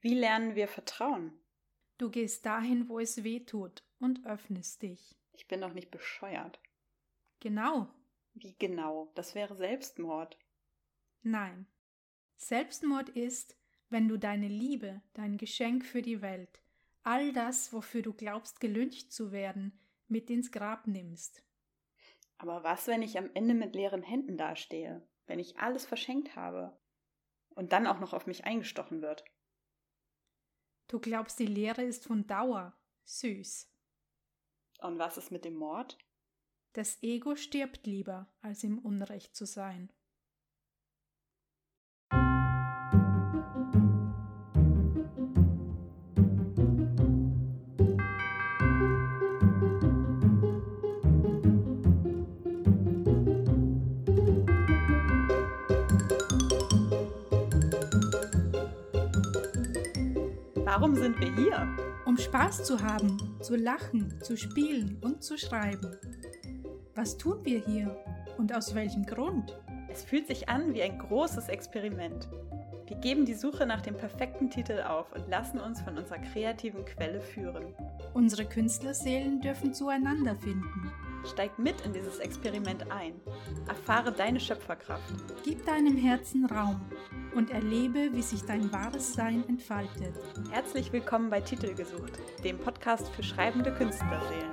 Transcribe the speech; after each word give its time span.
Wie 0.00 0.14
lernen 0.14 0.54
wir 0.54 0.68
Vertrauen? 0.68 1.32
Du 1.98 2.10
gehst 2.10 2.46
dahin, 2.46 2.88
wo 2.88 3.00
es 3.00 3.24
weh 3.24 3.40
tut 3.40 3.82
und 3.98 4.24
öffnest 4.24 4.82
dich. 4.82 5.16
Ich 5.32 5.48
bin 5.48 5.60
doch 5.60 5.72
nicht 5.72 5.90
bescheuert. 5.90 6.60
Genau. 7.40 7.88
Wie 8.34 8.54
genau? 8.58 9.10
Das 9.16 9.34
wäre 9.34 9.56
Selbstmord. 9.56 10.38
Nein. 11.22 11.66
Selbstmord 12.36 13.08
ist, 13.08 13.56
wenn 13.88 14.06
du 14.06 14.16
deine 14.16 14.46
Liebe, 14.46 15.02
dein 15.14 15.36
Geschenk 15.36 15.84
für 15.84 16.02
die 16.02 16.22
Welt, 16.22 16.60
all 17.02 17.32
das, 17.32 17.72
wofür 17.72 18.02
du 18.02 18.12
glaubst, 18.12 18.60
gelüncht 18.60 19.12
zu 19.12 19.32
werden, 19.32 19.80
mit 20.06 20.30
ins 20.30 20.52
Grab 20.52 20.86
nimmst. 20.86 21.42
Aber 22.36 22.62
was, 22.62 22.86
wenn 22.86 23.02
ich 23.02 23.18
am 23.18 23.30
Ende 23.34 23.54
mit 23.54 23.74
leeren 23.74 24.02
Händen 24.02 24.36
dastehe, 24.36 25.02
wenn 25.26 25.40
ich 25.40 25.58
alles 25.58 25.84
verschenkt 25.84 26.36
habe 26.36 26.78
und 27.50 27.72
dann 27.72 27.88
auch 27.88 27.98
noch 27.98 28.12
auf 28.12 28.26
mich 28.26 28.44
eingestochen 28.44 29.02
wird? 29.02 29.24
Du 30.88 30.98
glaubst, 30.98 31.38
die 31.38 31.46
Lehre 31.46 31.82
ist 31.82 32.06
von 32.06 32.26
Dauer. 32.26 32.76
Süß. 33.04 33.70
Und 34.80 34.98
was 34.98 35.16
ist 35.16 35.30
mit 35.30 35.44
dem 35.44 35.54
Mord? 35.54 35.98
Das 36.72 37.02
Ego 37.02 37.36
stirbt 37.36 37.86
lieber, 37.86 38.28
als 38.40 38.64
im 38.64 38.78
Unrecht 38.78 39.34
zu 39.36 39.46
sein. 39.46 39.92
Warum 60.70 60.94
sind 60.94 61.18
wir 61.18 61.34
hier? 61.34 61.66
Um 62.04 62.18
Spaß 62.18 62.62
zu 62.62 62.78
haben, 62.82 63.16
zu 63.40 63.56
lachen, 63.56 64.20
zu 64.20 64.36
spielen 64.36 64.98
und 65.00 65.24
zu 65.24 65.38
schreiben. 65.38 65.96
Was 66.94 67.16
tun 67.16 67.38
wir 67.42 67.58
hier 67.58 67.96
und 68.36 68.54
aus 68.54 68.74
welchem 68.74 69.06
Grund? 69.06 69.58
Es 69.90 70.04
fühlt 70.04 70.26
sich 70.26 70.50
an 70.50 70.74
wie 70.74 70.82
ein 70.82 70.98
großes 70.98 71.48
Experiment. 71.48 72.28
Wir 72.86 72.98
geben 72.98 73.24
die 73.24 73.32
Suche 73.32 73.64
nach 73.64 73.80
dem 73.80 73.96
perfekten 73.96 74.50
Titel 74.50 74.82
auf 74.86 75.10
und 75.14 75.26
lassen 75.30 75.58
uns 75.58 75.80
von 75.80 75.96
unserer 75.96 76.18
kreativen 76.18 76.84
Quelle 76.84 77.22
führen. 77.22 77.74
Unsere 78.12 78.44
Künstlerseelen 78.44 79.40
dürfen 79.40 79.72
zueinander 79.72 80.36
finden. 80.36 80.92
Steig 81.24 81.58
mit 81.58 81.80
in 81.86 81.94
dieses 81.94 82.18
Experiment 82.18 82.92
ein. 82.92 83.14
Erfahre 83.66 84.12
deine 84.12 84.38
Schöpferkraft. 84.38 85.14
Gib 85.44 85.64
deinem 85.64 85.96
Herzen 85.96 86.44
Raum 86.44 86.78
und 87.38 87.50
erlebe, 87.52 88.12
wie 88.14 88.22
sich 88.22 88.42
dein 88.42 88.72
wahres 88.72 89.14
Sein 89.14 89.44
entfaltet. 89.48 90.12
Herzlich 90.50 90.92
willkommen 90.92 91.30
bei 91.30 91.40
Titel 91.40 91.72
gesucht, 91.72 92.18
dem 92.42 92.58
Podcast 92.58 93.08
für 93.10 93.22
schreibende 93.22 93.72
Künstlerseelen. 93.72 94.52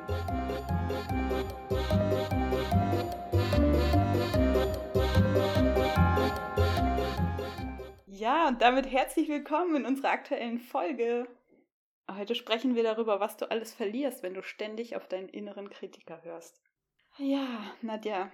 Ja, 8.05 8.49
und 8.49 8.61
damit 8.61 8.85
herzlich 8.85 9.29
willkommen 9.29 9.77
in 9.77 9.85
unserer 9.85 10.11
aktuellen 10.11 10.59
Folge. 10.59 11.27
Heute 12.07 12.35
sprechen 12.35 12.75
wir 12.75 12.83
darüber, 12.83 13.19
was 13.19 13.35
du 13.35 13.49
alles 13.49 13.73
verlierst, 13.73 14.21
wenn 14.21 14.35
du 14.35 14.43
ständig 14.43 14.95
auf 14.95 15.07
deinen 15.07 15.29
inneren 15.29 15.71
Kritiker 15.71 16.23
hörst. 16.23 16.61
Ja, 17.17 17.47
Nadja, 17.81 18.31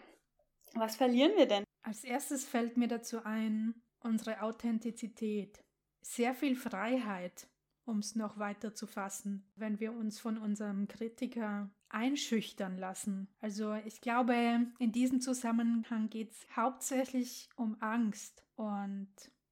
was 0.73 0.97
verlieren 0.97 1.37
wir 1.37 1.45
denn? 1.45 1.63
Als 1.83 2.03
erstes 2.03 2.43
fällt 2.43 2.75
mir 2.75 2.89
dazu 2.89 3.23
ein, 3.23 3.81
unsere 4.01 4.41
Authentizität. 4.41 5.63
Sehr 6.01 6.33
viel 6.33 6.55
Freiheit, 6.55 7.47
um 7.85 7.99
es 7.99 8.15
noch 8.15 8.37
weiter 8.37 8.73
zu 8.73 8.87
fassen, 8.87 9.49
wenn 9.55 9.79
wir 9.79 9.93
uns 9.93 10.19
von 10.19 10.37
unserem 10.37 10.87
Kritiker 10.87 11.69
einschüchtern 11.89 12.77
lassen. 12.77 13.27
Also 13.39 13.73
ich 13.85 14.01
glaube, 14.01 14.67
in 14.79 14.91
diesem 14.91 15.21
Zusammenhang 15.21 16.09
geht 16.09 16.31
es 16.31 16.55
hauptsächlich 16.55 17.49
um 17.55 17.77
Angst 17.81 18.43
und 18.55 19.09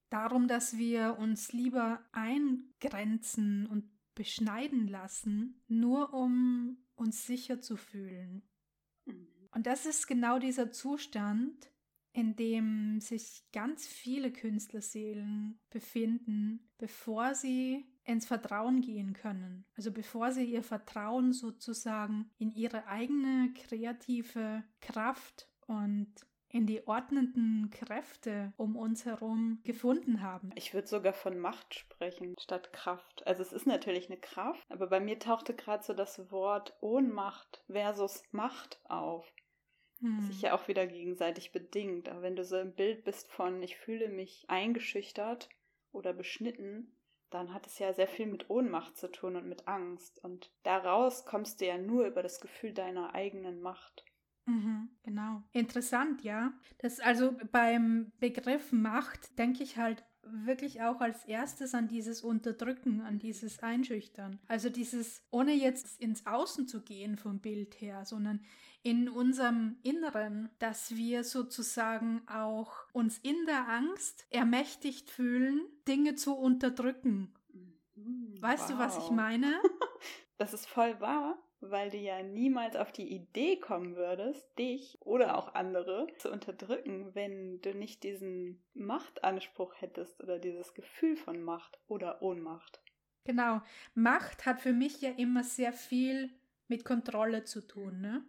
darum, 0.09 0.47
dass 0.47 0.77
wir 0.77 1.17
uns 1.19 1.51
lieber 1.53 2.01
eingrenzen 2.11 3.67
und 3.67 3.89
beschneiden 4.15 4.87
lassen, 4.87 5.61
nur 5.67 6.13
um 6.13 6.77
uns 6.95 7.25
sicher 7.25 7.61
zu 7.61 7.77
fühlen. 7.77 8.41
Mhm. 9.05 9.27
Und 9.51 9.65
das 9.65 9.85
ist 9.85 10.07
genau 10.07 10.39
dieser 10.39 10.71
Zustand, 10.71 11.68
in 12.13 12.35
dem 12.35 12.99
sich 13.01 13.43
ganz 13.53 13.87
viele 13.87 14.31
Künstlerseelen 14.31 15.59
befinden, 15.69 16.67
bevor 16.77 17.35
sie 17.35 17.85
ins 18.03 18.25
Vertrauen 18.25 18.81
gehen 18.81 19.13
können. 19.13 19.65
Also 19.75 19.91
bevor 19.91 20.31
sie 20.31 20.45
ihr 20.45 20.63
Vertrauen 20.63 21.31
sozusagen 21.31 22.31
in 22.37 22.53
ihre 22.55 22.87
eigene 22.87 23.53
kreative 23.53 24.63
Kraft 24.81 25.47
und 25.67 26.07
in 26.51 26.65
die 26.65 26.87
ordnenden 26.87 27.69
Kräfte 27.69 28.53
um 28.57 28.75
uns 28.75 29.05
herum 29.05 29.59
gefunden 29.63 30.21
haben. 30.21 30.51
Ich 30.55 30.73
würde 30.73 30.87
sogar 30.87 31.13
von 31.13 31.37
Macht 31.37 31.75
sprechen 31.75 32.35
statt 32.39 32.73
Kraft. 32.73 33.25
Also 33.27 33.43
es 33.43 33.53
ist 33.53 33.67
natürlich 33.67 34.09
eine 34.09 34.19
Kraft, 34.19 34.65
aber 34.69 34.87
bei 34.87 34.99
mir 34.99 35.19
tauchte 35.19 35.53
gerade 35.53 35.83
so 35.83 35.93
das 35.93 36.31
Wort 36.31 36.75
Ohnmacht 36.81 37.63
versus 37.67 38.23
Macht 38.31 38.81
auf 38.85 39.31
hm. 40.01 40.21
sich 40.21 40.41
ja 40.41 40.53
auch 40.53 40.67
wieder 40.67 40.87
gegenseitig 40.87 41.51
bedingt. 41.51 42.09
Aber 42.09 42.21
wenn 42.21 42.35
du 42.35 42.43
so 42.43 42.57
im 42.57 42.73
Bild 42.73 43.03
bist 43.03 43.27
von, 43.31 43.61
ich 43.61 43.77
fühle 43.77 44.09
mich 44.09 44.45
eingeschüchtert 44.47 45.49
oder 45.91 46.13
beschnitten, 46.13 46.91
dann 47.29 47.53
hat 47.53 47.67
es 47.67 47.77
ja 47.79 47.93
sehr 47.93 48.07
viel 48.07 48.25
mit 48.25 48.49
Ohnmacht 48.49 48.97
zu 48.97 49.11
tun 49.11 49.35
und 49.35 49.47
mit 49.47 49.67
Angst. 49.67 50.23
Und 50.23 50.51
daraus 50.63 51.25
kommst 51.25 51.61
du 51.61 51.67
ja 51.67 51.77
nur 51.77 52.07
über 52.07 52.23
das 52.23 52.39
Gefühl 52.39 52.73
deiner 52.73 53.13
eigenen 53.13 53.61
Macht. 53.61 54.05
Mhm, 54.45 54.89
genau. 55.03 55.43
Interessant, 55.51 56.23
ja. 56.23 56.53
Das 56.79 56.99
also 56.99 57.37
beim 57.51 58.11
Begriff 58.19 58.71
Macht 58.71 59.37
denke 59.37 59.63
ich 59.63 59.77
halt 59.77 60.03
wirklich 60.23 60.81
auch 60.81 61.01
als 61.01 61.25
erstes 61.25 61.73
an 61.73 61.87
dieses 61.87 62.21
Unterdrücken, 62.21 63.01
an 63.01 63.19
dieses 63.19 63.59
Einschüchtern. 63.59 64.39
Also 64.47 64.69
dieses, 64.69 65.23
ohne 65.31 65.53
jetzt 65.53 65.99
ins 66.01 66.25
Außen 66.25 66.67
zu 66.67 66.81
gehen 66.81 67.17
vom 67.17 67.39
Bild 67.39 67.79
her, 67.81 68.05
sondern 68.05 68.41
in 68.83 69.09
unserem 69.09 69.77
Inneren, 69.83 70.49
dass 70.59 70.95
wir 70.95 71.23
sozusagen 71.23 72.21
auch 72.27 72.71
uns 72.93 73.17
in 73.19 73.45
der 73.45 73.67
Angst 73.67 74.25
ermächtigt 74.29 75.09
fühlen, 75.09 75.61
Dinge 75.87 76.15
zu 76.15 76.35
unterdrücken. 76.35 77.33
Mhm. 77.95 78.41
Weißt 78.41 78.69
wow. 78.69 78.71
du, 78.71 78.77
was 78.79 78.97
ich 78.97 79.11
meine? 79.11 79.53
Das 80.37 80.53
ist 80.53 80.67
voll 80.67 80.97
wahr 81.01 81.37
weil 81.61 81.89
du 81.89 81.97
ja 81.97 82.23
niemals 82.23 82.75
auf 82.75 82.91
die 82.91 83.11
Idee 83.11 83.57
kommen 83.57 83.95
würdest, 83.95 84.47
dich 84.57 84.97
oder 85.01 85.37
auch 85.37 85.53
andere 85.55 86.07
zu 86.17 86.31
unterdrücken, 86.31 87.13
wenn 87.15 87.61
du 87.61 87.73
nicht 87.73 88.03
diesen 88.03 88.63
Machtanspruch 88.73 89.73
hättest 89.81 90.21
oder 90.21 90.39
dieses 90.39 90.73
Gefühl 90.73 91.17
von 91.17 91.41
Macht 91.41 91.77
oder 91.87 92.21
Ohnmacht. 92.21 92.81
Genau. 93.25 93.61
Macht 93.93 94.45
hat 94.45 94.61
für 94.61 94.73
mich 94.73 95.01
ja 95.01 95.11
immer 95.11 95.43
sehr 95.43 95.73
viel 95.73 96.31
mit 96.67 96.85
Kontrolle 96.85 97.43
zu 97.43 97.65
tun. 97.65 97.99
Ne? 97.99 98.23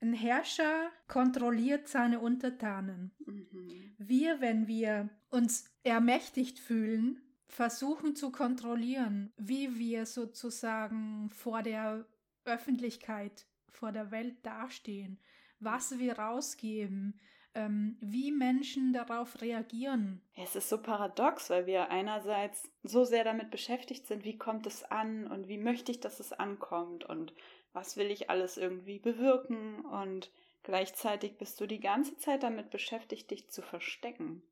Ein 0.00 0.12
Herrscher 0.12 0.90
kontrolliert 1.08 1.88
seine 1.88 2.20
Untertanen. 2.20 3.10
Mhm. 3.26 3.94
Wir, 3.98 4.40
wenn 4.40 4.66
wir 4.68 5.08
uns 5.30 5.70
ermächtigt 5.82 6.58
fühlen, 6.58 7.20
versuchen 7.48 8.14
zu 8.14 8.30
kontrollieren, 8.30 9.32
wie 9.36 9.78
wir 9.78 10.06
sozusagen 10.06 11.30
vor 11.30 11.62
der 11.62 12.04
Öffentlichkeit, 12.44 13.46
vor 13.70 13.90
der 13.90 14.10
Welt 14.10 14.36
dastehen, 14.44 15.18
was 15.58 15.98
wir 15.98 16.18
rausgeben, 16.18 17.18
ähm, 17.54 17.96
wie 18.00 18.30
Menschen 18.30 18.92
darauf 18.92 19.40
reagieren. 19.40 20.20
Es 20.36 20.54
ist 20.54 20.68
so 20.68 20.80
paradox, 20.80 21.50
weil 21.50 21.66
wir 21.66 21.90
einerseits 21.90 22.70
so 22.82 23.04
sehr 23.04 23.24
damit 23.24 23.50
beschäftigt 23.50 24.06
sind, 24.06 24.24
wie 24.24 24.38
kommt 24.38 24.66
es 24.66 24.84
an 24.84 25.26
und 25.26 25.48
wie 25.48 25.58
möchte 25.58 25.90
ich, 25.90 26.00
dass 26.00 26.20
es 26.20 26.32
ankommt 26.32 27.04
und 27.04 27.32
was 27.72 27.96
will 27.96 28.10
ich 28.10 28.30
alles 28.30 28.56
irgendwie 28.56 28.98
bewirken 28.98 29.84
und 29.84 30.30
gleichzeitig 30.62 31.38
bist 31.38 31.60
du 31.60 31.66
die 31.66 31.80
ganze 31.80 32.16
Zeit 32.16 32.42
damit 32.42 32.70
beschäftigt, 32.70 33.30
dich 33.30 33.50
zu 33.50 33.62
verstecken. 33.62 34.42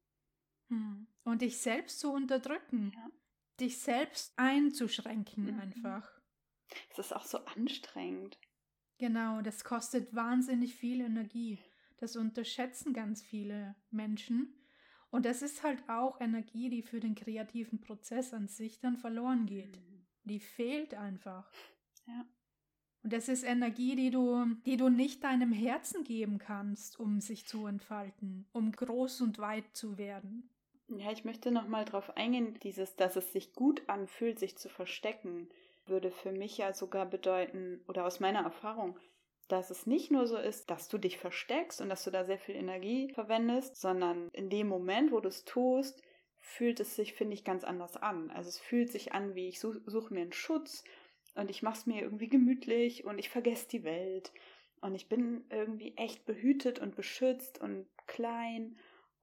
Hm. 0.69 1.07
Und 1.25 1.43
dich 1.43 1.59
selbst 1.59 2.01
zu 2.01 2.13
unterdrücken. 2.13 2.93
Ja. 2.95 3.11
Dich 3.61 3.79
selbst 3.81 4.33
einzuschränken 4.37 5.55
mhm. 5.55 5.61
einfach. 5.61 6.11
Es 6.91 6.99
ist 6.99 7.15
auch 7.15 7.25
so 7.25 7.39
anstrengend. 7.39 8.39
Genau, 8.99 9.41
das 9.43 9.65
kostet 9.65 10.15
wahnsinnig 10.15 10.75
viel 10.75 11.01
Energie. 11.01 11.59
Das 11.99 12.17
unterschätzen 12.17 12.93
ganz 12.93 13.23
viele 13.23 13.77
Menschen. 13.91 14.55
Und 15.11 15.25
das 15.25 15.43
ist 15.43 15.63
halt 15.63 15.89
auch 15.89 16.21
Energie, 16.21 16.69
die 16.69 16.83
für 16.83 17.01
den 17.01 17.15
kreativen 17.15 17.81
Prozess 17.81 18.35
an 18.35 18.49
sich 18.49 18.81
dann 18.81 18.97
verloren 18.97 19.47
geht. 19.47 19.77
Mhm. 19.77 20.07
Die 20.25 20.41
fehlt 20.41 20.95
einfach. 20.95 21.51
Ja. 22.07 22.27
Und 23.07 23.13
das 23.13 23.29
ist 23.29 23.45
Energie, 23.45 23.95
die 23.95 24.11
du, 24.11 24.47
die 24.67 24.77
du 24.77 24.89
nicht 24.89 25.23
deinem 25.23 25.53
Herzen 25.53 26.03
geben 26.03 26.39
kannst, 26.39 26.99
um 26.99 27.21
sich 27.21 27.47
zu 27.47 27.69
entfalten, 27.69 28.49
um 28.53 28.73
groß 28.73 29.21
und 29.21 29.39
weit 29.39 29.63
zu 29.75 29.97
werden. 29.97 30.51
Ja, 30.89 31.13
ich 31.13 31.25
möchte 31.25 31.53
nochmal 31.53 31.85
drauf 31.85 32.17
eingehen, 32.17 32.59
dieses, 32.65 32.97
dass 32.97 33.15
es 33.15 33.33
sich 33.33 33.53
gut 33.53 33.89
anfühlt, 33.89 34.41
sich 34.41 34.59
zu 34.59 34.69
verstecken, 34.69 35.49
würde 35.87 36.11
für 36.11 36.33
mich 36.33 36.59
ja 36.59 36.73
sogar 36.73 37.07
bedeuten, 37.07 37.81
oder 37.87 38.07
aus 38.07 38.19
meiner 38.19 38.41
Erfahrung, 38.41 38.99
dass 39.47 39.71
es 39.71 39.87
nicht 39.87 40.11
nur 40.11 40.27
so 40.27 40.37
ist, 40.37 40.69
dass 40.69 40.89
du 40.89 40.99
dich 40.99 41.17
versteckst 41.17 41.81
und 41.81 41.89
dass 41.91 42.03
du 42.03 42.11
da 42.11 42.25
sehr 42.25 42.41
viel 42.41 42.57
Energie 42.57 43.13
verwendest, 43.13 43.77
sondern 43.77 44.31
in 44.33 44.51
dem 44.51 44.67
Moment, 44.67 45.13
wo 45.13 45.21
du 45.21 45.29
es 45.29 45.45
tust, 45.45 46.03
fühlt 46.41 46.81
es 46.81 46.97
sich, 46.97 47.15
finde 47.15 47.35
ich, 47.35 47.45
ganz 47.45 47.63
anders 47.63 47.97
an. 47.97 48.33
Also 48.33 48.49
es 48.49 48.59
fühlt 48.59 48.91
sich 48.91 49.13
an, 49.13 49.37
wie 49.37 49.47
ich 49.47 49.61
suche 49.61 49.81
such 49.87 50.11
mir 50.11 50.23
einen 50.23 50.33
Schutz 50.33 50.83
und 51.37 51.51
ich 51.51 51.63
mache 51.63 51.79
es 51.79 51.87
mir 51.87 52.03
irgendwie 52.03 52.29
gemütlich 52.29 53.05
und 53.05 53.19
ich 53.19 53.29
vergesse 53.31 53.69
die 53.69 53.85
Welt 53.85 54.33
und 54.81 54.95
ich 54.95 55.09
bin 55.09 55.45
irgendwie 55.51 55.97
echt 55.97 56.25
behütet 56.27 56.79
und 56.79 56.97
beschützt 56.97 57.61
und 57.61 57.87
klein 58.07 58.77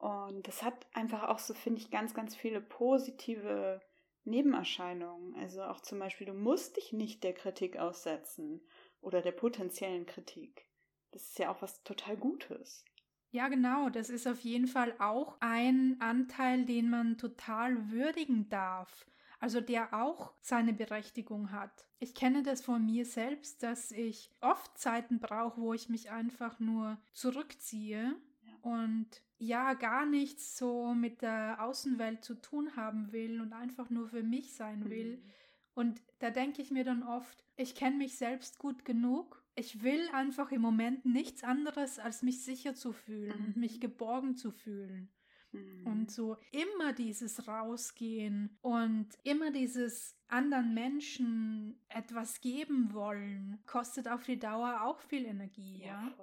und 0.04 0.50
das 0.50 0.64
hat 0.64 0.86
einfach 0.94 1.30
auch 1.30 1.40
so, 1.40 1.54
finde 1.54 1.80
ich, 1.80 1.90
ganz, 1.90 2.14
ganz 2.14 2.36
viele 2.36 2.60
positive 2.60 3.80
Nebenerscheinungen. 4.26 5.34
Also 5.36 5.64
auch 5.64 5.80
zum 5.80 5.98
Beispiel, 5.98 6.28
du 6.28 6.34
musst 6.34 6.76
dich 6.76 6.92
nicht 6.92 7.24
der 7.24 7.34
Kritik 7.34 7.78
aussetzen 7.78 8.60
oder 9.00 9.22
der 9.22 9.32
potenziellen 9.32 10.06
Kritik. 10.06 10.68
Das 11.12 11.24
ist 11.24 11.40
ja 11.40 11.50
auch 11.50 11.62
was 11.62 11.84
total 11.84 12.18
Gutes. 12.18 12.84
Ja, 13.32 13.48
genau. 13.48 13.90
Das 13.90 14.10
ist 14.10 14.28
auf 14.28 14.42
jeden 14.42 14.68
Fall 14.68 14.94
auch 15.00 15.38
ein 15.40 15.96
Anteil, 16.02 16.66
den 16.66 16.90
man 16.90 17.18
total 17.18 17.90
würdigen 17.90 18.50
darf. 18.50 19.06
Also 19.44 19.60
der 19.60 19.94
auch 19.94 20.32
seine 20.40 20.72
Berechtigung 20.72 21.52
hat. 21.52 21.86
Ich 22.00 22.16
kenne 22.16 22.44
das 22.44 22.62
von 22.62 22.86
mir 22.86 23.06
selbst, 23.06 23.62
dass 23.62 23.92
ich 23.92 24.32
oft 24.40 24.78
Zeiten 24.78 25.20
brauche, 25.20 25.60
wo 25.60 25.74
ich 25.74 25.90
mich 25.90 26.12
einfach 26.12 26.62
nur 26.62 26.98
zurückziehe 27.12 28.16
ja. 28.46 28.54
und 28.62 29.10
ja 29.40 29.74
gar 29.74 30.06
nichts 30.06 30.58
so 30.58 30.94
mit 30.94 31.22
der 31.22 31.58
Außenwelt 31.62 32.24
zu 32.24 32.36
tun 32.36 32.78
haben 32.78 33.12
will 33.12 33.42
und 33.42 33.52
einfach 33.52 33.90
nur 33.90 34.08
für 34.08 34.24
mich 34.24 34.54
sein 34.54 34.90
will. 34.90 35.18
Mhm. 35.18 35.32
Und 35.74 36.02
da 36.20 36.30
denke 36.30 36.62
ich 36.62 36.72
mir 36.72 36.86
dann 36.86 37.04
oft, 37.04 37.44
ich 37.58 37.76
kenne 37.76 37.98
mich 37.98 38.16
selbst 38.16 38.60
gut 38.60 38.86
genug. 38.86 39.44
Ich 39.56 39.84
will 39.84 40.08
einfach 40.14 40.54
im 40.54 40.62
Moment 40.62 41.04
nichts 41.04 41.44
anderes, 41.44 42.00
als 42.00 42.22
mich 42.22 42.46
sicher 42.46 42.76
zu 42.76 42.94
fühlen 42.94 43.38
mhm. 43.38 43.46
und 43.48 43.58
mich 43.58 43.82
geborgen 43.82 44.38
zu 44.38 44.52
fühlen. 44.52 45.12
Mhm. 45.54 45.88
Und 45.88 46.12
so 46.12 46.38
immer 46.52 46.94
dieses 46.94 47.48
Rausgehen 47.48 48.58
und 48.62 49.08
immer 49.24 49.52
dieses 49.52 50.18
anderen 50.28 50.74
Menschen 50.74 51.80
etwas 51.90 52.42
geben 52.42 52.94
wollen, 52.94 53.60
kostet 53.66 54.08
auf 54.08 54.24
die 54.24 54.40
Dauer 54.40 54.82
auch 54.82 55.00
viel 55.00 55.26
Energie, 55.26 55.80
ja. 55.80 55.86
ja? 55.86 56.14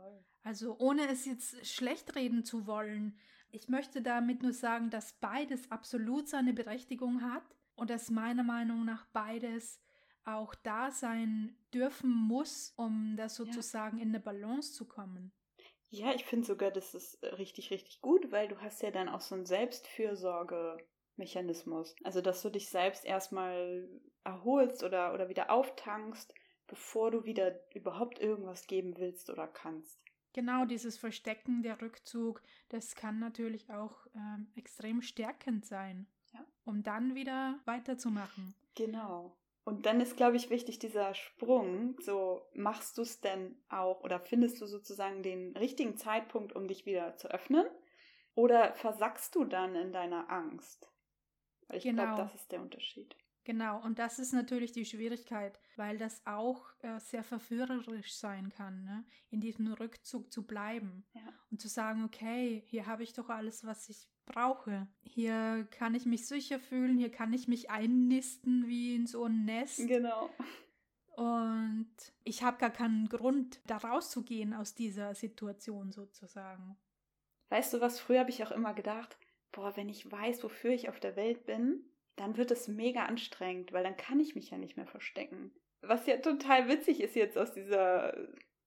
Also 0.42 0.76
ohne 0.78 1.06
es 1.08 1.26
jetzt 1.26 1.66
schlecht 1.66 2.14
reden 2.16 2.44
zu 2.44 2.66
wollen, 2.66 3.16
ich 3.52 3.68
möchte 3.68 4.00
damit 4.00 4.42
nur 4.42 4.52
sagen, 4.52 4.90
dass 4.90 5.12
beides 5.14 5.70
absolut 5.70 6.28
seine 6.28 6.52
Berechtigung 6.52 7.22
hat 7.22 7.42
und 7.74 7.90
dass 7.90 8.10
meiner 8.10 8.44
Meinung 8.44 8.84
nach 8.84 9.06
beides 9.06 9.80
auch 10.24 10.54
da 10.54 10.90
sein 10.90 11.56
dürfen 11.74 12.10
muss, 12.10 12.72
um 12.76 13.16
das 13.16 13.34
sozusagen 13.34 13.98
ja. 13.98 14.04
in 14.04 14.10
eine 14.10 14.20
Balance 14.20 14.72
zu 14.72 14.86
kommen. 14.86 15.32
Ja, 15.90 16.14
ich 16.14 16.24
finde 16.24 16.46
sogar, 16.46 16.70
das 16.70 16.94
ist 16.94 17.20
richtig, 17.38 17.72
richtig 17.72 18.00
gut, 18.00 18.30
weil 18.30 18.46
du 18.48 18.60
hast 18.60 18.80
ja 18.82 18.92
dann 18.92 19.08
auch 19.08 19.20
so 19.20 19.34
einen 19.34 19.44
Selbstfürsorgemechanismus. 19.44 21.96
Also, 22.04 22.20
dass 22.20 22.42
du 22.42 22.50
dich 22.50 22.68
selbst 22.68 23.04
erstmal 23.04 23.88
erholst 24.22 24.84
oder, 24.84 25.12
oder 25.12 25.28
wieder 25.28 25.50
auftankst, 25.50 26.32
bevor 26.68 27.10
du 27.10 27.24
wieder 27.24 27.58
überhaupt 27.74 28.20
irgendwas 28.20 28.68
geben 28.68 28.96
willst 28.98 29.30
oder 29.30 29.48
kannst. 29.48 29.98
Genau, 30.32 30.64
dieses 30.64 30.96
Verstecken, 30.96 31.64
der 31.64 31.82
Rückzug, 31.82 32.40
das 32.68 32.94
kann 32.94 33.18
natürlich 33.18 33.68
auch 33.70 34.06
ähm, 34.14 34.46
extrem 34.54 35.02
stärkend 35.02 35.66
sein, 35.66 36.06
ja. 36.32 36.46
um 36.64 36.84
dann 36.84 37.16
wieder 37.16 37.58
weiterzumachen. 37.64 38.54
Genau. 38.76 39.36
Und 39.64 39.86
dann 39.86 40.00
ist, 40.00 40.16
glaube 40.16 40.36
ich, 40.36 40.50
wichtig 40.50 40.78
dieser 40.78 41.14
Sprung. 41.14 41.96
So, 42.00 42.42
machst 42.54 42.98
du 42.98 43.02
es 43.02 43.20
denn 43.20 43.56
auch 43.68 44.02
oder 44.02 44.18
findest 44.18 44.60
du 44.60 44.66
sozusagen 44.66 45.22
den 45.22 45.56
richtigen 45.56 45.96
Zeitpunkt, 45.96 46.54
um 46.54 46.66
dich 46.66 46.86
wieder 46.86 47.16
zu 47.16 47.30
öffnen? 47.30 47.66
Oder 48.34 48.74
versackst 48.74 49.34
du 49.34 49.44
dann 49.44 49.74
in 49.74 49.92
deiner 49.92 50.30
Angst? 50.30 50.90
Weil 51.68 51.78
ich 51.78 51.84
genau. 51.84 52.04
glaube, 52.04 52.22
das 52.22 52.34
ist 52.40 52.52
der 52.52 52.62
Unterschied. 52.62 53.16
Genau, 53.44 53.82
und 53.82 53.98
das 53.98 54.18
ist 54.18 54.32
natürlich 54.32 54.72
die 54.72 54.84
Schwierigkeit, 54.84 55.58
weil 55.76 55.98
das 55.98 56.24
auch 56.26 56.62
äh, 56.82 57.00
sehr 57.00 57.24
verführerisch 57.24 58.14
sein 58.14 58.50
kann, 58.50 58.84
ne? 58.84 59.04
in 59.30 59.40
diesem 59.40 59.72
Rückzug 59.72 60.30
zu 60.30 60.46
bleiben 60.46 61.06
ja. 61.14 61.22
und 61.50 61.60
zu 61.60 61.68
sagen, 61.68 62.04
okay, 62.04 62.62
hier 62.66 62.86
habe 62.86 63.02
ich 63.02 63.14
doch 63.14 63.28
alles, 63.28 63.64
was 63.64 63.88
ich 63.88 64.08
brauche. 64.30 64.86
Hier 65.02 65.66
kann 65.70 65.94
ich 65.94 66.06
mich 66.06 66.26
sicher 66.26 66.58
fühlen, 66.58 66.98
hier 66.98 67.10
kann 67.10 67.32
ich 67.32 67.48
mich 67.48 67.70
einnisten 67.70 68.66
wie 68.66 68.94
in 68.94 69.06
so 69.06 69.24
ein 69.24 69.44
Nest. 69.44 69.86
Genau. 69.88 70.30
Und 71.16 71.90
ich 72.24 72.42
habe 72.42 72.58
gar 72.58 72.70
keinen 72.70 73.08
Grund, 73.08 73.60
da 73.66 73.76
rauszugehen 73.76 74.54
aus 74.54 74.74
dieser 74.74 75.14
Situation 75.14 75.92
sozusagen. 75.92 76.76
Weißt 77.50 77.74
du 77.74 77.80
was, 77.80 78.00
früher 78.00 78.20
habe 78.20 78.30
ich 78.30 78.42
auch 78.44 78.52
immer 78.52 78.74
gedacht, 78.74 79.18
boah, 79.52 79.76
wenn 79.76 79.88
ich 79.88 80.10
weiß, 80.10 80.42
wofür 80.44 80.70
ich 80.70 80.88
auf 80.88 81.00
der 81.00 81.16
Welt 81.16 81.44
bin, 81.44 81.84
dann 82.16 82.36
wird 82.36 82.50
es 82.50 82.68
mega 82.68 83.04
anstrengend, 83.04 83.72
weil 83.72 83.82
dann 83.82 83.96
kann 83.96 84.20
ich 84.20 84.34
mich 84.34 84.50
ja 84.50 84.58
nicht 84.58 84.76
mehr 84.76 84.86
verstecken. 84.86 85.52
Was 85.82 86.06
ja 86.06 86.18
total 86.18 86.68
witzig 86.68 87.00
ist 87.00 87.16
jetzt 87.16 87.36
aus 87.36 87.52
dieser 87.52 88.14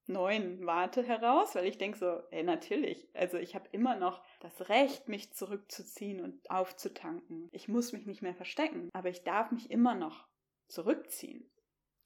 neuen 0.08 0.66
Warte 0.66 1.04
heraus, 1.04 1.56
weil 1.56 1.66
ich 1.66 1.78
denke 1.78 1.98
so, 1.98 2.22
ey, 2.32 2.44
natürlich, 2.44 3.08
also 3.14 3.38
ich 3.38 3.56
habe 3.56 3.70
immer 3.72 3.96
noch 3.96 4.22
das 4.42 4.70
Recht, 4.70 5.08
mich 5.08 5.34
zurückzuziehen 5.34 6.22
und 6.22 6.50
aufzutanken. 6.50 7.50
Ich 7.52 7.68
muss 7.68 7.94
mich 7.94 8.06
nicht 8.06 8.22
mehr 8.22 8.36
verstecken, 8.36 8.90
aber 8.94 9.10
ich 9.10 9.24
darf 9.24 9.52
mich 9.52 9.72
immer 9.72 9.96
noch 9.96 10.28
zurückziehen. 10.68 11.50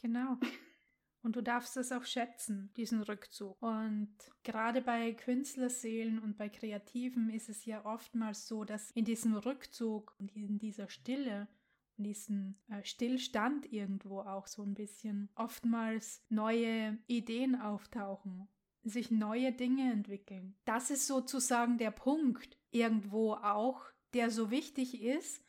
Genau. 0.01 0.37
Und 1.23 1.35
du 1.35 1.41
darfst 1.41 1.75
es 1.75 1.91
auch 1.91 2.05
schätzen, 2.05 2.71
diesen 2.77 3.01
Rückzug. 3.01 3.61
Und 3.61 4.15
gerade 4.43 4.81
bei 4.81 5.13
Künstlerseelen 5.13 6.19
und 6.19 6.37
bei 6.37 6.47
Kreativen 6.47 7.29
ist 7.29 7.49
es 7.49 7.65
ja 7.65 7.83
oftmals 7.83 8.47
so, 8.47 8.63
dass 8.63 8.91
in 8.91 9.03
diesem 9.03 9.35
Rückzug 9.35 10.15
und 10.19 10.33
in 10.35 10.59
dieser 10.59 10.89
Stille 10.89 11.47
in 11.97 12.03
diesem 12.03 12.55
äh, 12.69 12.83
Stillstand 12.83 13.71
irgendwo 13.71 14.19
auch 14.21 14.47
so 14.47 14.63
ein 14.63 14.73
bisschen 14.73 15.29
oftmals 15.35 16.23
neue 16.29 16.97
Ideen 17.07 17.59
auftauchen, 17.59 18.47
sich 18.83 19.11
neue 19.11 19.51
Dinge 19.51 19.91
entwickeln. 19.91 20.55
Das 20.65 20.89
ist 20.89 21.07
sozusagen 21.07 21.77
der 21.77 21.91
Punkt 21.91 22.57
irgendwo 22.71 23.33
auch, 23.33 23.81
der 24.13 24.31
so 24.31 24.51
wichtig 24.51 25.01
ist 25.01 25.43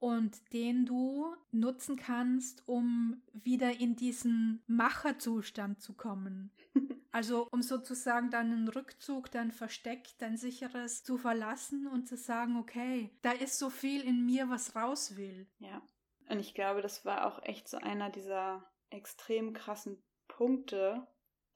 und 0.00 0.52
den 0.54 0.86
du 0.86 1.26
nutzen 1.52 1.96
kannst, 1.96 2.66
um 2.66 3.22
wieder 3.32 3.78
in 3.78 3.96
diesen 3.96 4.62
Macherzustand 4.66 5.80
zu 5.80 5.94
kommen. 5.94 6.50
Also 7.12 7.48
um 7.50 7.60
sozusagen 7.60 8.30
deinen 8.30 8.68
Rückzug, 8.68 9.32
dein 9.32 9.50
Versteck, 9.50 10.16
dein 10.18 10.36
sicheres 10.36 11.02
zu 11.02 11.18
verlassen 11.18 11.88
und 11.88 12.06
zu 12.06 12.16
sagen, 12.16 12.56
okay, 12.56 13.10
da 13.22 13.32
ist 13.32 13.58
so 13.58 13.68
viel 13.68 14.02
in 14.02 14.24
mir, 14.24 14.48
was 14.48 14.76
raus 14.76 15.16
will. 15.16 15.48
Ja. 15.58 15.82
Und 16.30 16.38
ich 16.38 16.54
glaube, 16.54 16.80
das 16.80 17.04
war 17.04 17.26
auch 17.26 17.42
echt 17.42 17.68
so 17.68 17.76
einer 17.78 18.08
dieser 18.08 18.64
extrem 18.90 19.52
krassen 19.52 20.00
Punkte 20.28 21.04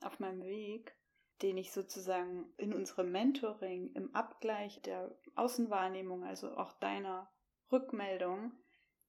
auf 0.01 0.19
meinem 0.19 0.43
Weg, 0.43 0.97
den 1.43 1.57
ich 1.57 1.71
sozusagen 1.71 2.53
in 2.57 2.75
unserem 2.75 3.13
Mentoring 3.13 3.93
im 3.95 4.13
Abgleich 4.17 4.83
der 4.83 5.17
Außenwahrnehmung, 5.37 6.25
also 6.25 6.57
auch 6.57 6.73
deiner 6.73 7.31
Rückmeldung 7.71 8.51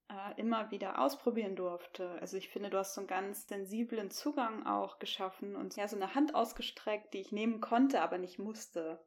äh, 0.08 0.40
immer 0.40 0.70
wieder 0.70 1.00
ausprobieren 1.00 1.56
durfte. 1.56 2.12
Also 2.22 2.38
ich 2.38 2.50
finde, 2.50 2.70
du 2.70 2.78
hast 2.78 2.94
so 2.94 3.02
einen 3.02 3.08
ganz 3.08 3.48
sensiblen 3.48 4.12
Zugang 4.12 4.68
auch 4.68 5.00
geschaffen 5.00 5.56
und 5.56 5.76
ja, 5.76 5.88
so 5.88 5.96
eine 5.96 6.14
Hand 6.14 6.36
ausgestreckt, 6.36 7.16
die 7.16 7.22
ich 7.22 7.32
nehmen 7.32 7.60
konnte, 7.60 8.04
aber 8.04 8.20
nicht 8.20 8.38
musste. 8.38 9.04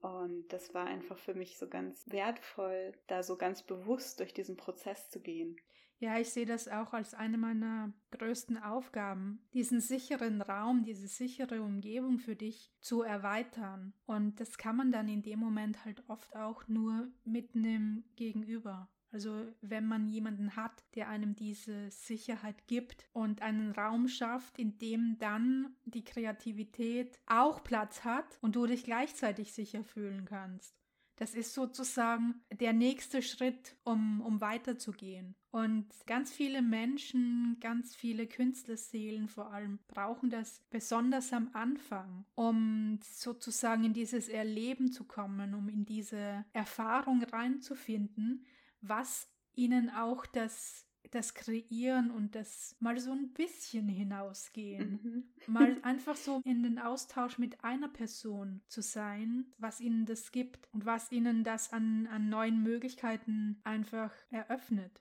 Und 0.00 0.48
das 0.48 0.72
war 0.72 0.86
einfach 0.86 1.18
für 1.18 1.34
mich 1.34 1.58
so 1.58 1.68
ganz 1.68 2.04
wertvoll, 2.08 2.92
da 3.06 3.22
so 3.22 3.36
ganz 3.36 3.62
bewusst 3.62 4.20
durch 4.20 4.32
diesen 4.32 4.56
Prozess 4.56 5.10
zu 5.10 5.20
gehen. 5.20 5.56
Ja, 5.98 6.18
ich 6.18 6.30
sehe 6.30 6.46
das 6.46 6.66
auch 6.66 6.94
als 6.94 7.12
eine 7.12 7.36
meiner 7.36 7.92
größten 8.12 8.56
Aufgaben, 8.56 9.46
diesen 9.52 9.82
sicheren 9.82 10.40
Raum, 10.40 10.82
diese 10.82 11.06
sichere 11.06 11.60
Umgebung 11.60 12.18
für 12.18 12.34
dich 12.34 12.72
zu 12.80 13.02
erweitern. 13.02 13.92
Und 14.06 14.40
das 14.40 14.56
kann 14.56 14.76
man 14.76 14.92
dann 14.92 15.10
in 15.10 15.22
dem 15.22 15.38
Moment 15.38 15.84
halt 15.84 16.02
oft 16.08 16.34
auch 16.34 16.66
nur 16.68 17.08
mit 17.24 17.54
einem 17.54 18.04
Gegenüber. 18.16 18.88
Also 19.12 19.46
wenn 19.60 19.86
man 19.86 20.06
jemanden 20.06 20.56
hat, 20.56 20.84
der 20.94 21.08
einem 21.08 21.34
diese 21.34 21.90
Sicherheit 21.90 22.66
gibt 22.68 23.08
und 23.12 23.42
einen 23.42 23.72
Raum 23.72 24.08
schafft, 24.08 24.58
in 24.58 24.78
dem 24.78 25.18
dann 25.18 25.74
die 25.84 26.04
Kreativität 26.04 27.18
auch 27.26 27.64
Platz 27.64 28.04
hat 28.04 28.38
und 28.40 28.56
du 28.56 28.66
dich 28.66 28.84
gleichzeitig 28.84 29.52
sicher 29.52 29.82
fühlen 29.82 30.24
kannst. 30.26 30.80
Das 31.20 31.34
ist 31.34 31.52
sozusagen 31.52 32.40
der 32.50 32.72
nächste 32.72 33.20
Schritt, 33.20 33.76
um, 33.84 34.22
um 34.22 34.40
weiterzugehen. 34.40 35.34
Und 35.50 35.86
ganz 36.06 36.32
viele 36.32 36.62
Menschen, 36.62 37.58
ganz 37.60 37.94
viele 37.94 38.26
Künstlerseelen 38.26 39.28
vor 39.28 39.52
allem 39.52 39.80
brauchen 39.86 40.30
das 40.30 40.62
besonders 40.70 41.34
am 41.34 41.50
Anfang, 41.52 42.24
um 42.36 43.00
sozusagen 43.02 43.84
in 43.84 43.92
dieses 43.92 44.30
Erleben 44.30 44.92
zu 44.92 45.04
kommen, 45.04 45.52
um 45.52 45.68
in 45.68 45.84
diese 45.84 46.46
Erfahrung 46.54 47.22
reinzufinden, 47.22 48.46
was 48.80 49.28
ihnen 49.54 49.90
auch 49.90 50.26
das 50.26 50.86
das 51.10 51.34
Kreieren 51.34 52.10
und 52.10 52.34
das 52.34 52.76
mal 52.78 52.98
so 52.98 53.10
ein 53.10 53.32
bisschen 53.32 53.88
hinausgehen. 53.88 55.00
Mhm. 55.02 55.52
mal 55.52 55.76
einfach 55.82 56.16
so 56.16 56.40
in 56.44 56.62
den 56.62 56.78
Austausch 56.78 57.38
mit 57.38 57.64
einer 57.64 57.88
Person 57.88 58.62
zu 58.68 58.82
sein, 58.82 59.52
was 59.58 59.80
ihnen 59.80 60.06
das 60.06 60.30
gibt 60.30 60.68
und 60.72 60.86
was 60.86 61.10
ihnen 61.10 61.42
das 61.42 61.72
an, 61.72 62.06
an 62.08 62.28
neuen 62.28 62.62
Möglichkeiten 62.62 63.60
einfach 63.64 64.12
eröffnet. 64.30 65.00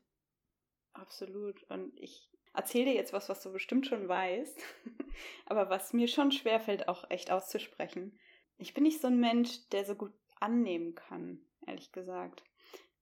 Absolut. 0.93 1.63
Und 1.69 1.98
ich 2.00 2.29
erzähle 2.53 2.86
dir 2.86 2.95
jetzt 2.95 3.13
was, 3.13 3.29
was 3.29 3.43
du 3.43 3.51
bestimmt 3.51 3.86
schon 3.86 4.07
weißt, 4.07 4.59
aber 5.45 5.69
was 5.69 5.93
mir 5.93 6.07
schon 6.07 6.31
schwerfällt, 6.31 6.88
auch 6.88 7.09
echt 7.09 7.29
auszusprechen. 7.29 8.17
Ich 8.57 8.74
bin 8.74 8.83
nicht 8.83 9.00
so 9.00 9.07
ein 9.07 9.19
Mensch, 9.19 9.69
der 9.69 9.86
so 9.86 9.95
gut 9.95 10.13
annehmen 10.39 10.95
kann, 10.95 11.39
ehrlich 11.65 11.91
gesagt. 11.91 12.43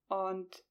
Und 0.08 0.64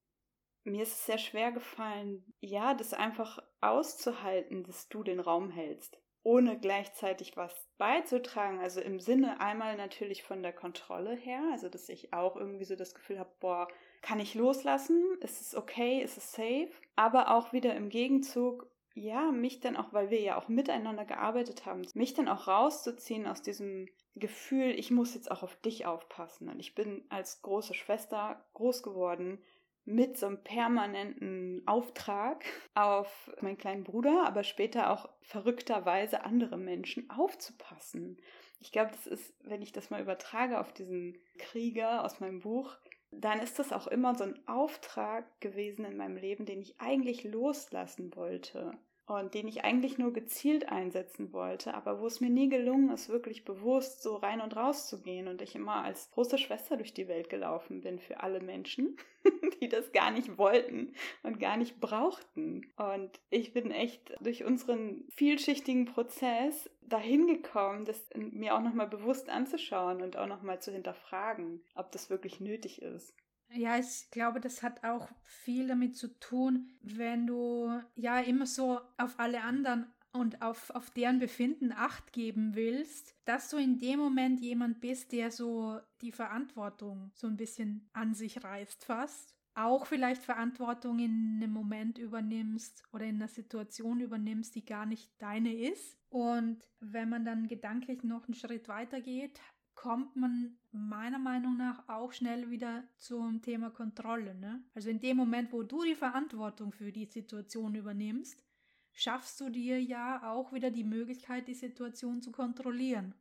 mir 0.67 0.83
ist 0.83 0.93
es 0.93 1.05
sehr 1.05 1.17
schwer 1.17 1.51
gefallen, 1.51 2.23
ja, 2.39 2.73
das 2.73 2.93
einfach 2.93 3.39
auszuhalten, 3.61 4.63
dass 4.63 4.89
du 4.89 5.03
den 5.03 5.19
Raum 5.19 5.49
hältst, 5.49 5.97
ohne 6.23 6.59
gleichzeitig 6.59 7.37
was 7.37 7.53
beizutragen. 7.77 8.59
Also 8.59 8.81
im 8.81 8.99
Sinne 8.99 9.39
einmal 9.39 9.77
natürlich 9.77 10.23
von 10.23 10.43
der 10.43 10.53
Kontrolle 10.53 11.15
her, 11.15 11.41
also 11.51 11.69
dass 11.69 11.89
ich 11.89 12.13
auch 12.13 12.35
irgendwie 12.35 12.65
so 12.65 12.75
das 12.75 12.93
Gefühl 12.93 13.19
habe, 13.19 13.31
boah, 13.39 13.67
kann 14.01 14.19
ich 14.19 14.35
loslassen? 14.35 15.03
Ist 15.21 15.41
es 15.41 15.55
okay? 15.55 16.01
Ist 16.01 16.17
es 16.17 16.33
safe? 16.33 16.71
Aber 16.95 17.31
auch 17.31 17.53
wieder 17.53 17.75
im 17.75 17.89
Gegenzug, 17.89 18.69
ja, 18.93 19.31
mich 19.31 19.59
dann 19.59 19.77
auch, 19.77 19.93
weil 19.93 20.09
wir 20.09 20.19
ja 20.19 20.37
auch 20.37 20.47
miteinander 20.47 21.05
gearbeitet 21.05 21.65
haben, 21.65 21.83
mich 21.93 22.13
dann 22.13 22.27
auch 22.27 22.47
rauszuziehen 22.47 23.27
aus 23.27 23.41
diesem 23.41 23.87
Gefühl, 24.15 24.71
ich 24.71 24.89
muss 24.89 25.13
jetzt 25.13 25.29
auch 25.29 25.43
auf 25.43 25.55
dich 25.57 25.85
aufpassen. 25.85 26.49
Und 26.49 26.59
ich 26.59 26.73
bin 26.73 27.05
als 27.09 27.41
große 27.43 27.75
Schwester 27.75 28.43
groß 28.53 28.81
geworden 28.81 29.39
mit 29.87 30.17
so 30.17 30.25
einem 30.25 30.43
permanenten 30.43 31.63
Auftrag 31.65 32.43
auf 32.75 33.31
meinen 33.39 33.57
kleinen 33.57 33.85
Bruder, 33.85 34.25
aber 34.27 34.43
später 34.43 34.91
auch 34.91 35.07
verrückterweise 35.21 36.25
andere 36.25 36.57
Menschen 36.57 37.09
aufzupassen. 37.09 38.17
Ich 38.59 38.73
glaube, 38.73 38.91
das 38.91 39.07
ist, 39.07 39.33
wenn 39.43 39.61
ich 39.61 39.71
das 39.71 39.89
mal 39.89 40.01
übertrage 40.01 40.59
auf 40.59 40.73
diesen 40.73 41.17
Krieger 41.37 42.03
aus 42.03 42.19
meinem 42.19 42.41
Buch, 42.41 42.75
dann 43.11 43.39
ist 43.39 43.59
das 43.59 43.71
auch 43.71 43.87
immer 43.87 44.13
so 44.13 44.25
ein 44.25 44.45
Auftrag 44.45 45.39
gewesen 45.39 45.85
in 45.85 45.95
meinem 45.95 46.17
Leben, 46.17 46.45
den 46.45 46.61
ich 46.61 46.81
eigentlich 46.81 47.23
loslassen 47.23 48.13
wollte 48.13 48.77
und 49.07 49.33
den 49.33 49.47
ich 49.47 49.63
eigentlich 49.63 49.97
nur 49.97 50.11
gezielt 50.11 50.69
einsetzen 50.69 51.31
wollte, 51.31 51.73
aber 51.73 52.01
wo 52.01 52.07
es 52.07 52.19
mir 52.19 52.29
nie 52.29 52.49
gelungen 52.49 52.89
ist, 52.89 53.07
wirklich 53.07 53.45
bewusst 53.45 54.03
so 54.03 54.17
rein 54.17 54.41
und 54.41 54.55
raus 54.55 54.87
zu 54.87 55.01
gehen 55.01 55.29
und 55.29 55.41
ich 55.41 55.55
immer 55.55 55.83
als 55.83 56.11
große 56.11 56.37
Schwester 56.37 56.75
durch 56.75 56.93
die 56.93 57.07
Welt 57.07 57.29
gelaufen 57.29 57.81
bin 57.81 57.99
für 57.99 58.19
alle 58.19 58.41
Menschen, 58.41 58.97
die 59.61 59.69
das 59.69 59.93
gar 59.93 60.11
nicht 60.11 60.37
wollten 60.37 60.93
und 61.23 61.39
gar 61.39 61.55
nicht 61.55 61.79
brauchten. 61.79 62.69
Und 62.75 63.11
ich 63.29 63.53
bin 63.53 63.71
echt 63.71 64.13
durch 64.19 64.43
unseren 64.43 65.05
vielschichtigen 65.09 65.85
Prozess 65.85 66.69
dahin 66.81 67.27
gekommen, 67.27 67.85
das 67.85 68.09
mir 68.13 68.55
auch 68.55 68.61
nochmal 68.61 68.87
bewusst 68.87 69.29
anzuschauen 69.29 70.01
und 70.01 70.17
auch 70.17 70.27
nochmal 70.27 70.61
zu 70.61 70.73
hinterfragen, 70.73 71.61
ob 71.75 71.93
das 71.93 72.09
wirklich 72.09 72.41
nötig 72.41 72.81
ist. 72.81 73.13
Ja, 73.49 73.77
ich 73.77 74.09
glaube, 74.11 74.39
das 74.41 74.61
hat 74.61 74.83
auch 74.83 75.07
viel 75.23 75.67
damit 75.67 75.95
zu 75.95 76.19
tun, 76.19 76.69
wenn 76.81 77.25
du 77.27 77.81
ja 77.95 78.19
immer 78.19 78.45
so 78.45 78.79
auf 78.97 79.19
alle 79.19 79.41
anderen 79.41 79.87
und 80.11 80.41
auf, 80.41 80.69
auf 80.71 80.89
deren 80.91 81.19
Befinden 81.19 81.71
Acht 81.71 82.11
geben 82.11 82.55
willst, 82.55 83.15
dass 83.25 83.49
du 83.49 83.57
in 83.57 83.79
dem 83.79 83.99
Moment 83.99 84.41
jemand 84.41 84.81
bist, 84.81 85.11
der 85.11 85.31
so 85.31 85.79
die 86.01 86.11
Verantwortung 86.11 87.11
so 87.13 87.27
ein 87.27 87.37
bisschen 87.37 87.89
an 87.93 88.13
sich 88.13 88.43
reißt 88.43 88.83
fast. 88.85 89.33
Auch 89.55 89.87
vielleicht 89.87 90.21
Verantwortung 90.23 90.99
in 90.99 91.39
einem 91.41 91.51
Moment 91.51 91.97
übernimmst 91.97 92.83
oder 92.91 93.05
in 93.05 93.15
einer 93.15 93.27
Situation 93.27 94.01
übernimmst, 94.01 94.53
die 94.55 94.65
gar 94.65 94.85
nicht 94.85 95.09
deine 95.19 95.53
ist. 95.53 95.97
Und 96.09 96.59
wenn 96.79 97.09
man 97.09 97.25
dann 97.25 97.47
gedanklich 97.47 98.03
noch 98.03 98.25
einen 98.25 98.35
Schritt 98.35 98.67
weiter 98.67 99.01
geht, 99.01 99.39
kommt 99.77 100.15
man 100.15 100.57
meiner 100.71 101.19
Meinung 101.19 101.55
nach 101.55 101.87
auch 101.87 102.11
schnell 102.11 102.49
wieder 102.49 102.83
zum 102.97 103.41
Thema 103.41 103.69
Kontrolle. 103.69 104.35
Ne? 104.35 104.63
Also 104.73 104.89
in 104.89 104.99
dem 104.99 105.15
Moment, 105.15 105.53
wo 105.53 105.63
du 105.63 105.83
die 105.83 105.95
Verantwortung 105.95 106.73
für 106.73 106.91
die 106.91 107.05
Situation 107.05 107.75
übernimmst, 107.75 108.43
schaffst 108.91 109.39
du 109.39 109.49
dir 109.49 109.81
ja 109.81 110.33
auch 110.33 110.51
wieder 110.51 110.71
die 110.71 110.83
Möglichkeit, 110.83 111.47
die 111.47 111.53
Situation 111.53 112.21
zu 112.21 112.31
kontrollieren. 112.31 113.13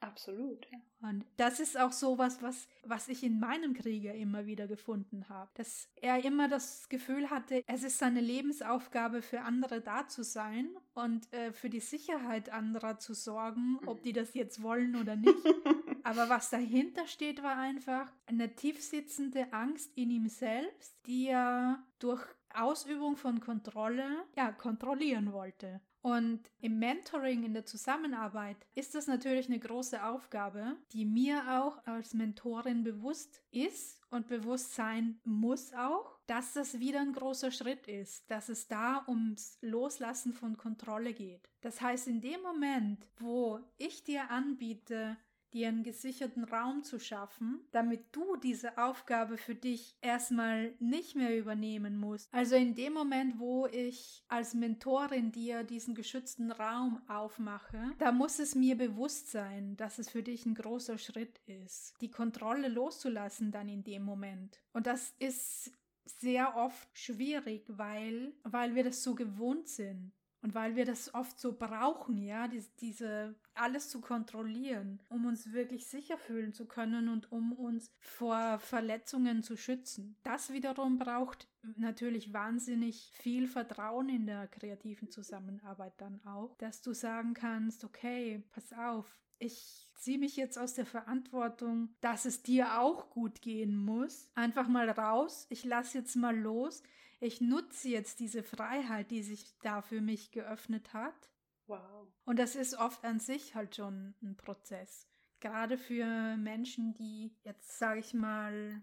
Absolut. 0.00 0.66
Ja. 0.70 0.78
Und 1.08 1.24
das 1.36 1.60
ist 1.60 1.78
auch 1.78 1.92
so 1.92 2.18
was, 2.18 2.40
was, 2.40 2.68
was 2.84 3.08
ich 3.08 3.22
in 3.22 3.38
meinem 3.38 3.74
Krieger 3.74 4.14
immer 4.14 4.46
wieder 4.46 4.66
gefunden 4.66 5.28
habe. 5.28 5.50
Dass 5.54 5.88
er 5.96 6.24
immer 6.24 6.48
das 6.48 6.88
Gefühl 6.88 7.30
hatte, 7.30 7.62
es 7.66 7.82
ist 7.82 7.98
seine 7.98 8.20
Lebensaufgabe, 8.20 9.22
für 9.22 9.42
andere 9.42 9.80
da 9.80 10.06
zu 10.06 10.22
sein 10.22 10.70
und 10.94 11.32
äh, 11.32 11.52
für 11.52 11.68
die 11.68 11.80
Sicherheit 11.80 12.50
anderer 12.50 12.98
zu 12.98 13.12
sorgen, 13.12 13.78
ob 13.86 14.02
die 14.02 14.12
das 14.12 14.34
jetzt 14.34 14.62
wollen 14.62 14.96
oder 14.96 15.16
nicht. 15.16 15.34
Aber 16.04 16.28
was 16.28 16.50
dahinter 16.50 17.06
steht, 17.06 17.42
war 17.42 17.56
einfach 17.56 18.12
eine 18.26 18.54
tiefsitzende 18.54 19.52
Angst 19.52 19.90
in 19.96 20.10
ihm 20.10 20.28
selbst, 20.28 20.96
die 21.06 21.28
er 21.28 21.82
durch 21.98 22.24
Ausübung 22.54 23.16
von 23.16 23.40
Kontrolle, 23.40 24.24
ja, 24.36 24.52
kontrollieren 24.52 25.32
wollte. 25.32 25.80
Und 26.00 26.50
im 26.60 26.78
Mentoring, 26.78 27.42
in 27.42 27.54
der 27.54 27.66
Zusammenarbeit 27.66 28.56
ist 28.74 28.94
das 28.94 29.08
natürlich 29.08 29.48
eine 29.48 29.58
große 29.58 30.02
Aufgabe, 30.04 30.76
die 30.92 31.04
mir 31.04 31.60
auch 31.60 31.84
als 31.86 32.14
Mentorin 32.14 32.84
bewusst 32.84 33.42
ist 33.50 34.00
und 34.10 34.28
bewusst 34.28 34.74
sein 34.74 35.20
muss 35.24 35.74
auch, 35.74 36.18
dass 36.26 36.52
das 36.52 36.78
wieder 36.78 37.00
ein 37.00 37.12
großer 37.12 37.50
Schritt 37.50 37.88
ist, 37.88 38.30
dass 38.30 38.48
es 38.48 38.68
da 38.68 39.04
ums 39.08 39.58
Loslassen 39.60 40.32
von 40.32 40.56
Kontrolle 40.56 41.12
geht. 41.12 41.48
Das 41.60 41.80
heißt, 41.80 42.06
in 42.06 42.20
dem 42.20 42.40
Moment, 42.42 43.06
wo 43.18 43.60
ich 43.76 44.04
dir 44.04 44.30
anbiete, 44.30 45.16
dir 45.52 45.68
einen 45.68 45.82
gesicherten 45.82 46.44
Raum 46.44 46.82
zu 46.82 46.98
schaffen, 46.98 47.60
damit 47.70 48.04
du 48.12 48.36
diese 48.36 48.78
Aufgabe 48.78 49.36
für 49.36 49.54
dich 49.54 49.96
erstmal 50.00 50.74
nicht 50.78 51.16
mehr 51.16 51.36
übernehmen 51.36 51.96
musst. 51.96 52.32
Also 52.32 52.56
in 52.56 52.74
dem 52.74 52.92
Moment, 52.92 53.38
wo 53.38 53.66
ich 53.66 54.24
als 54.28 54.54
Mentorin 54.54 55.32
dir 55.32 55.64
diesen 55.64 55.94
geschützten 55.94 56.50
Raum 56.50 57.00
aufmache, 57.08 57.92
da 57.98 58.12
muss 58.12 58.38
es 58.38 58.54
mir 58.54 58.76
bewusst 58.76 59.30
sein, 59.30 59.76
dass 59.76 59.98
es 59.98 60.10
für 60.10 60.22
dich 60.22 60.46
ein 60.46 60.54
großer 60.54 60.98
Schritt 60.98 61.40
ist, 61.46 61.94
die 62.00 62.10
Kontrolle 62.10 62.68
loszulassen 62.68 63.50
dann 63.50 63.68
in 63.68 63.84
dem 63.84 64.02
Moment. 64.02 64.60
Und 64.72 64.86
das 64.86 65.14
ist 65.18 65.72
sehr 66.20 66.56
oft 66.56 66.88
schwierig, 66.98 67.64
weil, 67.68 68.32
weil 68.42 68.74
wir 68.74 68.84
das 68.84 69.02
so 69.02 69.14
gewohnt 69.14 69.68
sind. 69.68 70.12
Und 70.40 70.54
weil 70.54 70.76
wir 70.76 70.84
das 70.84 71.14
oft 71.14 71.40
so 71.40 71.56
brauchen, 71.56 72.22
ja, 72.22 72.46
diese, 72.46 72.70
diese 72.80 73.34
alles 73.54 73.88
zu 73.88 74.00
kontrollieren, 74.00 75.00
um 75.08 75.26
uns 75.26 75.52
wirklich 75.52 75.86
sicher 75.86 76.16
fühlen 76.16 76.52
zu 76.52 76.66
können 76.66 77.08
und 77.08 77.32
um 77.32 77.52
uns 77.52 77.90
vor 77.98 78.58
Verletzungen 78.60 79.42
zu 79.42 79.56
schützen. 79.56 80.16
Das 80.22 80.52
wiederum 80.52 80.98
braucht 80.98 81.48
natürlich 81.76 82.32
wahnsinnig 82.32 83.10
viel 83.14 83.48
Vertrauen 83.48 84.08
in 84.08 84.26
der 84.26 84.46
kreativen 84.46 85.10
Zusammenarbeit 85.10 85.94
dann 85.98 86.20
auch, 86.24 86.56
dass 86.58 86.82
du 86.82 86.92
sagen 86.92 87.34
kannst, 87.34 87.84
okay, 87.84 88.44
pass 88.52 88.72
auf, 88.72 89.18
ich 89.40 89.88
ziehe 89.96 90.18
mich 90.18 90.36
jetzt 90.36 90.58
aus 90.58 90.74
der 90.74 90.86
Verantwortung, 90.86 91.90
dass 92.00 92.24
es 92.24 92.42
dir 92.42 92.80
auch 92.80 93.10
gut 93.10 93.42
gehen 93.42 93.76
muss. 93.76 94.30
Einfach 94.34 94.68
mal 94.68 94.88
raus. 94.90 95.46
Ich 95.50 95.64
lasse 95.64 95.98
jetzt 95.98 96.16
mal 96.16 96.36
los 96.36 96.82
ich 97.20 97.40
nutze 97.40 97.88
jetzt 97.88 98.20
diese 98.20 98.42
Freiheit, 98.42 99.10
die 99.10 99.22
sich 99.22 99.58
da 99.60 99.82
für 99.82 100.00
mich 100.00 100.30
geöffnet 100.30 100.92
hat. 100.92 101.30
Wow. 101.66 102.08
Und 102.24 102.38
das 102.38 102.56
ist 102.56 102.74
oft 102.74 103.04
an 103.04 103.20
sich 103.20 103.54
halt 103.54 103.76
schon 103.76 104.14
ein 104.22 104.36
Prozess. 104.36 105.06
Gerade 105.40 105.78
für 105.78 106.36
Menschen, 106.36 106.94
die 106.94 107.36
jetzt, 107.44 107.78
sage 107.78 108.00
ich 108.00 108.14
mal, 108.14 108.80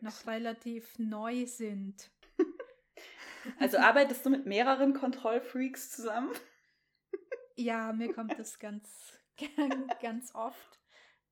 noch 0.00 0.26
relativ 0.26 0.98
neu 0.98 1.46
sind. 1.46 2.10
also 3.58 3.78
arbeitest 3.78 4.24
du 4.24 4.30
mit 4.30 4.46
mehreren 4.46 4.94
Kontrollfreaks 4.94 5.90
zusammen? 5.90 6.30
ja, 7.56 7.92
mir 7.92 8.12
kommt 8.12 8.38
das 8.38 8.58
ganz, 8.58 9.12
ganz 10.00 10.34
oft 10.34 10.80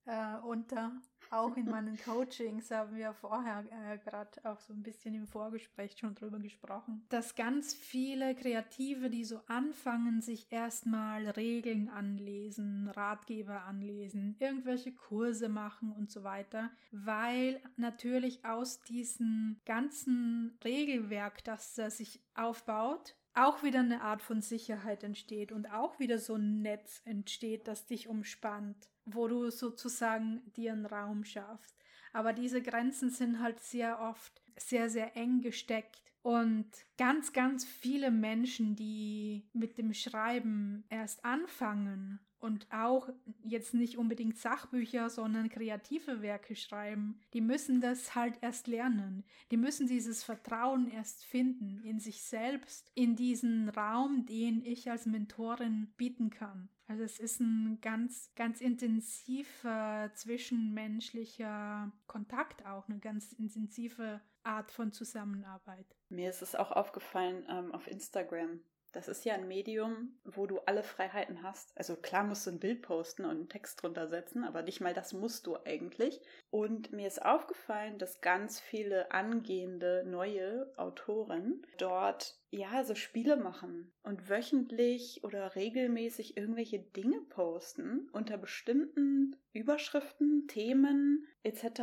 äh, 0.05 0.37
unter. 0.39 0.93
Auch 1.31 1.57
in 1.57 1.67
meinen 1.67 1.97
Coachings 1.99 2.71
haben 2.71 2.97
wir 2.97 3.13
vorher 3.13 3.65
äh, 3.71 3.99
gerade 3.99 4.31
auch 4.45 4.59
so 4.61 4.73
ein 4.73 4.83
bisschen 4.83 5.15
im 5.15 5.27
Vorgespräch 5.27 5.97
schon 5.99 6.15
drüber 6.15 6.39
gesprochen, 6.39 7.05
dass 7.09 7.35
ganz 7.35 7.75
viele 7.75 8.35
Kreative, 8.35 9.11
die 9.11 9.25
so 9.25 9.41
anfangen, 9.47 10.21
sich 10.21 10.51
erstmal 10.51 11.29
Regeln 11.31 11.89
anlesen, 11.89 12.89
Ratgeber 12.89 13.65
anlesen, 13.65 14.37
irgendwelche 14.39 14.93
Kurse 14.93 15.49
machen 15.49 15.93
und 15.93 16.11
so 16.11 16.25
weiter, 16.25 16.71
weil 16.91 17.61
natürlich 17.77 18.45
aus 18.45 18.83
diesem 18.83 19.61
ganzen 19.65 20.59
Regelwerk, 20.65 21.45
das 21.45 21.75
sich 21.75 22.23
aufbaut, 22.35 23.17
auch 23.35 23.63
wieder 23.63 23.81
eine 23.81 24.03
Art 24.03 24.23
von 24.23 24.41
Sicherheit 24.41 25.05
entsteht 25.05 25.53
und 25.53 25.71
auch 25.71 25.99
wieder 25.99 26.19
so 26.19 26.35
ein 26.35 26.63
Netz 26.63 27.01
entsteht, 27.05 27.69
das 27.69 27.87
dich 27.87 28.09
umspannt, 28.09 28.90
wo 29.05 29.29
du 29.29 29.51
sozusagen 29.51 30.43
dir 30.57 30.73
einen 30.73 30.87
Raum 30.87 31.25
schaffst. 31.25 31.77
Aber 32.13 32.33
diese 32.33 32.63
Grenzen 32.63 33.11
sind 33.11 33.41
halt 33.41 33.61
sehr 33.61 34.01
oft 34.01 34.41
sehr, 34.57 34.91
sehr 34.91 35.17
eng 35.17 35.41
gesteckt. 35.41 36.13
Und 36.23 36.69
ganz, 36.99 37.33
ganz 37.33 37.65
viele 37.65 38.11
Menschen, 38.11 38.77
die 38.77 39.49
mit 39.53 39.79
dem 39.79 39.95
Schreiben 39.95 40.85
erst 40.91 41.25
anfangen 41.25 42.21
und 42.41 42.67
auch 42.73 43.09
jetzt 43.45 43.75
nicht 43.75 43.99
unbedingt 43.99 44.39
Sachbücher, 44.39 45.11
sondern 45.11 45.49
kreative 45.49 46.23
Werke 46.23 46.57
schreiben, 46.57 47.21
die 47.35 47.41
müssen 47.41 47.81
das 47.81 48.15
halt 48.15 48.39
erst 48.41 48.67
lernen. 48.67 49.25
Die 49.51 49.57
müssen 49.57 49.87
dieses 49.87 50.25
Vertrauen 50.25 50.91
erst 50.91 51.25
finden 51.25 51.83
in 51.85 52.01
sich 52.01 52.23
selbst, 52.23 52.91
in 52.95 53.15
diesen 53.17 53.69
Raum, 53.69 54.27
den 54.27 54.65
ich 54.65 54.91
als 54.91 55.07
Mentorin 55.07 55.93
bieten 55.97 56.31
kann. 56.31 56.69
Also 56.89 57.05
es 57.05 57.21
ist 57.21 57.39
ein 57.41 57.79
ganz, 57.81 58.33
ganz 58.35 58.61
intensiver 58.61 60.11
zwischenmenschlicher 60.15 61.93
Kontakt 62.09 62.67
auch, 62.67 62.89
eine 62.89 62.99
ganz 62.99 63.33
intensive 63.33 64.21
Art 64.43 64.73
von 64.73 64.91
Zusammenarbeit. 64.91 65.87
Mir 66.09 66.31
ist 66.31 66.43
es 66.43 66.57
auch 66.57 66.73
aufgefallen 66.73 67.47
ähm, 67.49 67.73
auf 67.73 67.87
Instagram. 67.87 68.61
Das 68.93 69.07
ist 69.07 69.25
ja 69.25 69.35
ein 69.35 69.47
Medium, 69.47 70.19
wo 70.25 70.47
du 70.47 70.59
alle 70.61 70.83
Freiheiten 70.83 71.43
hast. 71.43 71.77
Also 71.77 71.95
klar 71.97 72.25
musst 72.25 72.47
du 72.47 72.51
ein 72.51 72.59
Bild 72.59 72.83
posten 72.83 73.25
und 73.25 73.31
einen 73.31 73.49
Text 73.49 73.83
drunter 73.83 74.09
setzen, 74.09 74.45
aber 74.45 74.63
nicht 74.63 74.81
mal 74.81 74.95
das 74.95 75.13
musst 75.13 75.47
du 75.47 75.57
eigentlich. 75.65 76.21
Und 76.51 76.93
mir 76.93 77.07
ist 77.07 77.25
aufgefallen, 77.25 77.99
dass 77.99 78.21
ganz 78.21 78.59
viele 78.59 79.13
angehende 79.13 80.03
neue 80.07 80.73
Autoren 80.77 81.65
dort 81.79 82.40
ja 82.51 82.83
so 82.83 82.95
Spiele 82.95 83.37
machen 83.37 83.93
und 84.03 84.29
wöchentlich 84.29 85.23
oder 85.23 85.55
regelmäßig 85.55 86.37
irgendwelche 86.37 86.81
Dinge 86.81 87.21
posten 87.29 88.09
unter 88.13 88.39
bestimmten 88.39 89.37
Überschriften, 89.53 90.49
Themen 90.49 91.27
etc., 91.43 91.83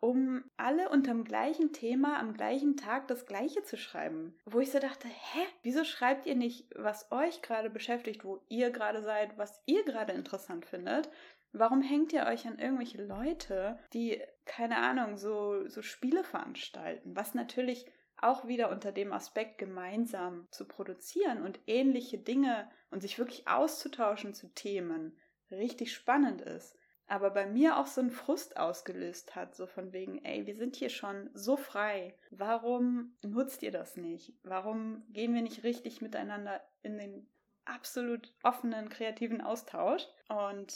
um 0.00 0.44
alle 0.56 0.88
unterm 0.88 1.24
gleichen 1.24 1.72
Thema 1.72 2.18
am 2.18 2.32
gleichen 2.34 2.76
Tag 2.76 3.08
das 3.08 3.26
gleiche 3.26 3.62
zu 3.62 3.76
schreiben. 3.76 4.36
Wo 4.44 4.60
ich 4.60 4.70
so 4.70 4.78
dachte, 4.78 5.08
hä, 5.08 5.40
wieso 5.62 5.84
schreibt 5.84 6.26
ihr 6.26 6.36
nicht, 6.36 6.68
was 6.76 7.10
euch 7.10 7.42
gerade 7.42 7.70
beschäftigt, 7.70 8.24
wo 8.24 8.40
ihr 8.48 8.70
gerade 8.70 9.02
seid, 9.02 9.36
was 9.36 9.62
ihr 9.66 9.84
gerade 9.84 10.12
interessant 10.12 10.64
findet? 10.64 11.10
Warum 11.52 11.82
hängt 11.82 12.12
ihr 12.12 12.26
euch 12.26 12.46
an 12.46 12.58
irgendwelche 12.58 13.04
Leute, 13.04 13.78
die, 13.92 14.20
keine 14.44 14.78
Ahnung, 14.78 15.16
so, 15.16 15.68
so 15.68 15.82
Spiele 15.82 16.24
veranstalten? 16.24 17.14
Was 17.14 17.34
natürlich 17.34 17.86
auch 18.16 18.46
wieder 18.46 18.70
unter 18.70 18.92
dem 18.92 19.12
Aspekt 19.12 19.58
gemeinsam 19.58 20.46
zu 20.50 20.66
produzieren 20.66 21.42
und 21.42 21.60
ähnliche 21.66 22.18
Dinge 22.18 22.70
und 22.90 23.00
sich 23.00 23.18
wirklich 23.18 23.48
auszutauschen 23.48 24.34
zu 24.34 24.48
Themen 24.54 25.16
richtig 25.50 25.92
spannend 25.92 26.40
ist 26.40 26.76
aber 27.06 27.30
bei 27.30 27.46
mir 27.46 27.78
auch 27.78 27.86
so 27.86 28.00
einen 28.00 28.10
Frust 28.10 28.56
ausgelöst 28.56 29.36
hat, 29.36 29.54
so 29.54 29.66
von 29.66 29.92
wegen, 29.92 30.24
ey, 30.24 30.46
wir 30.46 30.56
sind 30.56 30.76
hier 30.76 30.88
schon 30.88 31.30
so 31.34 31.56
frei. 31.56 32.14
Warum 32.30 33.14
nutzt 33.22 33.62
ihr 33.62 33.70
das 33.70 33.96
nicht? 33.96 34.32
Warum 34.42 35.04
gehen 35.10 35.34
wir 35.34 35.42
nicht 35.42 35.64
richtig 35.64 36.00
miteinander 36.00 36.62
in 36.82 36.96
den 36.96 37.28
absolut 37.66 38.32
offenen, 38.42 38.88
kreativen 38.88 39.42
Austausch? 39.42 40.06
Und 40.28 40.74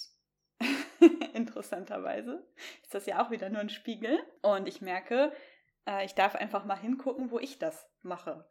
interessanterweise 1.33 2.47
ist 2.83 2.95
das 2.95 3.07
ja 3.07 3.25
auch 3.25 3.31
wieder 3.31 3.49
nur 3.49 3.61
ein 3.61 3.71
Spiegel. 3.71 4.19
Und 4.43 4.69
ich 4.69 4.83
merke, 4.83 5.33
äh, 5.89 6.05
ich 6.05 6.15
darf 6.15 6.37
einfach 6.37 6.65
mal 6.65 6.79
hingucken, 6.79 7.31
wo 7.31 7.39
ich 7.39 7.59
das 7.59 7.89
mache. 8.03 8.45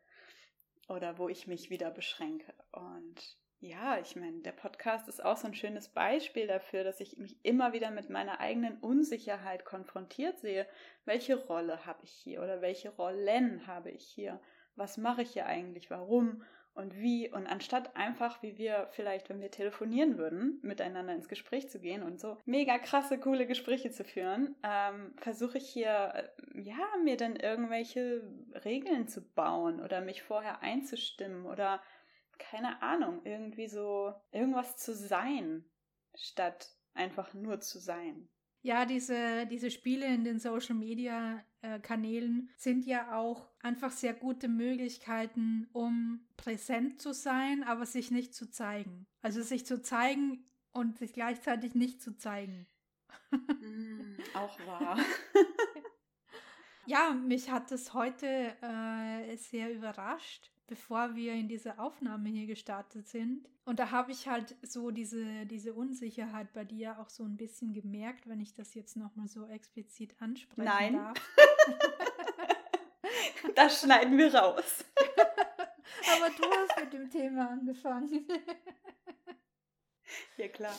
Oder 0.89 1.17
wo 1.17 1.29
ich 1.29 1.47
mich 1.47 1.69
wieder 1.69 1.91
beschränke. 1.91 2.53
Und 2.71 3.37
ja, 3.59 3.97
ich 3.99 4.15
meine, 4.15 4.41
der 4.41 4.51
Podcast 4.51 5.07
ist 5.07 5.23
auch 5.23 5.37
so 5.37 5.47
ein 5.47 5.53
schönes 5.53 5.89
Beispiel 5.89 6.47
dafür, 6.47 6.83
dass 6.83 6.99
ich 6.99 7.17
mich 7.17 7.43
immer 7.43 7.73
wieder 7.73 7.91
mit 7.91 8.09
meiner 8.09 8.39
eigenen 8.39 8.77
Unsicherheit 8.79 9.65
konfrontiert 9.65 10.39
sehe. 10.39 10.67
Welche 11.05 11.35
Rolle 11.35 11.85
habe 11.85 12.03
ich 12.03 12.11
hier 12.11 12.41
oder 12.41 12.61
welche 12.61 12.89
Rollen 12.89 13.67
habe 13.67 13.91
ich 13.91 14.05
hier? 14.05 14.39
Was 14.75 14.97
mache 14.97 15.23
ich 15.23 15.31
hier 15.31 15.45
eigentlich? 15.47 15.89
Warum? 15.89 16.43
Und 16.77 16.95
wie? 16.95 17.27
Und 17.27 17.47
anstatt 17.47 17.95
einfach, 17.95 18.43
wie 18.43 18.59
wir 18.59 18.87
vielleicht, 18.91 19.29
wenn 19.29 19.41
wir 19.41 19.49
telefonieren 19.49 20.19
würden, 20.19 20.59
miteinander 20.61 21.15
ins 21.15 21.27
Gespräch 21.27 21.71
zu 21.71 21.79
gehen 21.79 22.03
und 22.03 22.19
so 22.19 22.37
mega 22.45 22.77
krasse, 22.77 23.19
coole 23.19 23.47
Gespräche 23.47 23.89
zu 23.89 24.03
führen, 24.03 24.55
ähm, 24.61 25.15
versuche 25.17 25.57
ich 25.57 25.67
hier, 25.67 26.13
äh, 26.13 26.61
ja, 26.61 26.77
mir 27.03 27.17
dann 27.17 27.35
irgendwelche 27.35 28.21
Regeln 28.63 29.07
zu 29.07 29.27
bauen 29.33 29.81
oder 29.81 30.01
mich 30.01 30.21
vorher 30.21 30.61
einzustimmen 30.61 31.47
oder 31.47 31.81
keine 32.37 32.79
Ahnung, 32.83 33.21
irgendwie 33.23 33.67
so 33.67 34.13
irgendwas 34.31 34.77
zu 34.77 34.93
sein, 34.93 35.65
statt 36.13 36.69
einfach 36.93 37.33
nur 37.33 37.59
zu 37.59 37.79
sein. 37.79 38.29
Ja, 38.61 38.85
diese, 38.85 39.47
diese 39.47 39.71
Spiele 39.71 40.05
in 40.05 40.23
den 40.23 40.37
Social 40.37 40.75
Media 40.75 41.43
Kanälen 41.81 42.49
sind 42.55 42.85
ja 42.85 43.17
auch 43.17 43.49
einfach 43.61 43.91
sehr 43.91 44.13
gute 44.13 44.47
Möglichkeiten, 44.47 45.67
um 45.73 46.25
präsent 46.37 47.01
zu 47.01 47.13
sein, 47.13 47.63
aber 47.63 47.85
sich 47.85 48.11
nicht 48.11 48.33
zu 48.33 48.49
zeigen. 48.49 49.07
Also 49.21 49.41
sich 49.41 49.65
zu 49.65 49.81
zeigen 49.81 50.45
und 50.71 50.97
sich 50.97 51.13
gleichzeitig 51.13 51.75
nicht 51.75 52.01
zu 52.01 52.15
zeigen. 52.15 52.67
Mm, 53.31 54.17
auch 54.35 54.59
wahr. 54.67 54.97
ja, 56.85 57.13
mich 57.13 57.49
hat 57.49 57.71
es 57.71 57.93
heute 57.93 58.27
äh, 58.61 59.35
sehr 59.37 59.73
überrascht, 59.73 60.51
bevor 60.67 61.15
wir 61.15 61.33
in 61.33 61.47
diese 61.47 61.79
Aufnahme 61.79 62.29
hier 62.29 62.45
gestartet 62.45 63.07
sind. 63.07 63.49
Und 63.65 63.79
da 63.79 63.91
habe 63.91 64.11
ich 64.11 64.27
halt 64.27 64.55
so 64.61 64.91
diese, 64.91 65.45
diese 65.45 65.73
Unsicherheit 65.73 66.53
bei 66.53 66.63
dir 66.63 66.99
auch 66.99 67.09
so 67.09 67.23
ein 67.23 67.37
bisschen 67.37 67.73
gemerkt, 67.73 68.27
wenn 68.27 68.41
ich 68.41 68.53
das 68.53 68.75
jetzt 68.75 68.97
nochmal 68.97 69.27
so 69.27 69.47
explizit 69.47 70.15
ansprechen 70.19 70.65
Nein. 70.65 70.93
darf. 70.93 71.17
das 73.55 73.81
schneiden 73.81 74.17
wir 74.17 74.33
raus. 74.33 74.85
Aber 76.15 76.29
du 76.29 76.43
hast 76.43 76.79
mit 76.79 76.93
dem 76.93 77.09
Thema 77.09 77.49
angefangen. 77.49 78.25
ja, 80.37 80.47
klar. 80.49 80.75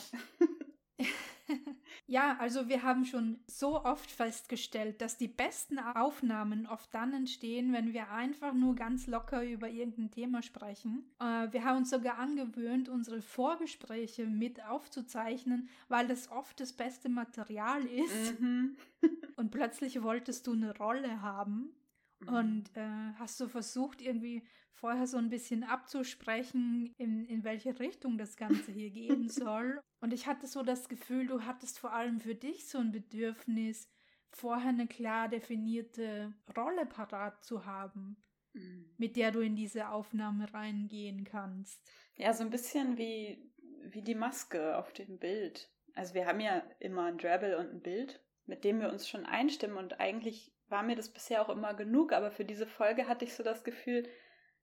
Ja, 2.09 2.37
also 2.39 2.67
wir 2.67 2.81
haben 2.81 3.05
schon 3.05 3.37
so 3.45 3.85
oft 3.85 4.09
festgestellt, 4.09 4.99
dass 4.99 5.17
die 5.17 5.27
besten 5.27 5.77
Aufnahmen 5.77 6.65
oft 6.65 6.91
dann 6.91 7.13
entstehen, 7.13 7.71
wenn 7.71 7.93
wir 7.93 8.09
einfach 8.09 8.51
nur 8.55 8.73
ganz 8.73 9.05
locker 9.05 9.43
über 9.43 9.69
irgendein 9.69 10.09
Thema 10.09 10.41
sprechen. 10.41 11.03
Äh, 11.19 11.51
wir 11.51 11.63
haben 11.63 11.77
uns 11.77 11.91
sogar 11.91 12.17
angewöhnt, 12.17 12.89
unsere 12.89 13.21
Vorgespräche 13.21 14.25
mit 14.25 14.65
aufzuzeichnen, 14.65 15.69
weil 15.87 16.07
das 16.07 16.31
oft 16.31 16.59
das 16.59 16.73
beste 16.73 17.09
Material 17.09 17.85
ist. 17.85 18.41
Mhm. 18.41 18.75
Und 19.35 19.51
plötzlich 19.51 20.01
wolltest 20.01 20.47
du 20.47 20.53
eine 20.53 20.75
Rolle 20.77 21.21
haben. 21.21 21.69
Und 22.27 22.75
äh, 22.75 23.13
hast 23.17 23.39
du 23.39 23.47
versucht, 23.47 24.01
irgendwie 24.01 24.43
vorher 24.73 25.07
so 25.07 25.17
ein 25.17 25.29
bisschen 25.29 25.63
abzusprechen, 25.63 26.93
in, 26.97 27.25
in 27.25 27.43
welche 27.43 27.79
Richtung 27.79 28.17
das 28.17 28.37
Ganze 28.37 28.71
hier 28.71 28.89
gehen 28.89 29.29
soll. 29.29 29.81
Und 30.01 30.13
ich 30.13 30.27
hatte 30.27 30.47
so 30.47 30.63
das 30.63 30.89
Gefühl, 30.89 31.27
du 31.27 31.43
hattest 31.43 31.79
vor 31.79 31.93
allem 31.93 32.19
für 32.19 32.35
dich 32.35 32.67
so 32.67 32.77
ein 32.77 32.91
Bedürfnis, 32.91 33.89
vorher 34.31 34.69
eine 34.69 34.87
klar 34.87 35.27
definierte 35.27 36.33
Rolle 36.55 36.85
parat 36.85 37.43
zu 37.43 37.65
haben, 37.65 38.17
mhm. 38.53 38.93
mit 38.97 39.15
der 39.15 39.31
du 39.31 39.39
in 39.39 39.55
diese 39.55 39.89
Aufnahme 39.89 40.53
reingehen 40.53 41.23
kannst. 41.23 41.81
Ja, 42.15 42.33
so 42.33 42.43
ein 42.43 42.49
bisschen 42.49 42.97
wie, 42.97 43.51
wie 43.83 44.01
die 44.01 44.15
Maske 44.15 44.77
auf 44.77 44.93
dem 44.93 45.19
Bild. 45.19 45.69
Also 45.95 46.13
wir 46.13 46.27
haben 46.27 46.39
ja 46.39 46.63
immer 46.79 47.05
ein 47.05 47.17
Drabble 47.17 47.57
und 47.57 47.73
ein 47.73 47.81
Bild, 47.81 48.23
mit 48.45 48.63
dem 48.63 48.79
wir 48.79 48.91
uns 48.91 49.07
schon 49.07 49.25
einstimmen 49.25 49.77
und 49.77 49.99
eigentlich 49.99 50.53
war 50.69 50.83
mir 50.83 50.95
das 50.95 51.09
bisher 51.09 51.41
auch 51.41 51.49
immer 51.49 51.73
genug, 51.73 52.13
aber 52.13 52.31
für 52.31 52.45
diese 52.45 52.67
Folge 52.67 53.07
hatte 53.07 53.25
ich 53.25 53.33
so 53.33 53.43
das 53.43 53.63
Gefühl, 53.63 54.07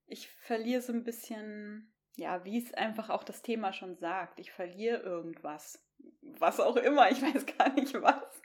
ich 0.06 0.28
verliere 0.28 0.80
so 0.80 0.92
ein 0.92 1.04
bisschen, 1.04 1.92
ja, 2.16 2.44
wie 2.44 2.58
es 2.62 2.72
einfach 2.74 3.10
auch 3.10 3.24
das 3.24 3.42
Thema 3.42 3.72
schon 3.72 3.96
sagt, 3.96 4.40
ich 4.40 4.52
verliere 4.52 5.00
irgendwas. 5.00 5.84
Was 6.38 6.60
auch 6.60 6.76
immer, 6.76 7.10
ich 7.10 7.22
weiß 7.22 7.46
gar 7.58 7.72
nicht 7.72 7.94
was. 7.94 8.42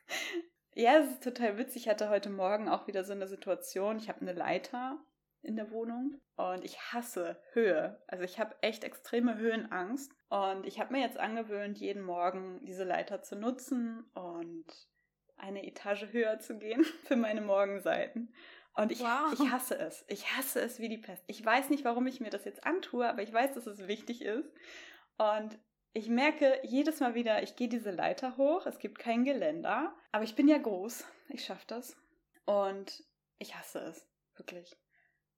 Ja, 0.73 0.97
es 0.99 1.11
ist 1.11 1.23
total 1.23 1.57
witzig. 1.57 1.83
Ich 1.83 1.89
hatte 1.89 2.09
heute 2.09 2.29
Morgen 2.29 2.69
auch 2.69 2.87
wieder 2.87 3.03
so 3.03 3.11
eine 3.11 3.27
Situation. 3.27 3.97
Ich 3.97 4.09
habe 4.09 4.21
eine 4.21 4.33
Leiter 4.33 4.99
in 5.43 5.55
der 5.55 5.71
Wohnung 5.71 6.21
und 6.35 6.63
ich 6.63 6.79
hasse 6.93 7.41
Höhe. 7.53 8.01
Also 8.07 8.23
ich 8.23 8.39
habe 8.39 8.55
echt 8.61 8.83
extreme 8.83 9.37
Höhenangst 9.37 10.13
und 10.29 10.65
ich 10.65 10.79
habe 10.79 10.93
mir 10.93 11.01
jetzt 11.01 11.17
angewöhnt, 11.17 11.79
jeden 11.79 12.03
Morgen 12.03 12.63
diese 12.65 12.83
Leiter 12.83 13.21
zu 13.21 13.35
nutzen 13.35 14.09
und 14.13 14.65
eine 15.37 15.65
Etage 15.65 16.07
höher 16.11 16.39
zu 16.39 16.57
gehen 16.57 16.83
für 17.05 17.15
meine 17.15 17.41
Morgenseiten. 17.41 18.33
Und 18.73 18.91
ich, 18.91 19.01
Wow. 19.01 19.33
ich 19.33 19.51
hasse 19.51 19.77
es. 19.77 20.05
Ich 20.07 20.35
hasse 20.37 20.61
es 20.61 20.79
wie 20.79 20.87
die 20.89 20.97
Pest. 20.97 21.23
Ich 21.27 21.43
weiß 21.45 21.69
nicht, 21.69 21.83
warum 21.83 22.07
ich 22.07 22.21
mir 22.21 22.29
das 22.29 22.45
jetzt 22.45 22.63
antue, 22.65 23.07
aber 23.07 23.21
ich 23.21 23.33
weiß, 23.33 23.53
dass 23.53 23.67
es 23.67 23.87
wichtig 23.87 24.21
ist. 24.21 24.49
Und 25.17 25.59
ich 25.93 26.07
merke 26.07 26.57
jedes 26.63 27.01
Mal 27.01 27.15
wieder, 27.15 27.43
ich 27.43 27.57
gehe 27.57 27.67
diese 27.67 27.91
Leiter 27.91 28.37
hoch. 28.37 28.65
Es 28.65 28.79
gibt 28.79 28.97
kein 28.97 29.25
Geländer. 29.25 29.93
Aber 30.13 30.23
ich 30.23 30.35
bin 30.35 30.47
ja 30.47 30.57
groß. 30.57 31.05
Ich 31.29 31.43
schaffe 31.43 31.65
das. 31.67 31.97
Und 32.45 33.03
ich 33.39 33.55
hasse 33.57 33.79
es. 33.79 34.07
Wirklich. 34.37 34.77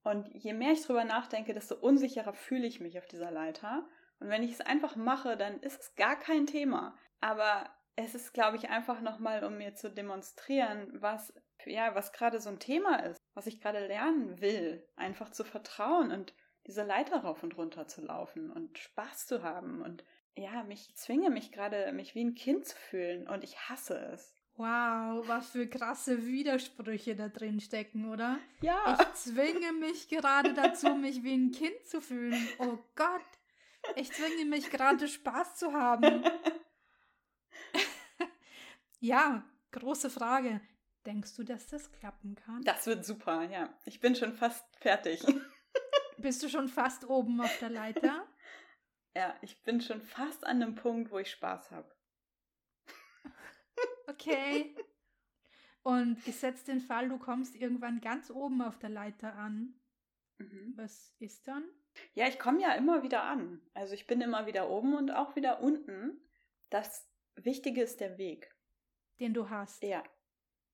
Und 0.03 0.27
je 0.33 0.53
mehr 0.53 0.73
ich 0.73 0.83
drüber 0.85 1.03
nachdenke, 1.03 1.53
desto 1.53 1.75
unsicherer 1.75 2.33
fühle 2.33 2.67
ich 2.67 2.79
mich 2.81 2.99
auf 2.99 3.07
dieser 3.07 3.31
Leiter. 3.31 3.87
Und 4.19 4.29
wenn 4.29 4.43
ich 4.43 4.51
es 4.51 4.61
einfach 4.61 4.95
mache, 4.95 5.37
dann 5.37 5.59
ist 5.61 5.81
es 5.81 5.95
gar 5.95 6.17
kein 6.19 6.45
Thema. 6.45 6.95
Aber 7.19 7.67
es 7.95 8.15
ist, 8.15 8.33
glaube 8.33 8.57
ich, 8.57 8.69
einfach 8.69 9.01
nochmal, 9.01 9.43
um 9.43 9.57
mir 9.57 9.75
zu 9.75 9.89
demonstrieren, 9.89 10.89
was, 10.93 11.33
ja, 11.65 11.93
was 11.95 12.11
gerade 12.11 12.39
so 12.39 12.49
ein 12.49 12.59
Thema 12.59 12.97
ist, 13.05 13.17
was 13.33 13.47
ich 13.47 13.61
gerade 13.61 13.85
lernen 13.85 14.41
will. 14.41 14.87
Einfach 14.95 15.29
zu 15.29 15.43
vertrauen 15.43 16.11
und 16.11 16.33
diese 16.65 16.83
Leiter 16.83 17.17
rauf 17.17 17.43
und 17.43 17.57
runter 17.57 17.87
zu 17.87 18.01
laufen 18.01 18.49
und 18.49 18.77
Spaß 18.77 19.27
zu 19.27 19.43
haben. 19.43 19.81
Und 19.81 20.03
ja, 20.35 20.63
mich 20.63 20.89
ich 20.89 20.95
zwinge 20.95 21.29
mich 21.29 21.51
gerade, 21.51 21.91
mich 21.91 22.15
wie 22.15 22.23
ein 22.23 22.35
Kind 22.35 22.65
zu 22.65 22.75
fühlen. 22.75 23.27
Und 23.27 23.43
ich 23.43 23.69
hasse 23.69 23.97
es. 24.13 24.33
Wow, 24.55 25.27
was 25.27 25.49
für 25.49 25.67
krasse 25.67 26.25
Widersprüche 26.25 27.15
da 27.15 27.27
drin 27.27 27.59
stecken, 27.59 28.11
oder? 28.11 28.37
Ja. 28.61 28.97
Ich 28.99 29.13
zwinge 29.13 29.73
mich 29.73 30.09
gerade 30.09 30.53
dazu, 30.53 30.93
mich 30.95 31.23
wie 31.23 31.33
ein 31.33 31.51
Kind 31.51 31.85
zu 31.85 32.01
fühlen. 32.01 32.47
Oh 32.59 32.77
Gott, 32.95 33.21
ich 33.95 34.11
zwinge 34.11 34.45
mich 34.45 34.69
gerade 34.69 35.07
Spaß 35.07 35.55
zu 35.55 35.73
haben. 35.73 36.23
ja, 39.03 39.43
große 39.71 40.09
Frage. 40.09 40.61
Denkst 41.05 41.35
du, 41.35 41.43
dass 41.43 41.67
das 41.67 41.91
klappen 41.91 42.35
kann? 42.35 42.61
Das 42.63 42.87
wird 42.87 43.03
super, 43.03 43.43
ja. 43.43 43.77
Ich 43.85 43.99
bin 43.99 44.15
schon 44.15 44.33
fast 44.33 44.65
fertig. 44.77 45.21
Bist 46.17 46.41
du 46.41 46.47
schon 46.47 46.69
fast 46.69 47.09
oben 47.09 47.41
auf 47.41 47.59
der 47.59 47.69
Leiter? 47.69 48.27
Ja, 49.15 49.37
ich 49.43 49.61
bin 49.61 49.79
schon 49.79 50.01
fast 50.01 50.43
an 50.43 50.59
dem 50.59 50.73
Punkt, 50.73 51.11
wo 51.11 51.19
ich 51.19 51.29
Spaß 51.29 51.69
habe. 51.69 51.95
Okay. 54.07 54.75
Und 55.83 56.25
gesetzt 56.25 56.67
den 56.67 56.79
Fall, 56.79 57.09
du 57.09 57.19
kommst 57.19 57.55
irgendwann 57.55 58.01
ganz 58.01 58.31
oben 58.31 58.63
auf 58.63 58.79
der 58.79 58.89
Leiter 58.89 59.35
an. 59.35 59.79
Mhm. 60.39 60.73
Was 60.77 61.13
ist 61.19 61.47
dann? 61.47 61.63
Ja, 62.15 62.27
ich 62.27 62.39
komme 62.39 62.59
ja 62.59 62.73
immer 62.73 63.03
wieder 63.03 63.21
an. 63.21 63.61
Also 63.75 63.93
ich 63.93 64.07
bin 64.07 64.19
immer 64.19 64.47
wieder 64.47 64.67
oben 64.71 64.95
und 64.95 65.11
auch 65.11 65.35
wieder 65.35 65.61
unten. 65.61 66.19
Das 66.71 67.07
Wichtige 67.35 67.83
ist 67.83 67.99
der 67.99 68.17
Weg. 68.17 68.51
Den 69.19 69.33
du 69.33 69.49
hast. 69.49 69.83
Ja. 69.83 70.03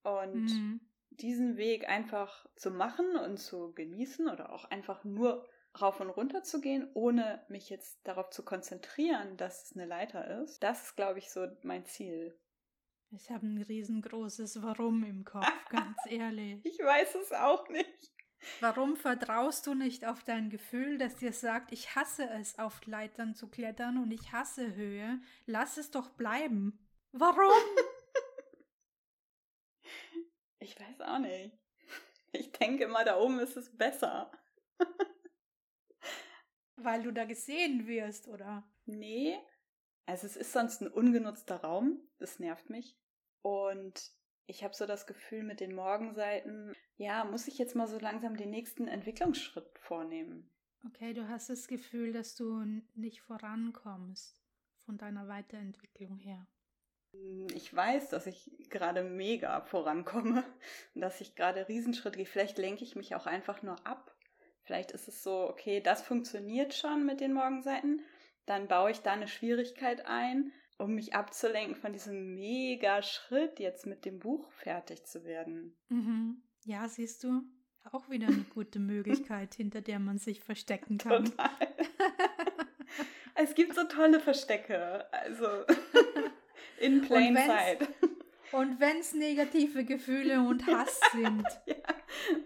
Und 0.04 0.46
Mhm. 0.46 0.80
diesen 1.12 1.58
Weg 1.58 1.88
einfach 1.90 2.46
zu 2.56 2.72
machen 2.72 3.16
und 3.18 3.38
zu 3.38 3.74
genießen 3.74 4.30
oder 4.30 4.52
auch 4.54 4.66
einfach 4.66 5.04
nur 5.04 5.48
rauf 5.80 6.00
und 6.00 6.10
runter 6.10 6.42
zu 6.44 6.62
gehen, 6.62 6.90
ohne 6.94 7.44
mich 7.50 7.70
jetzt 7.70 8.00
darauf 8.08 8.30
zu 8.32 8.44
konzentrieren, 8.44 9.38
dass 9.38 9.66
es 9.66 9.76
eine 9.76 9.86
Leiter 9.86 10.42
ist, 10.42 10.64
das 10.64 10.84
ist, 10.88 10.96
glaube 10.96 11.20
ich, 11.20 11.30
so 11.30 11.46
mein 11.64 11.86
Ziel. 11.86 12.38
Ich 13.12 13.30
habe 13.32 13.46
ein 13.46 13.62
riesengroßes 13.62 14.62
Warum 14.62 15.04
im 15.04 15.26
Kopf, 15.26 15.48
ganz 15.70 15.98
ehrlich. 16.08 16.64
Ich 16.66 16.80
weiß 16.80 17.16
es 17.16 17.32
auch 17.34 17.68
nicht. 17.70 18.12
Warum 18.62 18.96
vertraust 18.96 19.68
du 19.68 19.74
nicht 19.74 20.06
auf 20.06 20.24
dein 20.24 20.50
Gefühl, 20.50 20.98
das 20.98 21.16
dir 21.18 21.34
sagt, 21.34 21.72
ich 21.74 21.96
hasse 21.96 22.30
es, 22.30 22.58
auf 22.58 22.86
Leitern 22.86 23.36
zu 23.36 23.50
klettern 23.50 23.98
und 24.02 24.12
ich 24.12 24.32
hasse 24.32 24.76
Höhe? 24.76 25.20
Lass 25.46 25.78
es 25.78 25.92
doch 25.92 26.10
bleiben. 26.12 26.80
Warum? 27.12 27.52
Ich 30.70 30.80
weiß 30.80 31.02
auch 31.02 31.18
nicht. 31.18 31.58
Ich 32.32 32.52
denke 32.52 32.84
immer, 32.84 33.04
da 33.04 33.20
oben 33.20 33.40
ist 33.40 33.58
es 33.58 33.76
besser. 33.76 34.32
Weil 36.76 37.02
du 37.02 37.12
da 37.12 37.26
gesehen 37.26 37.88
wirst, 37.88 38.28
oder? 38.28 38.64
Nee. 38.86 39.36
Also 40.06 40.28
es 40.28 40.36
ist 40.36 40.54
sonst 40.54 40.82
ein 40.82 40.88
ungenutzter 40.88 41.56
Raum. 41.56 42.00
Das 42.20 42.38
nervt 42.38 42.70
mich. 42.70 42.96
Und 43.42 44.12
ich 44.46 44.64
habe 44.64 44.76
so 44.76 44.86
das 44.86 45.08
Gefühl, 45.08 45.42
mit 45.42 45.60
den 45.60 45.74
Morgenseiten, 45.74 46.76
ja, 46.98 47.24
muss 47.26 47.48
ich 47.48 47.58
jetzt 47.58 47.76
mal 47.76 47.88
so 47.88 47.98
langsam 47.98 48.38
den 48.38 48.52
nächsten 48.52 48.88
Entwicklungsschritt 48.88 49.80
vornehmen. 49.80 50.52
Okay, 50.86 51.14
du 51.14 51.28
hast 51.28 51.50
das 51.50 51.68
Gefühl, 51.68 52.14
dass 52.14 52.36
du 52.36 52.64
nicht 52.94 53.22
vorankommst 53.22 54.40
von 54.86 55.00
deiner 55.00 55.28
Weiterentwicklung 55.28 56.20
her. 56.20 56.48
Ich 57.54 57.76
weiß, 57.76 58.10
dass 58.10 58.28
ich 58.28 58.52
gerade 58.70 59.04
mega 59.04 59.62
vorankomme 59.62 60.44
und 60.96 61.02
dass 61.02 61.22
ich 61.22 61.36
gerade 61.36 61.68
Riesenschritte 61.68 62.18
gehe. 62.18 62.26
Vielleicht 62.26 62.58
lenke 62.58 62.84
ich 62.84 62.96
mich 62.96 63.16
auch 63.16 63.26
einfach 63.26 63.62
nur 63.62 63.86
ab. 63.86 64.16
Vielleicht 64.64 64.92
ist 64.92 65.08
es 65.08 65.24
so, 65.24 65.50
okay, 65.50 65.82
das 65.82 66.02
funktioniert 66.02 66.74
schon 66.74 67.06
mit 67.06 67.22
den 67.22 67.34
Morgenseiten. 67.34 68.02
Dann 68.46 68.68
baue 68.68 68.92
ich 68.92 69.00
da 69.00 69.14
eine 69.14 69.28
Schwierigkeit 69.28 70.06
ein, 70.06 70.52
um 70.78 70.94
mich 70.94 71.14
abzulenken 71.14 71.76
von 71.76 71.92
diesem 71.92 72.36
mega 72.36 73.02
Schritt, 73.02 73.60
jetzt 73.60 73.86
mit 73.86 74.06
dem 74.06 74.20
Buch 74.20 74.52
fertig 74.52 75.06
zu 75.06 75.24
werden. 75.24 75.76
Mhm. 75.90 76.44
Ja, 76.66 76.88
siehst 76.88 77.24
du, 77.24 77.42
auch 77.92 78.10
wieder 78.10 78.28
eine 78.28 78.44
gute 78.54 78.80
Möglichkeit, 78.80 79.56
hinter 79.56 79.82
der 79.82 80.00
man 80.00 80.18
sich 80.18 80.42
verstecken 80.42 80.98
kann. 80.98 81.26
Total. 81.26 81.50
es 83.36 83.56
gibt 83.56 83.76
so 83.76 83.84
tolle 83.84 84.20
Verstecke. 84.20 85.12
Also 85.12 85.48
in 86.80 87.02
plain 87.02 87.36
sight. 87.36 87.88
Und 88.52 88.80
wenn 88.80 88.98
es 88.98 89.14
negative 89.14 89.86
Gefühle 89.86 90.42
und 90.42 90.66
Hass 90.66 91.00
sind, 91.12 91.46
ja, 91.68 91.76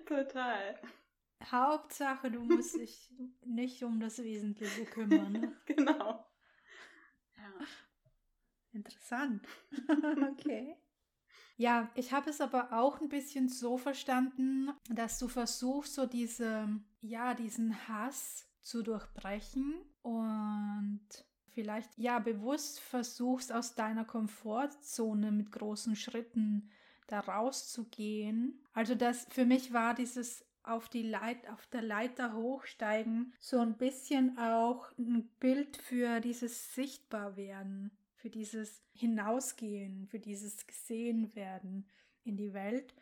total. 0.06 0.80
Hauptsache, 1.50 2.30
du 2.30 2.41
musst 2.41 2.76
dich 2.76 3.10
nicht 3.46 3.84
um 3.84 4.00
das 4.00 4.22
Wesentliche 4.22 4.86
kümmern. 4.86 5.56
Genau. 5.65 6.26
Ja. 7.38 7.65
Interessant. 8.74 9.46
okay. 10.32 10.76
Ja, 11.56 11.89
ich 11.96 12.12
habe 12.12 12.30
es 12.30 12.41
aber 12.41 12.74
auch 12.74 13.00
ein 13.00 13.10
bisschen 13.10 13.48
so 13.48 13.78
verstanden, 13.78 14.72
dass 14.89 15.19
du 15.19 15.28
versuchst, 15.28 15.93
so 15.93 16.06
diese, 16.06 16.67
ja, 17.02 17.34
diesen 17.34 17.88
Hass 17.88 18.48
zu 18.62 18.82
durchbrechen 18.82 19.76
und 20.02 21.08
vielleicht, 21.53 21.97
ja, 21.97 22.19
bewusst 22.19 22.79
versuchst, 22.79 23.51
aus 23.51 23.75
deiner 23.75 24.05
Komfortzone 24.05 25.31
mit 25.31 25.51
großen 25.51 25.95
Schritten 25.95 26.69
da 27.07 27.19
rauszugehen. 27.19 28.59
Also 28.73 28.95
das 28.95 29.25
für 29.29 29.45
mich 29.45 29.73
war 29.73 29.93
dieses 29.93 30.45
auf 30.63 30.87
die 30.87 31.03
Leit 31.03 31.47
auf 31.49 31.67
der 31.67 31.81
Leiter 31.81 32.33
hochsteigen 32.33 33.33
so 33.39 33.59
ein 33.59 33.75
bisschen 33.75 34.37
auch 34.37 34.97
ein 34.97 35.29
Bild 35.39 35.75
für 35.77 36.21
dieses 36.21 36.73
Sichtbarwerden, 36.73 37.91
für 38.15 38.29
dieses 38.29 38.81
Hinausgehen, 38.93 40.07
für 40.07 40.19
dieses 40.19 40.65
gesehen 40.65 41.35
werden 41.35 41.85
in 42.23 42.37
die 42.37 42.53
Welt. 42.53 42.93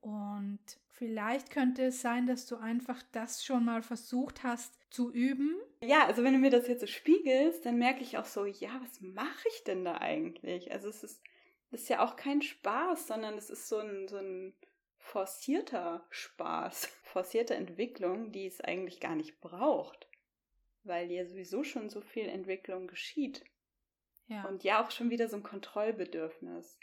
Und 0.00 0.60
vielleicht 0.90 1.50
könnte 1.50 1.86
es 1.86 2.00
sein, 2.00 2.28
dass 2.28 2.46
du 2.46 2.56
einfach 2.56 3.02
das 3.10 3.44
schon 3.44 3.64
mal 3.64 3.82
versucht 3.82 4.44
hast 4.44 4.77
zu 4.90 5.12
üben. 5.12 5.56
Ja, 5.82 6.06
also 6.06 6.24
wenn 6.24 6.32
du 6.32 6.38
mir 6.38 6.50
das 6.50 6.68
jetzt 6.68 6.80
so 6.80 6.86
spiegelst, 6.86 7.64
dann 7.64 7.78
merke 7.78 8.02
ich 8.02 8.18
auch 8.18 8.24
so, 8.24 8.44
ja, 8.44 8.70
was 8.82 9.00
mache 9.00 9.48
ich 9.48 9.64
denn 9.64 9.84
da 9.84 9.98
eigentlich? 9.98 10.72
Also 10.72 10.88
es 10.88 11.04
ist, 11.04 11.22
es 11.70 11.82
ist 11.82 11.88
ja 11.88 12.04
auch 12.04 12.16
kein 12.16 12.42
Spaß, 12.42 13.06
sondern 13.06 13.36
es 13.36 13.50
ist 13.50 13.68
so 13.68 13.78
ein, 13.78 14.08
so 14.08 14.16
ein 14.16 14.54
forcierter 14.98 16.06
Spaß, 16.10 16.86
forcierte 17.04 17.54
Entwicklung, 17.54 18.32
die 18.32 18.46
es 18.46 18.60
eigentlich 18.60 19.00
gar 19.00 19.14
nicht 19.14 19.40
braucht, 19.40 20.08
weil 20.84 21.10
ja 21.10 21.24
sowieso 21.26 21.64
schon 21.64 21.88
so 21.88 22.00
viel 22.00 22.26
Entwicklung 22.26 22.86
geschieht. 22.86 23.44
Ja. 24.26 24.42
Und, 24.42 24.48
Und 24.48 24.64
ja, 24.64 24.84
auch 24.84 24.90
schon 24.90 25.10
wieder 25.10 25.28
so 25.28 25.36
ein 25.36 25.42
Kontrollbedürfnis. 25.42 26.78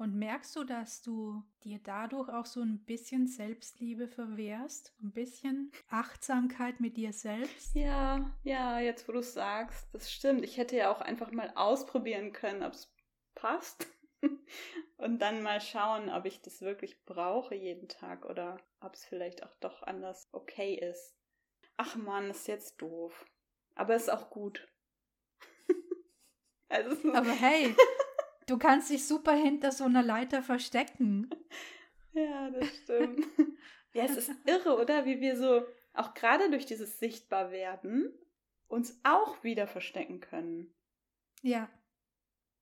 Und 0.00 0.14
merkst 0.14 0.56
du, 0.56 0.64
dass 0.64 1.02
du 1.02 1.42
dir 1.62 1.78
dadurch 1.84 2.30
auch 2.30 2.46
so 2.46 2.62
ein 2.62 2.78
bisschen 2.86 3.26
Selbstliebe 3.26 4.08
verwehrst? 4.08 4.94
Ein 5.02 5.12
bisschen 5.12 5.70
Achtsamkeit 5.90 6.80
mit 6.80 6.96
dir 6.96 7.12
selbst? 7.12 7.74
Ja, 7.74 8.34
ja, 8.42 8.80
jetzt 8.80 9.06
wo 9.06 9.12
du 9.12 9.18
es 9.18 9.34
sagst, 9.34 9.92
das 9.92 10.10
stimmt. 10.10 10.42
Ich 10.42 10.56
hätte 10.56 10.74
ja 10.74 10.90
auch 10.90 11.02
einfach 11.02 11.32
mal 11.32 11.52
ausprobieren 11.54 12.32
können, 12.32 12.62
ob 12.62 12.72
es 12.72 12.90
passt. 13.34 13.86
Und 14.96 15.18
dann 15.18 15.42
mal 15.42 15.60
schauen, 15.60 16.08
ob 16.08 16.24
ich 16.24 16.40
das 16.40 16.62
wirklich 16.62 17.04
brauche 17.04 17.54
jeden 17.54 17.88
Tag 17.88 18.24
oder 18.24 18.58
ob 18.80 18.94
es 18.94 19.04
vielleicht 19.04 19.42
auch 19.42 19.54
doch 19.56 19.82
anders 19.82 20.30
okay 20.32 20.76
ist. 20.76 21.14
Ach 21.76 21.96
man, 21.96 22.30
ist 22.30 22.48
jetzt 22.48 22.80
doof. 22.80 23.26
Aber 23.74 23.94
ist 23.94 24.10
auch 24.10 24.30
gut. 24.30 24.66
also 26.70 27.12
Aber 27.12 27.32
hey, 27.32 27.74
du 28.50 28.58
kannst 28.58 28.90
dich 28.90 29.06
super 29.06 29.32
hinter 29.32 29.72
so 29.72 29.84
einer 29.84 30.02
Leiter 30.02 30.42
verstecken. 30.42 31.30
Ja, 32.12 32.50
das 32.50 32.66
stimmt. 32.78 33.24
ja, 33.92 34.02
es 34.02 34.16
ist 34.16 34.32
irre, 34.44 34.80
oder? 34.80 35.06
Wie 35.06 35.20
wir 35.20 35.36
so, 35.36 35.64
auch 35.94 36.12
gerade 36.12 36.50
durch 36.50 36.66
dieses 36.66 36.98
Sichtbarwerden, 36.98 38.12
uns 38.66 38.98
auch 39.04 39.44
wieder 39.44 39.68
verstecken 39.68 40.18
können. 40.18 40.74
Ja, 41.42 41.70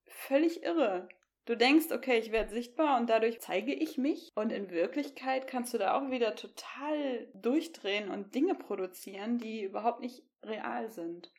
Völlig 0.08 0.62
irre. 0.62 1.08
Du 1.44 1.56
denkst, 1.56 1.92
okay, 1.92 2.18
ich 2.18 2.32
werde 2.32 2.50
sichtbar 2.50 3.00
und 3.00 3.08
dadurch 3.08 3.40
zeige 3.40 3.72
ich 3.72 3.96
mich. 3.96 4.32
Und 4.34 4.50
in 4.50 4.70
Wirklichkeit 4.70 5.46
kannst 5.46 5.72
du 5.72 5.78
da 5.78 5.94
auch 5.94 6.10
wieder 6.10 6.34
total 6.34 7.28
durchdrehen 7.34 8.10
und 8.10 8.34
Dinge 8.34 8.54
produzieren, 8.54 9.38
die 9.38 9.62
überhaupt 9.62 10.00
nicht 10.00 10.24
real 10.42 10.90
sind. 10.90 11.32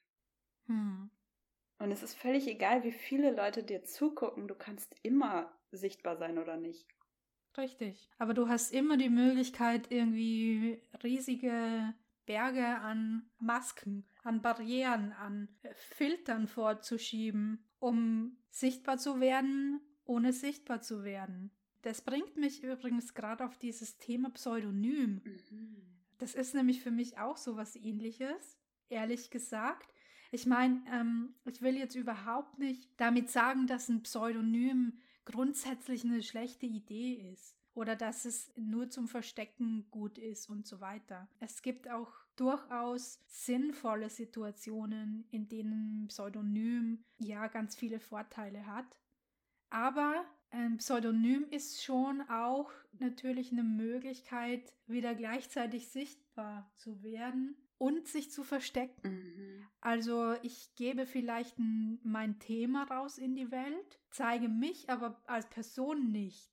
Hm. 0.66 1.12
Und 1.80 1.92
es 1.92 2.04
ist 2.04 2.13
völlig 2.13 2.48
egal, 2.48 2.84
wie 2.84 2.92
viele 2.92 3.32
Leute 3.32 3.63
dir 3.63 3.84
zugucken, 3.84 4.48
du 4.48 4.56
kannst 4.56 4.96
immer 5.02 5.52
sichtbar 5.72 6.18
sein 6.18 6.38
oder 6.38 6.58
nicht. 6.58 6.88
Richtig. 7.58 8.10
Aber 8.18 8.34
du 8.34 8.48
hast 8.48 8.72
immer 8.72 8.98
die 8.98 9.10
Möglichkeit, 9.10 9.92
irgendwie 9.92 10.82
riesige 11.04 11.94
Berge 12.26 12.65
an 12.65 13.30
Masken, 13.39 14.06
an 14.24 14.42
Barrieren, 14.42 15.13
an 15.13 15.48
Filtern 15.74 16.48
vorzuschieben, 16.48 17.65
um 17.80 18.38
sichtbar 18.52 18.98
zu 18.98 19.20
werden 19.20 19.82
ohne 20.10 20.34
sichtbar 20.34 20.82
zu 20.82 21.04
werden. 21.04 21.52
Das 21.84 22.02
bringt 22.02 22.36
mich 22.36 22.63
übrigens 22.63 23.13
gerade 23.13 23.46
auf 23.46 23.58
dieses 23.58 23.98
Thema 24.00 24.32
Pseudonym. 24.32 25.22
Mhm. 25.24 25.84
Das 26.18 26.36
ist 26.36 26.56
nämlich 26.56 26.82
für 26.82 26.92
mich 26.92 27.20
auch 27.20 27.38
so 27.38 27.56
was 27.56 27.76
ähnliches, 27.76 28.58
ehrlich 28.89 29.30
gesagt. 29.30 29.94
Ich 30.32 30.46
meine, 30.46 30.82
ähm, 30.92 31.34
ich 31.46 31.62
will 31.62 31.76
jetzt 31.76 31.96
überhaupt 31.96 32.60
nicht 32.60 32.89
damit 32.98 33.30
sagen, 33.30 33.65
dass 33.65 33.89
ein 33.89 34.04
Pseudonym 34.04 35.00
grundsätzlich 35.26 36.04
eine 36.04 36.22
schlechte 36.22 36.65
Idee 36.65 37.32
ist 37.34 37.56
oder 37.74 37.96
dass 37.96 38.26
es 38.26 38.52
nur 38.56 38.89
zum 38.89 39.08
Verstecken 39.08 39.88
gut 39.89 40.18
ist 40.18 40.50
und 40.50 40.68
so 40.68 40.82
weiter. 40.82 41.28
Es 41.39 41.62
gibt 41.62 41.89
auch 41.89 42.12
durchaus 42.36 43.22
sinnvolle 43.28 44.10
Situationen, 44.10 45.26
in 45.32 45.48
denen 45.48 46.04
ein 46.04 46.08
Pseudonym 46.08 47.04
ja 47.18 47.48
ganz 47.48 47.76
viele 47.76 48.00
Vorteile 48.00 48.65
hat. 48.65 48.98
Aber 49.70 50.26
ein 50.52 50.78
Pseudonym 50.78 51.46
ist 51.52 51.84
schon 51.84 52.22
auch 52.30 52.72
natürlich 53.00 53.52
eine 53.52 53.63
Möglichkeit, 53.63 54.74
wieder 54.88 55.15
gleichzeitig 55.15 55.89
sichtbar 55.89 56.72
zu 56.76 57.04
werden 57.04 57.56
und 57.80 58.08
sich 58.08 58.30
zu 58.30 58.44
verstecken. 58.44 59.10
Mhm. 59.10 59.68
Also 59.82 60.36
ich 60.44 60.76
gebe 60.76 61.08
vielleicht 61.08 61.58
ein, 61.58 62.00
mein 62.04 62.38
Thema 62.38 62.84
raus 62.84 63.18
in 63.18 63.36
die 63.36 63.50
Welt, 63.50 64.00
zeige 64.12 64.48
mich 64.48 64.92
aber 64.92 65.20
als 65.26 65.50
Person 65.50 66.12
nicht. 66.12 66.52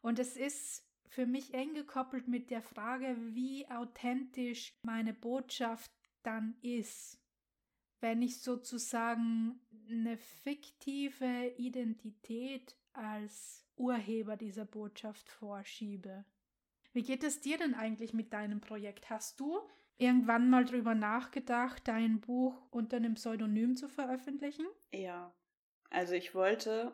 Und 0.00 0.18
es 0.18 0.36
ist 0.36 0.84
für 1.06 1.26
mich 1.26 1.54
eng 1.54 1.74
gekoppelt 1.74 2.26
mit 2.26 2.50
der 2.50 2.62
Frage, 2.62 3.16
wie 3.34 3.68
authentisch 3.68 4.74
meine 4.82 5.14
Botschaft 5.14 5.92
dann 6.24 6.56
ist 6.62 7.18
wenn 8.00 8.22
ich 8.22 8.40
sozusagen 8.40 9.60
eine 9.88 10.16
fiktive 10.16 11.54
Identität 11.56 12.76
als 12.92 13.66
Urheber 13.76 14.36
dieser 14.36 14.64
Botschaft 14.64 15.28
vorschiebe. 15.28 16.24
Wie 16.92 17.02
geht 17.02 17.24
es 17.24 17.40
dir 17.40 17.58
denn 17.58 17.74
eigentlich 17.74 18.12
mit 18.12 18.32
deinem 18.32 18.60
Projekt? 18.60 19.10
Hast 19.10 19.40
du 19.40 19.58
irgendwann 19.98 20.50
mal 20.50 20.64
drüber 20.64 20.94
nachgedacht, 20.94 21.86
dein 21.86 22.20
Buch 22.20 22.54
unter 22.70 22.96
einem 22.96 23.14
Pseudonym 23.14 23.76
zu 23.76 23.88
veröffentlichen? 23.88 24.66
Ja. 24.90 25.34
Also 25.90 26.14
ich 26.14 26.34
wollte 26.34 26.92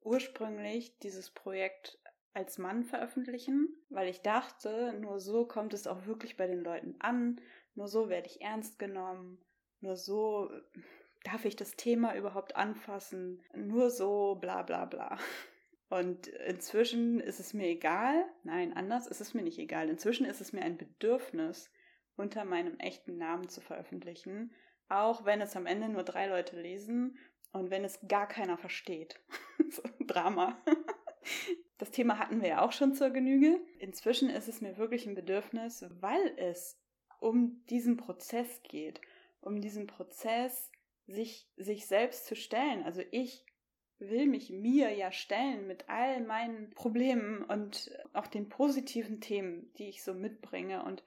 ursprünglich 0.00 0.98
dieses 0.98 1.30
Projekt 1.30 1.98
als 2.32 2.58
Mann 2.58 2.84
veröffentlichen, 2.84 3.74
weil 3.88 4.08
ich 4.08 4.20
dachte, 4.22 4.92
nur 5.00 5.20
so 5.20 5.46
kommt 5.46 5.74
es 5.74 5.86
auch 5.86 6.06
wirklich 6.06 6.36
bei 6.36 6.46
den 6.46 6.60
Leuten 6.60 6.96
an, 6.98 7.40
nur 7.74 7.88
so 7.88 8.08
werde 8.08 8.28
ich 8.28 8.40
ernst 8.40 8.78
genommen 8.78 9.38
nur 9.80 9.96
so 9.96 10.50
darf 11.24 11.44
ich 11.44 11.56
das 11.56 11.76
Thema 11.76 12.16
überhaupt 12.16 12.56
anfassen. 12.56 13.42
Nur 13.54 13.90
so 13.90 14.36
bla 14.36 14.62
bla 14.62 14.84
bla. 14.84 15.18
Und 15.88 16.26
inzwischen 16.26 17.20
ist 17.20 17.38
es 17.38 17.54
mir 17.54 17.68
egal. 17.68 18.24
Nein, 18.42 18.72
anders 18.72 19.06
ist 19.06 19.20
es 19.20 19.34
mir 19.34 19.42
nicht 19.42 19.58
egal. 19.58 19.88
Inzwischen 19.88 20.26
ist 20.26 20.40
es 20.40 20.52
mir 20.52 20.62
ein 20.62 20.76
Bedürfnis, 20.76 21.70
unter 22.16 22.44
meinem 22.44 22.78
echten 22.78 23.18
Namen 23.18 23.48
zu 23.48 23.60
veröffentlichen. 23.60 24.52
Auch 24.88 25.24
wenn 25.24 25.40
es 25.40 25.56
am 25.56 25.66
Ende 25.66 25.88
nur 25.88 26.02
drei 26.02 26.26
Leute 26.26 26.60
lesen 26.60 27.18
und 27.52 27.70
wenn 27.70 27.84
es 27.84 28.00
gar 28.08 28.28
keiner 28.28 28.58
versteht. 28.58 29.20
so 29.70 29.82
Drama. 30.06 30.60
Das 31.78 31.90
Thema 31.90 32.18
hatten 32.18 32.40
wir 32.40 32.48
ja 32.48 32.64
auch 32.64 32.72
schon 32.72 32.94
zur 32.94 33.10
Genüge. 33.10 33.60
Inzwischen 33.80 34.30
ist 34.30 34.48
es 34.48 34.62
mir 34.62 34.78
wirklich 34.78 35.06
ein 35.06 35.14
Bedürfnis, 35.14 35.84
weil 36.00 36.32
es 36.38 36.80
um 37.20 37.66
diesen 37.66 37.98
Prozess 37.98 38.62
geht 38.62 39.02
um 39.46 39.60
diesen 39.60 39.86
Prozess, 39.86 40.70
sich, 41.06 41.48
sich 41.56 41.86
selbst 41.86 42.26
zu 42.26 42.34
stellen. 42.34 42.82
Also 42.82 43.02
ich 43.12 43.44
will 43.98 44.26
mich 44.26 44.50
mir 44.50 44.94
ja 44.94 45.12
stellen 45.12 45.66
mit 45.66 45.88
all 45.88 46.20
meinen 46.20 46.70
Problemen 46.70 47.44
und 47.44 47.96
auch 48.12 48.26
den 48.26 48.48
positiven 48.48 49.20
Themen, 49.20 49.72
die 49.78 49.88
ich 49.88 50.02
so 50.02 50.12
mitbringe. 50.12 50.84
Und 50.84 51.04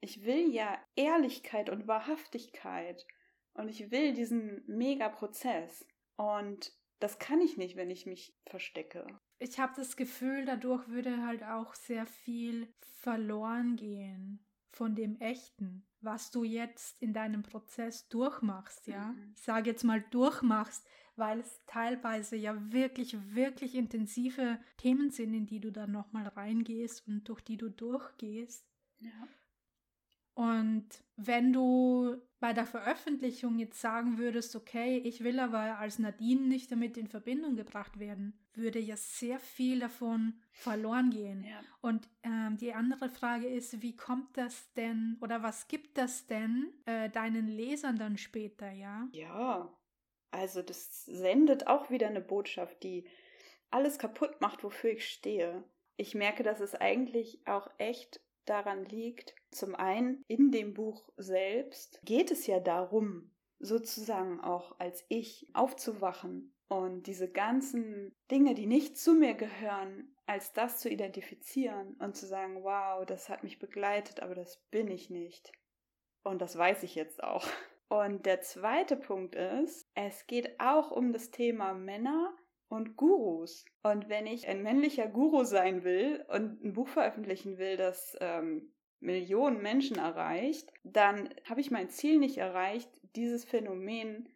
ich 0.00 0.24
will 0.24 0.52
ja 0.52 0.78
Ehrlichkeit 0.96 1.70
und 1.70 1.86
Wahrhaftigkeit. 1.86 3.06
Und 3.54 3.68
ich 3.68 3.90
will 3.90 4.12
diesen 4.14 4.62
Mega-Prozess. 4.66 5.86
Und 6.16 6.72
das 7.00 7.18
kann 7.18 7.40
ich 7.40 7.56
nicht, 7.56 7.76
wenn 7.76 7.90
ich 7.90 8.06
mich 8.06 8.36
verstecke. 8.46 9.06
Ich 9.38 9.58
habe 9.58 9.72
das 9.76 9.96
Gefühl, 9.96 10.44
dadurch 10.44 10.88
würde 10.88 11.24
halt 11.24 11.42
auch 11.42 11.74
sehr 11.74 12.06
viel 12.06 12.72
verloren 12.80 13.76
gehen 13.76 14.44
von 14.70 14.94
dem 14.94 15.16
Echten 15.20 15.88
was 16.00 16.30
du 16.30 16.44
jetzt 16.44 17.00
in 17.02 17.12
deinem 17.12 17.42
Prozess 17.42 18.08
durchmachst, 18.08 18.86
ja. 18.86 19.12
Mhm. 19.12 19.32
Ich 19.34 19.42
sage 19.42 19.70
jetzt 19.70 19.84
mal 19.84 20.00
durchmachst, 20.10 20.86
weil 21.16 21.40
es 21.40 21.60
teilweise 21.66 22.36
ja 22.36 22.72
wirklich, 22.72 23.16
wirklich 23.34 23.74
intensive 23.74 24.60
Themen 24.76 25.10
sind, 25.10 25.34
in 25.34 25.46
die 25.46 25.60
du 25.60 25.72
dann 25.72 25.90
nochmal 25.90 26.28
reingehst 26.28 27.06
und 27.08 27.28
durch 27.28 27.40
die 27.40 27.56
du 27.56 27.68
durchgehst. 27.68 28.64
Ja. 29.00 29.28
Und 30.38 30.86
wenn 31.16 31.52
du 31.52 32.16
bei 32.38 32.52
der 32.52 32.64
Veröffentlichung 32.64 33.58
jetzt 33.58 33.80
sagen 33.80 34.18
würdest, 34.18 34.54
okay, 34.54 34.98
ich 34.98 35.24
will 35.24 35.40
aber 35.40 35.80
als 35.80 35.98
Nadine 35.98 36.42
nicht 36.42 36.70
damit 36.70 36.96
in 36.96 37.08
Verbindung 37.08 37.56
gebracht 37.56 37.98
werden, 37.98 38.38
würde 38.54 38.78
ja 38.78 38.96
sehr 38.96 39.40
viel 39.40 39.80
davon 39.80 40.34
verloren 40.52 41.10
gehen. 41.10 41.42
Ja. 41.42 41.60
Und 41.80 42.08
ähm, 42.22 42.56
die 42.56 42.72
andere 42.72 43.08
Frage 43.08 43.48
ist, 43.48 43.82
wie 43.82 43.96
kommt 43.96 44.36
das 44.36 44.72
denn 44.74 45.16
oder 45.20 45.42
was 45.42 45.66
gibt 45.66 45.98
das 45.98 46.28
denn 46.28 46.72
äh, 46.86 47.10
deinen 47.10 47.48
Lesern 47.48 47.96
dann 47.96 48.16
später, 48.16 48.70
ja? 48.70 49.08
Ja, 49.10 49.76
also 50.30 50.62
das 50.62 51.04
sendet 51.04 51.66
auch 51.66 51.90
wieder 51.90 52.06
eine 52.06 52.20
Botschaft, 52.20 52.84
die 52.84 53.08
alles 53.72 53.98
kaputt 53.98 54.40
macht, 54.40 54.62
wofür 54.62 54.90
ich 54.92 55.08
stehe. 55.08 55.64
Ich 55.96 56.14
merke, 56.14 56.44
dass 56.44 56.60
es 56.60 56.76
eigentlich 56.76 57.44
auch 57.44 57.68
echt 57.78 58.20
daran 58.48 58.84
liegt, 58.84 59.34
zum 59.50 59.74
einen 59.74 60.24
in 60.28 60.50
dem 60.50 60.74
Buch 60.74 61.08
selbst 61.16 62.00
geht 62.04 62.30
es 62.30 62.46
ja 62.46 62.60
darum, 62.60 63.30
sozusagen 63.58 64.40
auch 64.40 64.78
als 64.78 65.04
ich 65.08 65.50
aufzuwachen 65.54 66.54
und 66.68 67.06
diese 67.06 67.30
ganzen 67.30 68.14
Dinge, 68.30 68.54
die 68.54 68.66
nicht 68.66 68.98
zu 68.98 69.14
mir 69.14 69.34
gehören, 69.34 70.14
als 70.26 70.52
das 70.52 70.78
zu 70.78 70.90
identifizieren 70.90 71.94
und 71.94 72.14
zu 72.14 72.26
sagen, 72.26 72.62
wow, 72.62 73.04
das 73.06 73.28
hat 73.30 73.42
mich 73.42 73.58
begleitet, 73.58 74.20
aber 74.20 74.34
das 74.34 74.58
bin 74.70 74.88
ich 74.88 75.08
nicht. 75.08 75.52
Und 76.22 76.42
das 76.42 76.56
weiß 76.56 76.82
ich 76.82 76.94
jetzt 76.94 77.22
auch. 77.22 77.46
Und 77.88 78.26
der 78.26 78.42
zweite 78.42 78.96
Punkt 78.96 79.34
ist, 79.34 79.90
es 79.94 80.26
geht 80.26 80.60
auch 80.60 80.90
um 80.90 81.14
das 81.14 81.30
Thema 81.30 81.72
Männer 81.72 82.36
und 82.68 82.96
Gurus. 82.96 83.64
Und 83.82 84.08
wenn 84.08 84.26
ich 84.26 84.48
ein 84.48 84.62
männlicher 84.62 85.06
Guru 85.06 85.44
sein 85.44 85.84
will 85.84 86.24
und 86.28 86.62
ein 86.62 86.72
Buch 86.72 86.88
veröffentlichen 86.88 87.58
will, 87.58 87.76
das 87.76 88.16
ähm, 88.20 88.72
Millionen 89.00 89.62
Menschen 89.62 89.98
erreicht, 89.98 90.72
dann 90.84 91.32
habe 91.44 91.60
ich 91.60 91.70
mein 91.70 91.88
Ziel 91.88 92.18
nicht 92.18 92.38
erreicht, 92.38 92.90
dieses 93.16 93.44
Phänomen 93.44 94.28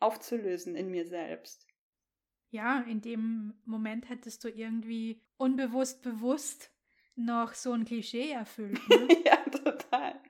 aufzulösen 0.00 0.74
in 0.74 0.90
mir 0.90 1.06
selbst. 1.06 1.66
Ja, 2.50 2.80
in 2.80 3.00
dem 3.00 3.54
Moment 3.64 4.08
hättest 4.08 4.42
du 4.42 4.48
irgendwie 4.48 5.22
unbewusst 5.36 6.02
bewusst 6.02 6.72
noch 7.14 7.54
so 7.54 7.72
ein 7.72 7.84
Klischee 7.84 8.32
erfüllt. 8.32 8.80
Ne? 8.88 9.08
ja, 9.24 9.36
total. 9.36 10.20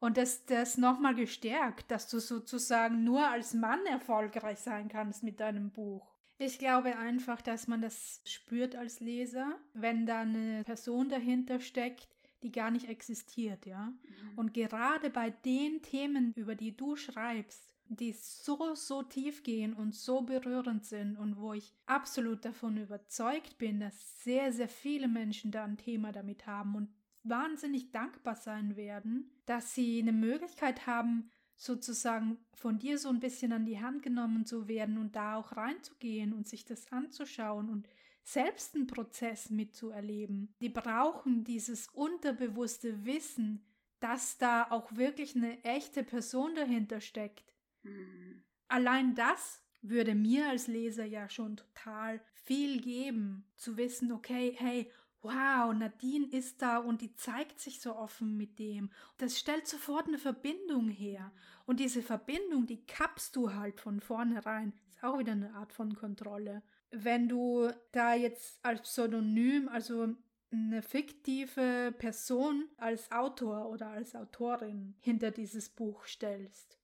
Und 0.00 0.16
das, 0.16 0.46
das 0.46 0.78
nochmal 0.78 1.14
gestärkt, 1.14 1.90
dass 1.90 2.08
du 2.08 2.18
sozusagen 2.18 3.04
nur 3.04 3.28
als 3.28 3.54
Mann 3.54 3.84
erfolgreich 3.86 4.58
sein 4.58 4.88
kannst 4.88 5.22
mit 5.22 5.38
deinem 5.38 5.70
Buch. 5.70 6.09
Ich 6.42 6.58
glaube 6.58 6.96
einfach, 6.96 7.42
dass 7.42 7.68
man 7.68 7.82
das 7.82 8.22
spürt 8.24 8.74
als 8.74 9.00
Leser, 9.00 9.58
wenn 9.74 10.06
da 10.06 10.20
eine 10.20 10.64
Person 10.64 11.10
dahinter 11.10 11.60
steckt, 11.60 12.08
die 12.42 12.50
gar 12.50 12.70
nicht 12.70 12.88
existiert, 12.88 13.66
ja. 13.66 13.88
Mhm. 13.88 14.38
Und 14.38 14.54
gerade 14.54 15.10
bei 15.10 15.28
den 15.28 15.82
Themen, 15.82 16.32
über 16.36 16.54
die 16.54 16.74
du 16.74 16.96
schreibst, 16.96 17.74
die 17.90 18.12
so, 18.12 18.74
so 18.74 19.02
tief 19.02 19.42
gehen 19.42 19.74
und 19.74 19.94
so 19.94 20.22
berührend 20.22 20.86
sind 20.86 21.18
und 21.18 21.36
wo 21.36 21.52
ich 21.52 21.74
absolut 21.84 22.42
davon 22.46 22.78
überzeugt 22.78 23.58
bin, 23.58 23.78
dass 23.78 24.24
sehr, 24.24 24.50
sehr 24.54 24.70
viele 24.70 25.08
Menschen 25.08 25.50
da 25.50 25.64
ein 25.64 25.76
Thema 25.76 26.10
damit 26.10 26.46
haben 26.46 26.74
und 26.74 26.88
wahnsinnig 27.22 27.92
dankbar 27.92 28.36
sein 28.36 28.76
werden, 28.76 29.30
dass 29.44 29.74
sie 29.74 30.00
eine 30.00 30.12
Möglichkeit 30.12 30.86
haben, 30.86 31.28
sozusagen 31.60 32.38
von 32.54 32.78
dir 32.78 32.96
so 32.96 33.10
ein 33.10 33.20
bisschen 33.20 33.52
an 33.52 33.66
die 33.66 33.78
Hand 33.78 34.02
genommen 34.02 34.46
zu 34.46 34.66
werden 34.66 34.96
und 34.96 35.14
da 35.14 35.36
auch 35.36 35.58
reinzugehen 35.58 36.32
und 36.32 36.48
sich 36.48 36.64
das 36.64 36.90
anzuschauen 36.90 37.68
und 37.68 37.86
selbst 38.22 38.74
einen 38.74 38.86
Prozess 38.86 39.50
mitzuerleben. 39.50 40.54
Die 40.62 40.70
brauchen 40.70 41.44
dieses 41.44 41.88
unterbewusste 41.88 43.04
Wissen, 43.04 43.62
dass 43.98 44.38
da 44.38 44.70
auch 44.70 44.96
wirklich 44.96 45.36
eine 45.36 45.62
echte 45.62 46.02
Person 46.02 46.54
dahinter 46.54 47.02
steckt. 47.02 47.52
Mhm. 47.82 48.42
Allein 48.68 49.14
das 49.14 49.62
würde 49.82 50.14
mir 50.14 50.48
als 50.48 50.66
Leser 50.66 51.04
ja 51.04 51.28
schon 51.28 51.58
total 51.58 52.22
viel 52.32 52.80
geben, 52.80 53.44
zu 53.56 53.76
wissen, 53.76 54.12
okay, 54.12 54.54
hey, 54.56 54.90
wow, 55.22 55.72
Nadine 55.74 56.26
ist 56.30 56.62
da 56.62 56.78
und 56.78 57.02
die 57.02 57.14
zeigt 57.14 57.60
sich 57.60 57.80
so 57.80 57.94
offen 57.94 58.36
mit 58.36 58.58
dem. 58.58 58.90
Das 59.18 59.38
stellt 59.38 59.66
sofort 59.66 60.08
eine 60.08 60.18
Verbindung 60.18 60.88
her. 60.88 61.32
Und 61.66 61.80
diese 61.80 62.02
Verbindung, 62.02 62.66
die 62.66 62.84
kappst 62.86 63.36
du 63.36 63.54
halt 63.54 63.80
von 63.80 64.00
vornherein. 64.00 64.72
Ist 64.88 65.04
auch 65.04 65.18
wieder 65.18 65.32
eine 65.32 65.54
Art 65.54 65.72
von 65.72 65.94
Kontrolle. 65.94 66.62
Wenn 66.90 67.28
du 67.28 67.70
da 67.92 68.14
jetzt 68.14 68.58
als 68.64 68.82
Pseudonym, 68.82 69.68
also 69.68 70.14
eine 70.52 70.82
fiktive 70.82 71.94
Person 71.96 72.68
als 72.76 73.12
Autor 73.12 73.68
oder 73.68 73.88
als 73.88 74.16
Autorin 74.16 74.96
hinter 74.98 75.30
dieses 75.30 75.68
Buch 75.68 76.06
stellst. 76.06 76.78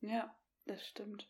Ja, 0.00 0.34
das 0.64 0.86
stimmt. 0.86 1.28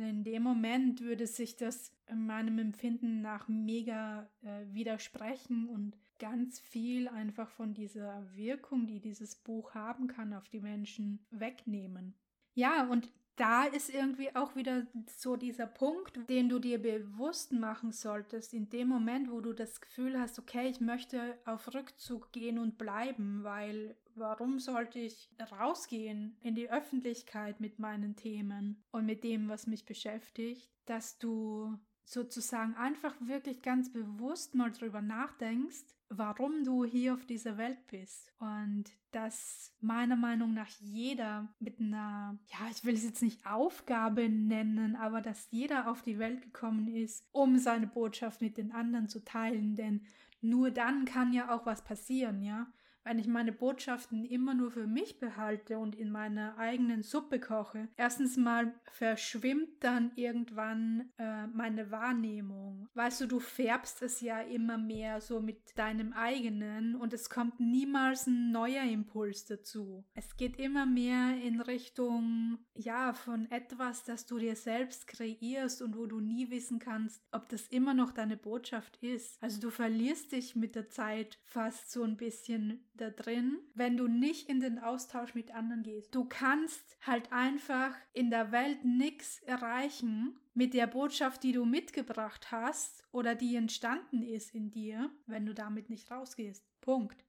In 0.00 0.24
dem 0.24 0.42
Moment 0.42 1.00
würde 1.00 1.26
sich 1.26 1.56
das 1.56 1.92
meinem 2.12 2.58
Empfinden 2.58 3.20
nach 3.20 3.48
mega 3.48 4.28
äh, 4.42 4.64
widersprechen 4.72 5.68
und 5.68 5.96
ganz 6.18 6.58
viel 6.58 7.08
einfach 7.08 7.50
von 7.50 7.74
dieser 7.74 8.24
Wirkung, 8.34 8.86
die 8.86 9.00
dieses 9.00 9.36
Buch 9.36 9.74
haben 9.74 10.06
kann, 10.06 10.34
auf 10.34 10.48
die 10.48 10.60
Menschen 10.60 11.24
wegnehmen. 11.30 12.14
Ja, 12.54 12.86
und 12.88 13.10
da 13.36 13.64
ist 13.64 13.88
irgendwie 13.88 14.34
auch 14.36 14.54
wieder 14.54 14.86
so 15.06 15.34
dieser 15.36 15.66
Punkt, 15.66 16.28
den 16.28 16.50
du 16.50 16.58
dir 16.58 16.80
bewusst 16.80 17.52
machen 17.52 17.90
solltest, 17.90 18.52
in 18.52 18.68
dem 18.68 18.88
Moment, 18.88 19.30
wo 19.30 19.40
du 19.40 19.54
das 19.54 19.80
Gefühl 19.80 20.20
hast, 20.20 20.38
okay, 20.38 20.68
ich 20.68 20.80
möchte 20.80 21.38
auf 21.46 21.72
Rückzug 21.72 22.32
gehen 22.32 22.58
und 22.58 22.76
bleiben, 22.76 23.42
weil 23.42 23.96
warum 24.20 24.58
sollte 24.60 25.00
ich 25.00 25.30
rausgehen 25.50 26.36
in 26.42 26.54
die 26.54 26.70
Öffentlichkeit 26.70 27.58
mit 27.60 27.78
meinen 27.78 28.14
Themen 28.14 28.84
und 28.92 29.06
mit 29.06 29.24
dem, 29.24 29.48
was 29.48 29.66
mich 29.66 29.86
beschäftigt, 29.86 30.70
dass 30.84 31.18
du 31.18 31.76
sozusagen 32.04 32.74
einfach 32.74 33.14
wirklich 33.20 33.62
ganz 33.62 33.92
bewusst 33.92 34.54
mal 34.54 34.72
drüber 34.72 35.00
nachdenkst, 35.00 35.84
warum 36.08 36.64
du 36.64 36.84
hier 36.84 37.14
auf 37.14 37.24
dieser 37.24 37.56
Welt 37.56 37.86
bist. 37.86 38.32
Und 38.38 38.84
dass 39.12 39.72
meiner 39.80 40.16
Meinung 40.16 40.52
nach 40.52 40.68
jeder 40.80 41.54
mit 41.60 41.78
einer, 41.78 42.36
ja, 42.46 42.58
ich 42.70 42.84
will 42.84 42.94
es 42.94 43.04
jetzt 43.04 43.22
nicht 43.22 43.46
Aufgabe 43.46 44.28
nennen, 44.28 44.96
aber 44.96 45.20
dass 45.20 45.50
jeder 45.50 45.88
auf 45.88 46.02
die 46.02 46.18
Welt 46.18 46.42
gekommen 46.42 46.88
ist, 46.88 47.24
um 47.30 47.58
seine 47.58 47.86
Botschaft 47.86 48.40
mit 48.40 48.56
den 48.56 48.72
anderen 48.72 49.08
zu 49.08 49.24
teilen. 49.24 49.76
Denn 49.76 50.04
nur 50.40 50.72
dann 50.72 51.04
kann 51.04 51.32
ja 51.32 51.54
auch 51.54 51.64
was 51.64 51.84
passieren, 51.84 52.42
ja 52.42 52.66
wenn 53.10 53.18
ich 53.18 53.26
meine 53.26 53.50
Botschaften 53.50 54.24
immer 54.24 54.54
nur 54.54 54.70
für 54.70 54.86
mich 54.86 55.18
behalte 55.18 55.80
und 55.80 55.96
in 55.96 56.12
meiner 56.12 56.56
eigenen 56.58 57.02
Suppe 57.02 57.40
koche, 57.40 57.88
erstens 57.96 58.36
mal 58.36 58.72
verschwimmt 58.92 59.82
dann 59.82 60.12
irgendwann 60.14 61.10
äh, 61.18 61.48
meine 61.48 61.90
Wahrnehmung. 61.90 62.88
Weißt 62.94 63.20
du, 63.22 63.26
du 63.26 63.40
färbst 63.40 64.00
es 64.02 64.20
ja 64.20 64.40
immer 64.40 64.78
mehr 64.78 65.20
so 65.20 65.40
mit 65.40 65.76
deinem 65.76 66.12
eigenen 66.12 66.94
und 66.94 67.12
es 67.12 67.28
kommt 67.28 67.58
niemals 67.58 68.28
ein 68.28 68.52
neuer 68.52 68.84
Impuls 68.84 69.44
dazu. 69.44 70.04
Es 70.14 70.36
geht 70.36 70.60
immer 70.60 70.86
mehr 70.86 71.36
in 71.42 71.60
Richtung, 71.60 72.58
ja, 72.76 73.12
von 73.12 73.50
etwas, 73.50 74.04
das 74.04 74.26
du 74.26 74.38
dir 74.38 74.54
selbst 74.54 75.08
kreierst 75.08 75.82
und 75.82 75.96
wo 75.96 76.06
du 76.06 76.20
nie 76.20 76.48
wissen 76.50 76.78
kannst, 76.78 77.20
ob 77.32 77.48
das 77.48 77.66
immer 77.66 77.92
noch 77.92 78.12
deine 78.12 78.36
Botschaft 78.36 78.98
ist. 78.98 79.36
Also 79.42 79.60
du 79.60 79.70
verlierst 79.70 80.30
dich 80.30 80.54
mit 80.54 80.76
der 80.76 80.88
Zeit 80.90 81.40
fast 81.44 81.90
so 81.90 82.04
ein 82.04 82.16
bisschen 82.16 82.86
da 83.00 83.10
drin, 83.10 83.58
wenn 83.74 83.96
du 83.96 84.06
nicht 84.06 84.48
in 84.48 84.60
den 84.60 84.78
Austausch 84.78 85.34
mit 85.34 85.54
anderen 85.54 85.82
gehst. 85.82 86.14
Du 86.14 86.24
kannst 86.24 86.96
halt 87.00 87.32
einfach 87.32 87.96
in 88.12 88.30
der 88.30 88.52
Welt 88.52 88.84
nichts 88.84 89.40
erreichen 89.40 90.38
mit 90.54 90.74
der 90.74 90.86
Botschaft, 90.86 91.42
die 91.42 91.52
du 91.52 91.64
mitgebracht 91.64 92.52
hast 92.52 93.04
oder 93.12 93.34
die 93.34 93.56
entstanden 93.56 94.22
ist 94.22 94.54
in 94.54 94.70
dir, 94.70 95.10
wenn 95.26 95.46
du 95.46 95.54
damit 95.54 95.90
nicht 95.90 96.10
rausgehst. 96.10 96.64
Punkt. 96.80 97.24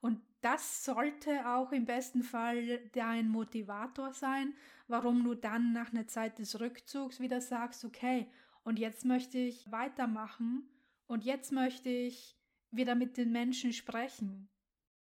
Und 0.00 0.20
das 0.40 0.84
sollte 0.84 1.48
auch 1.48 1.72
im 1.72 1.84
besten 1.84 2.22
Fall 2.22 2.78
dein 2.92 3.28
Motivator 3.28 4.12
sein, 4.12 4.54
warum 4.86 5.24
du 5.24 5.34
dann 5.34 5.72
nach 5.72 5.92
einer 5.92 6.06
Zeit 6.06 6.38
des 6.38 6.60
Rückzugs 6.60 7.20
wieder 7.20 7.40
sagst, 7.40 7.84
okay, 7.84 8.30
und 8.62 8.78
jetzt 8.78 9.04
möchte 9.04 9.38
ich 9.38 9.70
weitermachen 9.72 10.68
und 11.06 11.24
jetzt 11.24 11.52
möchte 11.52 11.88
ich 11.88 12.37
wieder 12.70 12.94
mit 12.94 13.16
den 13.16 13.32
Menschen 13.32 13.72
sprechen. 13.72 14.48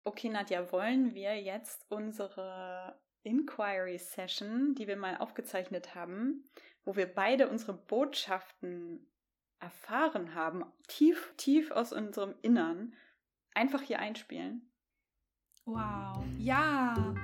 Okay, 0.05 0.29
Nadja, 0.29 0.72
wollen 0.72 1.14
wir 1.14 1.40
jetzt 1.40 1.87
unsere 1.88 3.01
Inquiry 3.22 3.98
Session, 3.98 4.75
die 4.75 4.88
wir 4.88 4.96
mal 4.96 5.18
aufgezeichnet 5.18 5.94
haben, 5.94 6.51
wo 6.85 6.96
wir 6.96 7.07
beide 7.07 7.48
unsere 7.48 7.75
Botschaften 7.75 9.07
erfahren 9.61 10.35
haben, 10.35 10.64
tief, 10.88 11.33
tief 11.37 11.70
aus 11.70 11.92
unserem 11.92 12.35
Innern, 12.42 12.96
einfach 13.55 13.83
hier 13.83 14.01
einspielen? 14.01 14.68
Wow, 15.64 16.25
ja! 16.37 17.14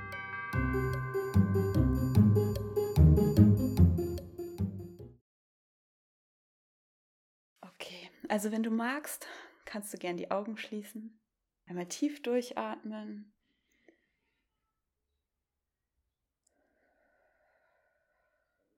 Okay, 7.60 8.08
also 8.28 8.52
wenn 8.52 8.62
du 8.62 8.70
magst, 8.70 9.26
kannst 9.68 9.92
du 9.92 9.98
gern 9.98 10.16
die 10.16 10.30
Augen 10.30 10.56
schließen. 10.56 11.20
Einmal 11.66 11.86
tief 11.86 12.22
durchatmen. 12.22 13.30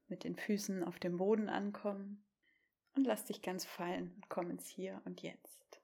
Mit 0.08 0.24
den 0.24 0.34
Füßen 0.34 0.82
auf 0.82 0.98
dem 0.98 1.16
Boden 1.16 1.48
ankommen 1.48 2.24
und 2.96 3.04
lass 3.04 3.24
dich 3.24 3.40
ganz 3.40 3.64
fallen 3.64 4.12
und 4.16 4.28
komm 4.28 4.50
ins 4.50 4.66
Hier 4.66 5.00
und 5.04 5.22
Jetzt. 5.22 5.80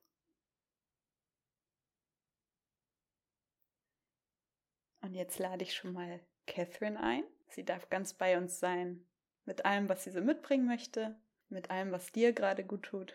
Und 5.03 5.15
jetzt 5.15 5.39
lade 5.39 5.63
ich 5.63 5.73
schon 5.73 5.93
mal 5.93 6.19
Catherine 6.49 7.01
ein. 7.01 7.23
Sie 7.51 7.65
darf 7.65 7.89
ganz 7.91 8.13
bei 8.13 8.37
uns 8.37 8.59
sein, 8.59 9.07
mit 9.45 9.65
allem, 9.65 9.89
was 9.89 10.03
sie 10.03 10.11
so 10.11 10.21
mitbringen 10.21 10.67
möchte, 10.67 11.17
mit 11.49 11.71
allem, 11.71 11.93
was 11.93 12.11
dir 12.11 12.33
gerade 12.33 12.65
gut 12.65 12.83
tut. 12.83 13.15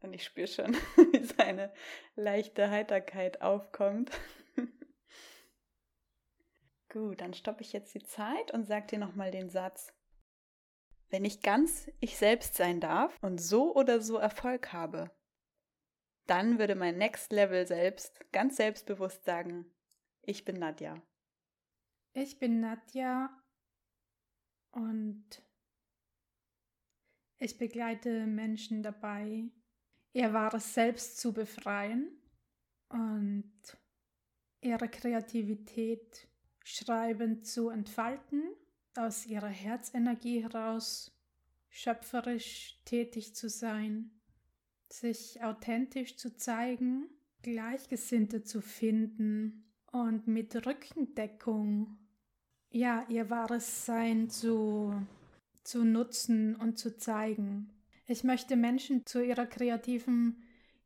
Und 0.00 0.14
ich 0.14 0.24
spüre 0.24 0.46
schon, 0.46 0.74
wie 1.12 1.24
seine 1.24 1.72
leichte 2.14 2.70
Heiterkeit 2.70 3.42
aufkommt. 3.42 4.10
Gut, 6.88 7.20
dann 7.20 7.34
stoppe 7.34 7.62
ich 7.62 7.72
jetzt 7.72 7.94
die 7.94 8.02
Zeit 8.02 8.52
und 8.52 8.64
sage 8.64 8.86
dir 8.88 8.98
nochmal 8.98 9.30
den 9.30 9.48
Satz. 9.48 9.92
Wenn 11.10 11.24
ich 11.24 11.42
ganz 11.42 11.90
ich 12.00 12.16
selbst 12.16 12.54
sein 12.54 12.80
darf 12.80 13.16
und 13.20 13.40
so 13.40 13.74
oder 13.74 14.00
so 14.00 14.16
Erfolg 14.16 14.72
habe, 14.72 15.10
dann 16.26 16.58
würde 16.58 16.76
mein 16.76 16.96
Next 16.96 17.32
Level 17.32 17.66
selbst 17.66 18.24
ganz 18.32 18.56
selbstbewusst 18.56 19.24
sagen, 19.24 19.66
ich 20.22 20.44
bin 20.44 20.56
Nadja. 20.56 21.02
Ich 22.12 22.38
bin 22.38 22.60
Nadja 22.60 23.30
und 24.70 25.42
ich 27.38 27.58
begleite 27.58 28.26
Menschen 28.26 28.82
dabei, 28.82 29.50
ihr 30.12 30.32
wahres 30.32 30.74
Selbst 30.74 31.18
zu 31.18 31.32
befreien 31.32 32.08
und 32.88 33.52
ihre 34.60 34.88
Kreativität 34.88 36.28
schreibend 36.64 37.46
zu 37.46 37.70
entfalten, 37.70 38.42
aus 38.96 39.26
ihrer 39.26 39.48
Herzenergie 39.48 40.42
heraus 40.42 41.12
schöpferisch 41.68 42.78
tätig 42.84 43.34
zu 43.34 43.48
sein, 43.48 44.10
sich 44.88 45.42
authentisch 45.42 46.16
zu 46.16 46.36
zeigen, 46.36 47.08
Gleichgesinnte 47.42 48.42
zu 48.42 48.60
finden 48.60 49.64
und 49.92 50.26
mit 50.26 50.66
Rückendeckung 50.66 51.96
ja 52.70 53.06
ihr 53.08 53.30
wahres 53.30 53.86
Sein 53.86 54.28
zu, 54.28 54.94
zu 55.62 55.84
nutzen 55.84 56.54
und 56.56 56.78
zu 56.78 56.96
zeigen. 56.96 57.70
Ich 58.10 58.24
möchte 58.24 58.56
Menschen 58.56 59.06
zu 59.06 59.24
ihrer 59.24 59.46
kreativen 59.46 60.42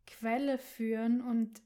Quelle 0.06 0.58
führen 0.58 1.22
und 1.22 1.62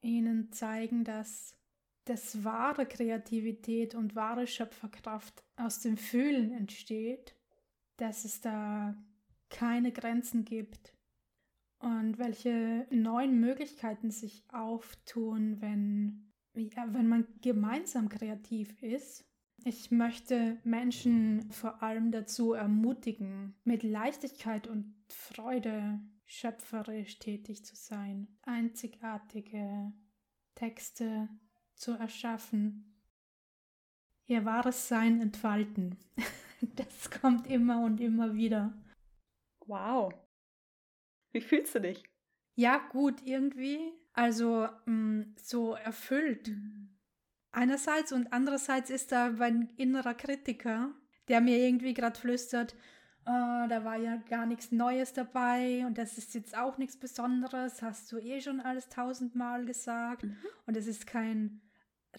ihnen 0.00 0.52
zeigen, 0.52 1.02
dass 1.02 1.58
das 2.04 2.44
wahre 2.44 2.86
Kreativität 2.86 3.96
und 3.96 4.14
wahre 4.14 4.46
Schöpferkraft 4.46 5.42
aus 5.56 5.80
dem 5.80 5.96
Fühlen 5.96 6.52
entsteht, 6.52 7.34
dass 7.96 8.24
es 8.24 8.40
da 8.40 8.96
keine 9.50 9.90
Grenzen 9.90 10.44
gibt 10.44 10.94
und 11.80 12.20
welche 12.20 12.86
neuen 12.90 13.40
Möglichkeiten 13.40 14.12
sich 14.12 14.44
auftun, 14.52 15.60
wenn 15.60 16.32
ja, 16.54 16.94
wenn 16.94 17.08
man 17.08 17.26
gemeinsam 17.42 18.08
kreativ 18.08 18.80
ist, 18.84 19.24
ich 19.66 19.90
möchte 19.90 20.58
Menschen 20.62 21.50
vor 21.50 21.82
allem 21.82 22.12
dazu 22.12 22.52
ermutigen, 22.52 23.56
mit 23.64 23.82
Leichtigkeit 23.82 24.68
und 24.68 24.94
Freude 25.08 25.98
schöpferisch 26.24 27.18
tätig 27.18 27.64
zu 27.64 27.74
sein, 27.74 28.28
einzigartige 28.42 29.92
Texte 30.54 31.28
zu 31.74 31.92
erschaffen, 31.92 32.96
ihr 34.26 34.44
wahres 34.44 34.88
Sein 34.88 35.20
entfalten. 35.20 35.98
Das 36.74 37.10
kommt 37.10 37.46
immer 37.48 37.84
und 37.84 38.00
immer 38.00 38.34
wieder. 38.34 38.72
Wow. 39.66 40.14
Wie 41.32 41.42
fühlst 41.42 41.74
du 41.74 41.82
dich? 41.82 42.02
Ja, 42.54 42.78
gut, 42.78 43.20
irgendwie. 43.26 43.92
Also 44.14 44.66
mh, 44.86 44.90
mm, 44.90 45.34
so 45.36 45.74
erfüllt. 45.74 46.50
Einerseits 47.56 48.12
und 48.12 48.34
andererseits 48.34 48.90
ist 48.90 49.12
da 49.12 49.30
mein 49.30 49.70
innerer 49.78 50.12
Kritiker, 50.12 50.90
der 51.28 51.40
mir 51.40 51.56
irgendwie 51.56 51.94
gerade 51.94 52.20
flüstert, 52.20 52.74
oh, 53.24 53.66
da 53.66 53.82
war 53.82 53.96
ja 53.96 54.16
gar 54.28 54.44
nichts 54.44 54.72
Neues 54.72 55.14
dabei 55.14 55.86
und 55.86 55.96
das 55.96 56.18
ist 56.18 56.34
jetzt 56.34 56.54
auch 56.54 56.76
nichts 56.76 56.98
Besonderes, 56.98 57.80
hast 57.80 58.12
du 58.12 58.18
eh 58.18 58.42
schon 58.42 58.60
alles 58.60 58.90
tausendmal 58.90 59.64
gesagt 59.64 60.24
mhm. 60.24 60.36
und 60.66 60.76
es 60.76 60.86
ist 60.86 61.06
kein 61.06 61.62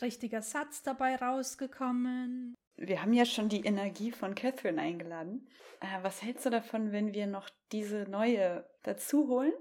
richtiger 0.02 0.42
Satz 0.42 0.82
dabei 0.82 1.16
rausgekommen. 1.18 2.56
Wir 2.76 3.04
haben 3.04 3.14
ja 3.14 3.26
schon 3.26 3.48
die 3.48 3.64
Energie 3.64 4.12
von 4.12 4.34
Catherine 4.34 4.82
eingeladen. 4.82 5.48
Äh, 5.82 6.02
was 6.02 6.24
hältst 6.24 6.48
du 6.48 6.50
davon, 6.50 6.92
wenn 6.92 7.14
wir 7.14 7.28
noch 7.28 7.52
diese 7.72 8.10
neue 8.10 8.68
dazu 8.82 9.28
holen? 9.28 9.54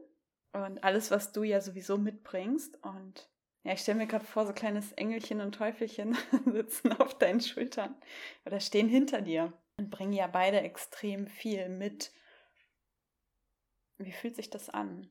Und 0.55 0.83
alles, 0.83 1.11
was 1.11 1.33
du 1.33 1.43
ja 1.43 1.61
sowieso 1.61 1.99
mitbringst. 1.99 2.83
Und 2.83 3.29
ja, 3.67 3.73
ich 3.73 3.81
stelle 3.81 3.99
mir 3.99 4.07
gerade 4.07 4.25
vor, 4.25 4.47
so 4.47 4.53
kleines 4.53 4.93
Engelchen 4.93 5.41
und 5.41 5.57
Teufelchen 5.57 6.17
sitzen 6.47 6.93
auf 6.93 7.19
deinen 7.19 7.41
Schultern 7.41 7.97
oder 8.45 8.61
stehen 8.61 8.89
hinter 8.89 9.21
dir 9.21 9.53
und 9.77 9.91
bringen 9.91 10.13
ja 10.13 10.29
beide 10.29 10.61
extrem 10.61 11.27
viel 11.27 11.69
mit. 11.69 12.13
Wie 13.99 14.13
fühlt 14.13 14.37
sich 14.37 14.51
das 14.51 14.71
an? 14.71 15.11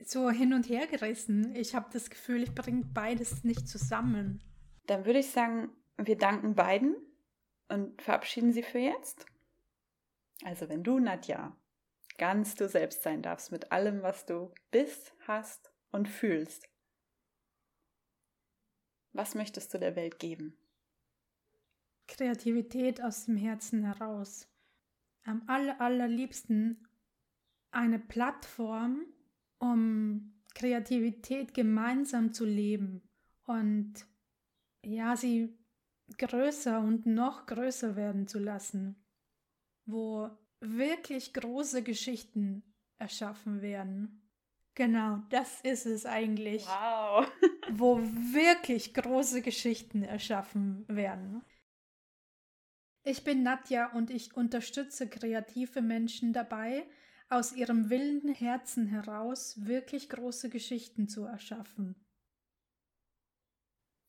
So 0.00 0.30
hin 0.30 0.52
und 0.52 0.68
her 0.68 0.86
gerissen. 0.86 1.56
Ich 1.56 1.74
habe 1.74 1.88
das 1.94 2.10
Gefühl, 2.10 2.42
ich 2.42 2.54
bringe 2.54 2.84
beides 2.84 3.42
nicht 3.42 3.66
zusammen. 3.66 4.44
Dann 4.86 5.06
würde 5.06 5.20
ich 5.20 5.30
sagen, 5.30 5.70
wir 5.96 6.18
danken 6.18 6.54
beiden 6.54 6.94
und 7.68 8.02
verabschieden 8.02 8.52
sie 8.52 8.62
für 8.62 8.80
jetzt. 8.80 9.24
Also 10.44 10.68
wenn 10.68 10.84
du, 10.84 10.98
Nadja, 10.98 11.56
ganz 12.18 12.54
du 12.54 12.68
selbst 12.68 13.02
sein 13.02 13.22
darfst 13.22 13.50
mit 13.50 13.72
allem, 13.72 14.02
was 14.02 14.26
du 14.26 14.52
bist, 14.70 15.14
hast 15.26 15.72
und 15.90 16.06
fühlst, 16.06 16.68
was 19.18 19.34
möchtest 19.34 19.74
du 19.74 19.78
der 19.78 19.96
Welt 19.96 20.20
geben? 20.20 20.56
Kreativität 22.06 23.02
aus 23.02 23.24
dem 23.24 23.36
Herzen 23.36 23.82
heraus. 23.82 24.48
Am 25.24 25.42
aller, 25.48 25.80
allerliebsten 25.80 26.86
eine 27.72 27.98
Plattform, 27.98 29.04
um 29.58 30.40
Kreativität 30.54 31.52
gemeinsam 31.52 32.32
zu 32.32 32.44
leben 32.44 33.02
und 33.44 34.06
ja, 34.84 35.16
sie 35.16 35.58
größer 36.16 36.80
und 36.80 37.04
noch 37.04 37.46
größer 37.46 37.96
werden 37.96 38.28
zu 38.28 38.38
lassen, 38.38 39.04
wo 39.84 40.30
wirklich 40.60 41.34
große 41.34 41.82
Geschichten 41.82 42.62
erschaffen 42.98 43.62
werden. 43.62 44.27
Genau, 44.78 45.18
das 45.30 45.60
ist 45.62 45.86
es 45.86 46.06
eigentlich. 46.06 46.64
Wow. 46.64 47.28
wo 47.72 47.98
wirklich 48.00 48.94
große 48.94 49.42
Geschichten 49.42 50.04
erschaffen 50.04 50.84
werden. 50.86 51.42
Ich 53.02 53.24
bin 53.24 53.42
Nadja 53.42 53.90
und 53.92 54.10
ich 54.10 54.36
unterstütze 54.36 55.08
kreative 55.08 55.82
Menschen 55.82 56.32
dabei, 56.32 56.86
aus 57.28 57.52
ihrem 57.52 57.90
wilden 57.90 58.32
Herzen 58.32 58.86
heraus 58.86 59.66
wirklich 59.66 60.08
große 60.08 60.48
Geschichten 60.48 61.08
zu 61.08 61.24
erschaffen. 61.24 61.96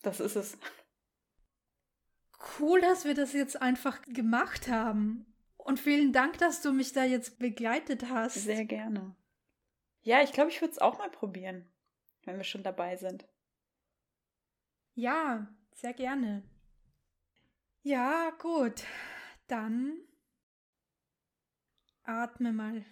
Das 0.03 0.20
ist 0.20 0.36
es 0.36 0.55
cool, 2.59 2.80
dass 2.80 3.05
wir 3.05 3.15
das 3.15 3.34
jetzt 3.34 3.59
einfach 3.59 4.03
gemacht 4.03 4.67
haben. 4.67 5.26
Und 5.57 5.80
vielen 5.80 6.13
Dank, 6.13 6.38
dass 6.38 6.61
du 6.61 6.72
mich 6.72 6.93
da 6.93 7.03
jetzt 7.05 7.39
begleitet 7.39 8.07
hast. 8.07 8.36
Sehr 8.36 8.65
gerne. 8.65 9.15
Ja, 10.02 10.22
ich 10.24 10.32
glaube, 10.32 10.50
ich 10.50 10.62
würde 10.62 10.72
es 10.72 10.80
auch 10.80 10.97
mal 10.97 11.10
probieren, 11.10 11.70
wenn 12.24 12.38
wir 12.38 12.43
schon 12.43 12.64
dabei 12.64 12.95
sind. 12.95 13.28
Ja, 14.95 15.47
sehr 15.74 15.93
gerne. 15.93 16.43
Ja, 17.84 18.32
gut. 18.32 18.84
Dann 19.47 19.97
atme 22.04 22.52
mal 22.52 22.86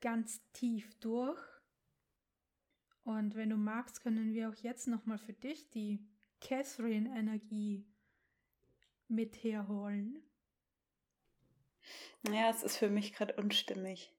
ganz 0.00 0.40
tief 0.52 0.94
durch. 1.00 1.40
Und 3.04 3.34
wenn 3.34 3.50
du 3.50 3.56
magst, 3.56 4.02
können 4.02 4.32
wir 4.32 4.48
auch 4.48 4.56
jetzt 4.56 4.86
nochmal 4.86 5.18
für 5.18 5.32
dich 5.32 5.70
die 5.70 6.06
Catherine-Energie 6.40 7.86
mit 9.08 9.42
herholen? 9.42 10.22
Ja, 12.28 12.50
es 12.50 12.62
ist 12.62 12.76
für 12.76 12.90
mich 12.90 13.12
gerade 13.12 13.34
unstimmig. 13.34 14.14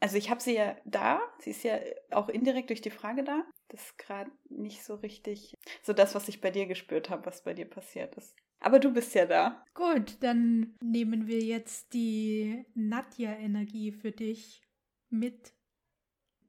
Also 0.00 0.16
ich 0.16 0.30
habe 0.30 0.40
sie 0.40 0.54
ja 0.54 0.76
da, 0.84 1.20
sie 1.40 1.50
ist 1.50 1.64
ja 1.64 1.78
auch 2.10 2.28
indirekt 2.28 2.70
durch 2.70 2.80
die 2.80 2.90
Frage 2.90 3.24
da. 3.24 3.44
Das 3.68 3.82
ist 3.82 3.98
gerade 3.98 4.30
nicht 4.48 4.84
so 4.84 4.94
richtig 4.94 5.54
so 5.82 5.92
das, 5.92 6.14
was 6.14 6.28
ich 6.28 6.40
bei 6.40 6.50
dir 6.50 6.66
gespürt 6.66 7.10
habe, 7.10 7.26
was 7.26 7.42
bei 7.42 7.54
dir 7.54 7.68
passiert 7.68 8.14
ist. 8.16 8.36
Aber 8.60 8.78
du 8.78 8.92
bist 8.92 9.14
ja 9.14 9.26
da. 9.26 9.64
Gut, 9.74 10.16
dann 10.20 10.76
nehmen 10.82 11.26
wir 11.26 11.40
jetzt 11.40 11.92
die 11.92 12.64
Nadja-Energie 12.74 13.92
für 13.92 14.12
dich 14.12 14.62
mit. 15.10 15.52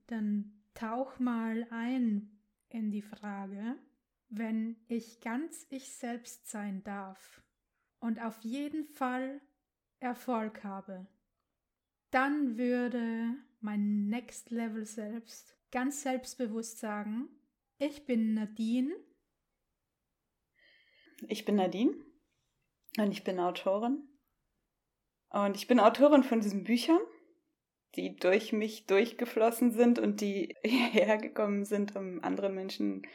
Dann 0.07 0.63
tauch 0.73 1.19
mal 1.19 1.67
ein 1.71 2.39
in 2.69 2.91
die 2.91 3.01
Frage 3.01 3.77
wenn 4.29 4.77
ich 4.87 5.19
ganz 5.21 5.65
ich 5.69 5.91
selbst 5.91 6.47
sein 6.47 6.83
darf 6.83 7.41
und 7.99 8.21
auf 8.21 8.39
jeden 8.41 8.85
Fall 8.85 9.41
Erfolg 9.99 10.63
habe, 10.63 11.07
dann 12.11 12.57
würde 12.57 13.35
mein 13.61 14.07
Next 14.07 14.49
Level 14.49 14.85
selbst 14.85 15.55
ganz 15.71 16.01
selbstbewusst 16.01 16.79
sagen, 16.79 17.29
ich 17.77 18.05
bin 18.05 18.33
Nadine. 18.33 18.93
Ich 21.27 21.45
bin 21.45 21.55
Nadine 21.55 21.93
und 22.97 23.11
ich 23.11 23.23
bin 23.23 23.39
Autorin. 23.39 24.07
Und 25.29 25.55
ich 25.55 25.67
bin 25.67 25.79
Autorin 25.79 26.23
von 26.23 26.41
diesen 26.41 26.63
Büchern, 26.63 26.99
die 27.95 28.15
durch 28.15 28.51
mich 28.51 28.87
durchgeflossen 28.87 29.71
sind 29.71 29.99
und 29.99 30.21
die 30.21 30.55
hierher 30.63 31.17
gekommen 31.17 31.65
sind, 31.65 31.95
um 31.95 32.23
anderen 32.23 32.55
Menschen 32.55 33.07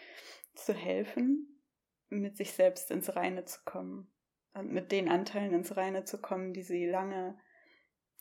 zu 0.54 0.72
helfen, 0.72 1.60
mit 2.08 2.36
sich 2.36 2.52
selbst 2.52 2.90
ins 2.90 3.16
Reine 3.16 3.44
zu 3.44 3.60
kommen 3.64 4.12
und 4.52 4.72
mit 4.72 4.92
den 4.92 5.08
Anteilen 5.08 5.52
ins 5.52 5.76
Reine 5.76 6.04
zu 6.04 6.20
kommen, 6.20 6.52
die 6.52 6.62
sie 6.62 6.86
lange 6.86 7.36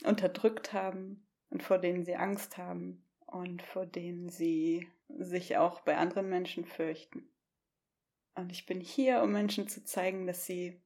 unterdrückt 0.04 0.74
haben 0.74 1.26
und 1.50 1.64
vor 1.64 1.78
denen 1.78 2.04
sie 2.04 2.16
Angst 2.16 2.58
haben 2.58 3.06
und 3.26 3.62
vor 3.62 3.86
denen 3.86 4.30
sie 4.30 4.88
sich 5.08 5.58
auch 5.58 5.82
bei 5.82 5.98
anderen 5.98 6.30
Menschen 6.30 6.66
fürchten. 6.66 7.30
Und 8.36 8.52
ich 8.52 8.66
bin 8.66 8.82
hier, 8.82 9.22
um 9.22 9.32
Menschen 9.32 9.68
zu 9.68 9.84
zeigen, 9.84 10.26
dass 10.26 10.46
sie 10.46 10.82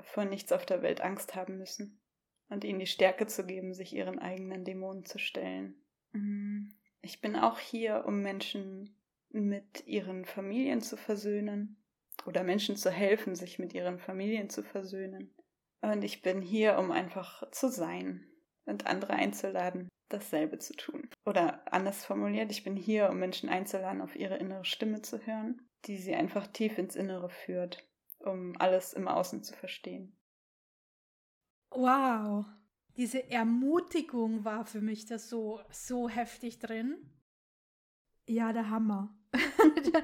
vor 0.00 0.24
nichts 0.24 0.52
auf 0.52 0.66
der 0.66 0.82
Welt 0.82 1.00
Angst 1.00 1.34
haben 1.34 1.58
müssen 1.58 2.00
und 2.48 2.64
ihnen 2.64 2.78
die 2.78 2.86
Stärke 2.86 3.26
zu 3.26 3.44
geben, 3.44 3.74
sich 3.74 3.92
ihren 3.92 4.18
eigenen 4.18 4.64
Dämonen 4.64 5.04
zu 5.04 5.18
stellen. 5.18 5.74
Mhm. 6.12 6.74
Ich 7.00 7.20
bin 7.20 7.34
auch 7.34 7.58
hier, 7.58 8.04
um 8.06 8.20
Menschen 8.22 8.96
mit 9.30 9.86
ihren 9.86 10.24
Familien 10.24 10.80
zu 10.80 10.96
versöhnen 10.96 11.82
oder 12.26 12.44
Menschen 12.44 12.76
zu 12.76 12.90
helfen, 12.90 13.34
sich 13.34 13.58
mit 13.58 13.74
ihren 13.74 13.98
Familien 13.98 14.50
zu 14.50 14.62
versöhnen. 14.62 15.34
Und 15.80 16.04
ich 16.04 16.22
bin 16.22 16.40
hier, 16.40 16.78
um 16.78 16.92
einfach 16.92 17.50
zu 17.50 17.68
sein 17.68 18.31
und 18.64 18.86
andere 18.86 19.14
einzuladen, 19.14 19.88
dasselbe 20.08 20.58
zu 20.58 20.74
tun. 20.74 21.08
Oder 21.24 21.72
anders 21.72 22.04
formuliert, 22.04 22.50
ich 22.50 22.64
bin 22.64 22.76
hier, 22.76 23.08
um 23.10 23.18
Menschen 23.18 23.48
einzuladen, 23.48 24.00
auf 24.00 24.16
ihre 24.16 24.36
innere 24.36 24.64
Stimme 24.64 25.02
zu 25.02 25.24
hören, 25.26 25.66
die 25.86 25.96
sie 25.96 26.14
einfach 26.14 26.46
tief 26.46 26.78
ins 26.78 26.96
Innere 26.96 27.30
führt, 27.30 27.84
um 28.20 28.54
alles 28.58 28.92
im 28.92 29.08
Außen 29.08 29.42
zu 29.42 29.54
verstehen. 29.54 30.16
Wow, 31.70 32.44
diese 32.96 33.30
Ermutigung 33.30 34.44
war 34.44 34.66
für 34.66 34.80
mich 34.80 35.06
das 35.06 35.28
so, 35.28 35.60
so 35.70 36.08
heftig 36.08 36.58
drin. 36.58 37.10
Ja, 38.26 38.52
der 38.52 38.68
Hammer. 38.70 39.14
da, 39.92 40.02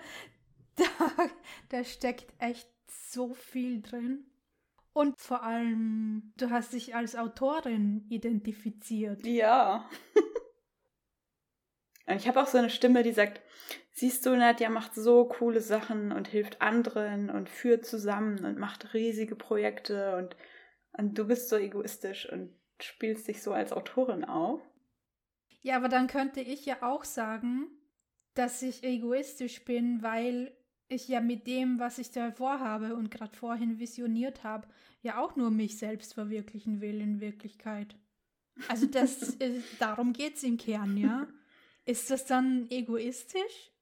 da, 0.77 1.29
da 1.69 1.85
steckt 1.85 2.33
echt 2.39 2.69
so 2.91 3.35
viel 3.35 3.83
drin. 3.83 4.25
Und 4.99 5.21
vor 5.21 5.45
allem, 5.45 6.33
du 6.39 6.51
hast 6.51 6.73
dich 6.73 6.97
als 6.97 7.15
Autorin 7.15 8.05
identifiziert. 8.09 9.25
Ja. 9.25 9.89
Und 12.05 12.17
ich 12.17 12.27
habe 12.27 12.43
auch 12.43 12.49
so 12.49 12.59
eine 12.59 12.69
Stimme, 12.69 13.05
die 13.05 13.13
sagt, 13.13 13.41
siehst 13.93 14.27
du, 14.27 14.35
Nadja 14.35 14.71
macht 14.71 14.97
so 14.97 15.27
coole 15.27 15.61
Sachen 15.61 16.11
und 16.11 16.27
hilft 16.27 16.61
anderen 16.61 17.31
und 17.31 17.49
führt 17.49 17.87
zusammen 17.87 18.45
und 18.45 18.59
macht 18.59 18.93
riesige 18.93 19.37
Projekte 19.37 20.17
und, 20.17 20.35
und 20.91 21.17
du 21.17 21.29
bist 21.29 21.49
so 21.49 21.55
egoistisch 21.55 22.29
und 22.33 22.53
spielst 22.81 23.29
dich 23.29 23.41
so 23.41 23.53
als 23.53 23.73
Autorin 23.73 24.25
auf. 24.25 24.61
Ja, 25.61 25.77
aber 25.77 25.89
dann 25.89 26.09
könnte 26.09 26.41
ich 26.41 26.67
ja 26.67 26.83
auch 26.83 27.05
sagen, 27.05 27.69
dass 28.35 28.63
ich 28.63 28.83
egoistisch 28.83 29.65
bin, 29.65 30.03
weil 30.03 30.59
ich 30.89 31.07
ja 31.07 31.21
mit 31.21 31.47
dem, 31.47 31.79
was 31.79 31.99
ich 31.99 32.11
da 32.11 32.33
vorhabe 32.33 32.97
und 32.97 33.13
gerade 33.13 33.37
vorhin 33.37 33.79
visioniert 33.79 34.43
habe, 34.43 34.67
ja 35.03 35.19
auch 35.19 35.37
nur 35.37 35.51
mich 35.51 35.79
selbst 35.79 36.15
verwirklichen 36.15 36.81
will 36.81 37.01
in 37.01 37.21
Wirklichkeit. 37.21 37.97
Also 38.69 38.87
das, 38.87 39.37
äh, 39.41 39.61
darum 39.79 40.13
geht 40.13 40.37
es 40.37 40.43
im 40.43 40.57
Kern, 40.57 40.97
ja. 40.97 41.27
Ist 41.85 42.11
das 42.11 42.27
dann 42.27 42.67
egoistisch? 42.71 43.73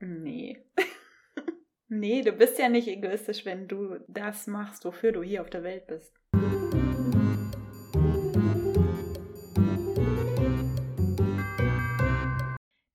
Nee. 0.00 0.64
nee, 1.88 2.22
du 2.22 2.32
bist 2.32 2.58
ja 2.58 2.68
nicht 2.68 2.86
egoistisch, 2.86 3.44
wenn 3.44 3.66
du 3.66 3.98
das 4.06 4.46
machst, 4.46 4.84
wofür 4.84 5.12
du 5.12 5.22
hier 5.22 5.40
auf 5.40 5.50
der 5.50 5.64
Welt 5.64 5.86
bist. 5.86 6.12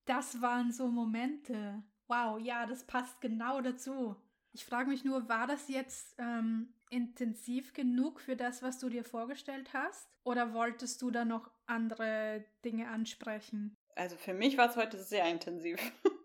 Das 0.06 0.42
waren 0.42 0.72
so 0.72 0.88
Momente. 0.88 1.84
Wow, 2.08 2.40
ja, 2.40 2.66
das 2.66 2.86
passt 2.86 3.20
genau 3.22 3.62
dazu. 3.62 4.16
Ich 4.52 4.66
frage 4.66 4.90
mich 4.90 5.04
nur, 5.04 5.30
war 5.30 5.48
das 5.48 5.68
jetzt 5.68 6.16
ähm, 6.18 6.74
intensiv 6.90 7.74
genug 7.74 8.20
für 8.20 8.36
das, 8.36 8.64
was 8.64 8.80
du 8.80 8.90
dir 8.90 9.04
vorgestellt 9.04 9.74
hast? 9.74 10.10
Oder 10.24 10.54
wolltest 10.54 11.02
du 11.02 11.12
da 11.12 11.26
noch 11.26 11.50
andere 11.66 12.44
Dinge 12.66 12.90
ansprechen? 12.90 13.76
Also 13.96 14.16
für 14.16 14.34
mich 14.34 14.58
war 14.58 14.70
es 14.70 14.76
heute 14.76 14.98
sehr 14.98 15.30
intensiv. 15.30 15.80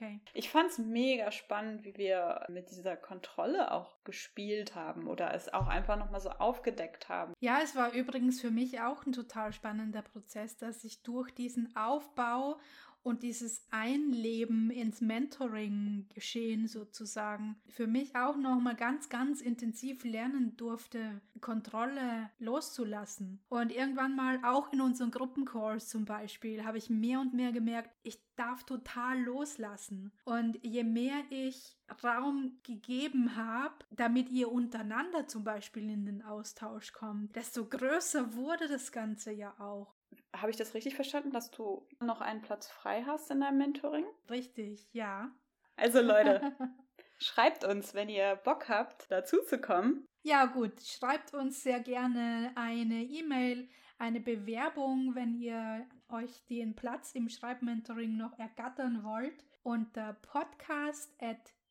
Okay. 0.00 0.20
Ich 0.32 0.48
fand 0.48 0.70
es 0.70 0.78
mega 0.78 1.30
spannend, 1.30 1.84
wie 1.84 1.94
wir 1.96 2.46
mit 2.48 2.70
dieser 2.70 2.96
Kontrolle 2.96 3.70
auch 3.70 4.02
gespielt 4.04 4.74
haben 4.74 5.06
oder 5.06 5.34
es 5.34 5.52
auch 5.52 5.66
einfach 5.68 5.98
nochmal 5.98 6.20
so 6.20 6.30
aufgedeckt 6.30 7.10
haben. 7.10 7.34
Ja, 7.40 7.60
es 7.62 7.76
war 7.76 7.92
übrigens 7.92 8.40
für 8.40 8.50
mich 8.50 8.80
auch 8.80 9.04
ein 9.04 9.12
total 9.12 9.52
spannender 9.52 10.00
Prozess, 10.00 10.56
dass 10.56 10.84
ich 10.84 11.02
durch 11.02 11.30
diesen 11.34 11.76
Aufbau 11.76 12.58
und 13.02 13.22
dieses 13.22 13.64
Einleben 13.70 14.70
ins 14.70 15.00
Mentoring-Geschehen 15.00 16.66
sozusagen 16.68 17.56
für 17.68 17.86
mich 17.86 18.14
auch 18.16 18.36
nochmal 18.36 18.76
ganz, 18.76 19.08
ganz 19.08 19.40
intensiv 19.40 20.04
lernen 20.04 20.56
durfte, 20.56 21.20
Kontrolle 21.40 22.30
loszulassen. 22.38 23.42
Und 23.48 23.72
irgendwann 23.72 24.14
mal 24.14 24.40
auch 24.44 24.72
in 24.72 24.80
unseren 24.80 25.10
Gruppencalls 25.10 25.88
zum 25.88 26.04
Beispiel 26.04 26.64
habe 26.64 26.78
ich 26.78 26.90
mehr 26.90 27.20
und 27.20 27.34
mehr 27.34 27.52
gemerkt, 27.52 27.90
ich 28.02 28.20
darf 28.36 28.64
total 28.64 29.20
loslassen. 29.20 30.12
Und 30.24 30.58
je 30.62 30.84
mehr 30.84 31.22
ich 31.30 31.76
Raum 32.02 32.58
gegeben 32.62 33.36
habe, 33.36 33.74
damit 33.90 34.30
ihr 34.30 34.50
untereinander 34.50 35.26
zum 35.26 35.44
Beispiel 35.44 35.88
in 35.90 36.06
den 36.06 36.22
Austausch 36.22 36.92
kommt, 36.92 37.36
desto 37.36 37.66
größer 37.66 38.34
wurde 38.34 38.68
das 38.68 38.92
Ganze 38.92 39.32
ja 39.32 39.54
auch. 39.58 39.99
Habe 40.34 40.50
ich 40.50 40.56
das 40.56 40.74
richtig 40.74 40.94
verstanden, 40.94 41.32
dass 41.32 41.50
du 41.50 41.86
noch 42.00 42.20
einen 42.20 42.42
Platz 42.42 42.68
frei 42.68 43.02
hast 43.06 43.30
in 43.30 43.40
deinem 43.40 43.58
Mentoring? 43.58 44.04
Richtig, 44.28 44.88
ja. 44.92 45.30
Also 45.76 46.00
Leute, 46.00 46.40
schreibt 47.18 47.64
uns, 47.64 47.94
wenn 47.94 48.08
ihr 48.08 48.36
Bock 48.36 48.68
habt, 48.68 49.10
dazu 49.10 49.42
zu 49.42 49.60
kommen. 49.60 50.06
Ja 50.22 50.44
gut, 50.46 50.80
schreibt 50.82 51.34
uns 51.34 51.62
sehr 51.62 51.80
gerne 51.80 52.52
eine 52.54 53.02
E-Mail, 53.02 53.68
eine 53.98 54.20
Bewerbung, 54.20 55.14
wenn 55.14 55.34
ihr 55.34 55.86
euch 56.08 56.44
den 56.46 56.76
Platz 56.76 57.12
im 57.12 57.28
Schreibmentoring 57.28 58.16
noch 58.16 58.38
ergattern 58.38 59.02
wollt, 59.02 59.44
unter 59.62 60.14
podcast 60.14 61.14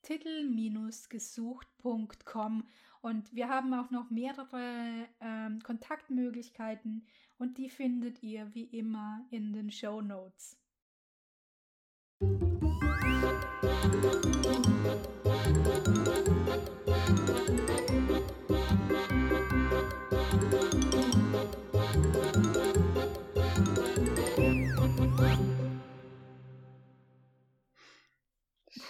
titel-gesucht.com 0.01 2.63
und 3.01 3.33
wir 3.33 3.47
haben 3.49 3.73
auch 3.73 3.91
noch 3.91 4.09
mehrere 4.09 5.07
ähm, 5.21 5.61
Kontaktmöglichkeiten 5.63 7.05
und 7.37 7.57
die 7.57 7.69
findet 7.69 8.21
ihr 8.23 8.53
wie 8.53 8.65
immer 8.65 9.25
in 9.31 9.53
den 9.53 9.71
Show 9.71 10.01
Notes. 10.01 10.57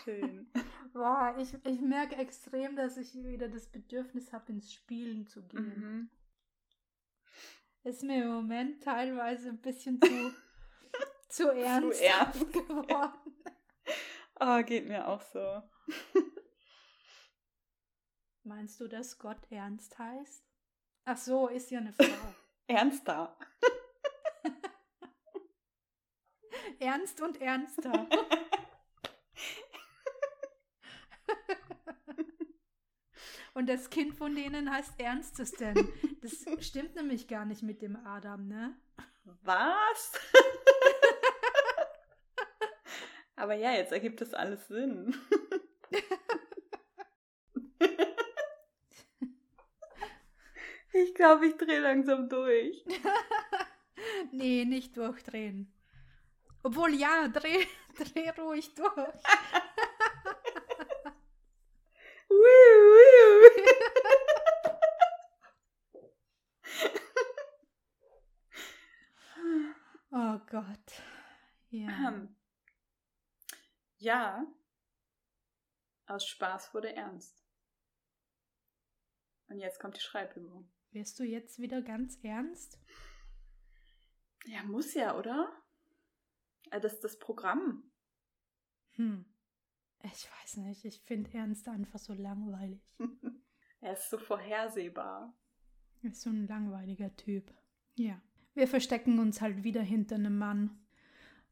Schön. 0.03 0.38
Boah, 0.99 1.35
ich, 1.37 1.53
ich 1.65 1.81
merke 1.81 2.15
extrem, 2.15 2.75
dass 2.75 2.97
ich 2.97 3.15
wieder 3.15 3.47
das 3.47 3.67
Bedürfnis 3.67 4.33
habe, 4.33 4.51
ins 4.51 4.73
Spielen 4.73 5.25
zu 5.27 5.41
gehen. 5.47 5.79
Mhm 5.79 6.09
ist 7.83 8.03
mir 8.03 8.23
im 8.23 8.31
Moment 8.31 8.83
teilweise 8.83 9.49
ein 9.49 9.61
bisschen 9.61 10.01
zu, 10.01 10.33
zu 11.29 11.49
ernst, 11.49 11.99
zu 11.99 12.05
ernst 12.05 12.53
geworden. 12.53 13.35
oh, 14.39 14.63
geht 14.63 14.87
mir 14.87 15.07
auch 15.07 15.21
so. 15.21 15.63
Meinst 18.43 18.79
du, 18.79 18.87
dass 18.87 19.17
Gott 19.17 19.39
ernst 19.49 19.97
heißt? 19.97 20.43
Ach 21.05 21.17
so, 21.17 21.47
ist 21.47 21.71
ja 21.71 21.79
eine 21.79 21.93
Frau. 21.93 22.05
Ernster. 22.67 23.37
Ernst 26.79 27.21
und 27.21 27.41
ernster. 27.41 28.07
Und 33.59 33.67
das 33.67 33.89
Kind 33.89 34.15
von 34.15 34.33
denen 34.35 34.71
heißt 34.71 34.97
Ernstes 35.01 35.51
denn. 35.51 35.75
Das 36.21 36.45
stimmt 36.65 36.95
nämlich 36.95 37.27
gar 37.27 37.43
nicht 37.43 37.61
mit 37.61 37.81
dem 37.81 37.97
Adam, 38.05 38.47
ne? 38.47 38.73
Was? 39.43 40.13
Aber 43.35 43.55
ja, 43.55 43.73
jetzt 43.73 43.91
ergibt 43.91 44.21
das 44.21 44.33
alles 44.33 44.65
Sinn. 44.69 45.13
ich 50.93 51.13
glaube, 51.15 51.47
ich 51.47 51.57
drehe 51.57 51.81
langsam 51.81 52.29
durch. 52.29 52.85
nee, 54.31 54.63
nicht 54.63 54.95
durchdrehen. 54.95 55.73
Obwohl, 56.63 56.93
ja, 56.93 57.27
dreh, 57.27 57.65
dreh 57.97 58.29
ruhig 58.37 58.73
durch. 58.73 59.21
oh 70.11 70.39
Gott. 70.49 71.01
Ja. 71.69 72.27
Ja. 74.01 74.47
Aus 76.05 76.25
Spaß 76.25 76.73
wurde 76.73 76.95
ernst. 76.95 77.45
Und 79.49 79.59
jetzt 79.59 79.77
kommt 79.77 79.97
die 79.97 80.01
Schreibübung. 80.01 80.71
Wirst 80.91 81.19
du 81.19 81.25
jetzt 81.25 81.59
wieder 81.59 81.81
ganz 81.81 82.17
ernst? 82.23 82.79
Ja, 84.45 84.63
muss 84.63 84.93
ja, 84.93 85.17
oder? 85.17 85.51
Äh, 86.71 86.79
das 86.79 86.93
ist 86.93 87.03
das 87.03 87.19
Programm. 87.19 87.91
Hm. 88.91 89.25
Ich 90.03 90.29
weiß 90.31 90.57
nicht, 90.57 90.85
ich 90.85 91.01
finde 91.01 91.33
Ernst 91.33 91.67
einfach 91.67 91.99
so 91.99 92.13
langweilig. 92.13 92.81
er 93.81 93.93
ist 93.93 94.09
so 94.09 94.17
vorhersehbar. 94.17 95.37
Er 96.01 96.11
ist 96.11 96.21
so 96.21 96.29
ein 96.29 96.47
langweiliger 96.47 97.13
Typ. 97.17 97.53
Ja. 97.95 98.21
Wir 98.53 98.67
verstecken 98.67 99.19
uns 99.19 99.41
halt 99.41 99.63
wieder 99.63 99.81
hinter 99.81 100.15
einem 100.15 100.37
Mann. 100.37 100.85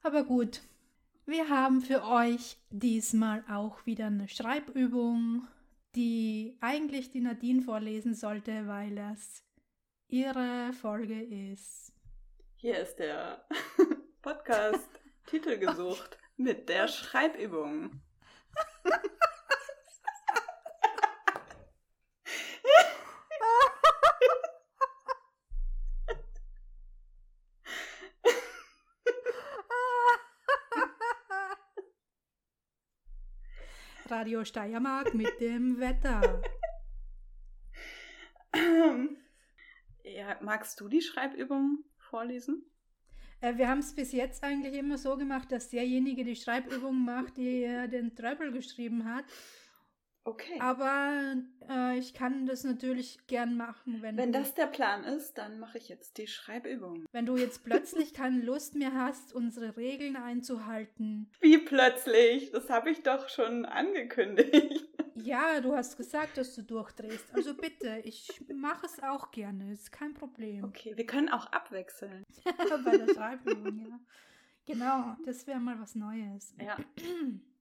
Aber 0.08 0.24
gut, 0.24 0.62
wir 1.26 1.50
haben 1.50 1.82
für 1.82 2.02
euch 2.06 2.56
diesmal 2.70 3.44
auch 3.52 3.86
wieder 3.86 4.06
eine 4.06 4.30
Schreibübung, 4.30 5.46
die 5.98 6.58
eigentlich 6.62 7.12
die 7.12 7.20
Nadine 7.20 7.62
vorlesen 7.62 8.14
sollte, 8.16 8.68
weil 8.68 8.98
es 8.98 9.44
ihre 10.08 10.72
Folge 10.72 11.22
ist. 11.52 11.92
Hier 12.56 12.80
ist 12.80 12.96
der 13.00 13.46
Podcast 14.22 14.88
Titel 15.26 15.58
gesucht 15.58 16.18
mit 16.38 16.70
der 16.70 16.88
Schreibübung. 16.88 18.00
Radio 34.28 34.44
Steiermark 34.44 35.14
mit 35.14 35.40
dem 35.40 35.80
Wetter. 35.80 36.42
Ja, 40.04 40.38
magst 40.42 40.82
du 40.82 40.90
die 40.90 41.02
Schreibübung 41.02 41.86
vorlesen? 41.98 42.66
Äh, 43.40 43.56
wir 43.56 43.70
haben 43.70 43.80
es 43.80 43.96
bis 43.96 44.12
jetzt 44.12 44.44
eigentlich 44.44 44.74
immer 44.74 44.98
so 44.98 45.16
gemacht, 45.16 45.50
dass 45.54 45.70
derjenige 45.70 46.26
die 46.26 46.36
Schreibübung 46.36 47.06
macht, 47.06 47.38
die 47.38 47.64
äh, 47.64 47.88
den 47.88 48.18
Treble 48.18 48.52
geschrieben 48.52 49.06
hat. 49.06 49.24
Okay. 50.28 50.60
Aber 50.60 51.36
äh, 51.70 51.98
ich 51.98 52.14
kann 52.14 52.46
das 52.48 52.66
natürlich 52.66 53.18
gern 53.28 53.56
machen, 53.56 54.02
wenn 54.02 54.18
Wenn 54.18 54.34
du, 54.34 54.40
das 54.40 54.54
der 54.56 54.68
Plan 54.68 55.06
ist, 55.06 55.38
dann 55.38 55.58
mache 55.58 55.78
ich 55.78 55.88
jetzt 55.88 56.18
die 56.18 56.28
Schreibübung. 56.28 57.06
wenn 57.14 57.26
du 57.26 57.38
jetzt 57.38 57.64
plötzlich 57.64 58.14
keine 58.14 58.42
Lust 58.42 58.76
mehr 58.76 58.94
hast, 58.94 59.34
unsere 59.34 59.78
Regeln 59.78 60.18
einzuhalten. 60.18 61.32
Wie 61.40 61.58
plötzlich? 61.60 62.52
Das 62.52 62.70
habe 62.70 62.92
ich 62.92 63.04
doch 63.04 63.30
schon 63.30 63.66
angekündigt. 63.66 64.86
Ja, 65.24 65.60
du 65.62 65.76
hast 65.76 65.98
gesagt, 65.98 66.38
dass 66.38 66.54
du 66.54 66.62
durchdrehst. 66.62 67.34
Also 67.34 67.56
bitte, 67.56 68.02
ich 68.04 68.40
mache 68.54 68.86
es 68.86 69.02
auch 69.02 69.32
gerne. 69.32 69.72
Ist 69.74 69.92
kein 69.92 70.14
Problem. 70.14 70.64
Okay, 70.64 70.96
wir 70.96 71.08
können 71.08 71.30
auch 71.30 71.48
abwechseln. 71.48 72.24
Bei 72.86 72.98
der 72.98 73.12
Schreibübung, 73.16 73.80
ja. 73.80 74.00
Genau, 74.68 75.16
das 75.26 75.48
wäre 75.48 75.60
mal 75.60 75.80
was 75.82 75.96
Neues. 75.96 76.54
Ja, 76.62 76.78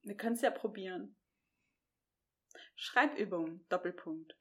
wir 0.02 0.16
können 0.18 0.34
es 0.34 0.42
ja 0.42 0.50
probieren. 0.50 1.15
Schreibübung, 2.74 3.66
Doppelpunkt. 3.68 4.36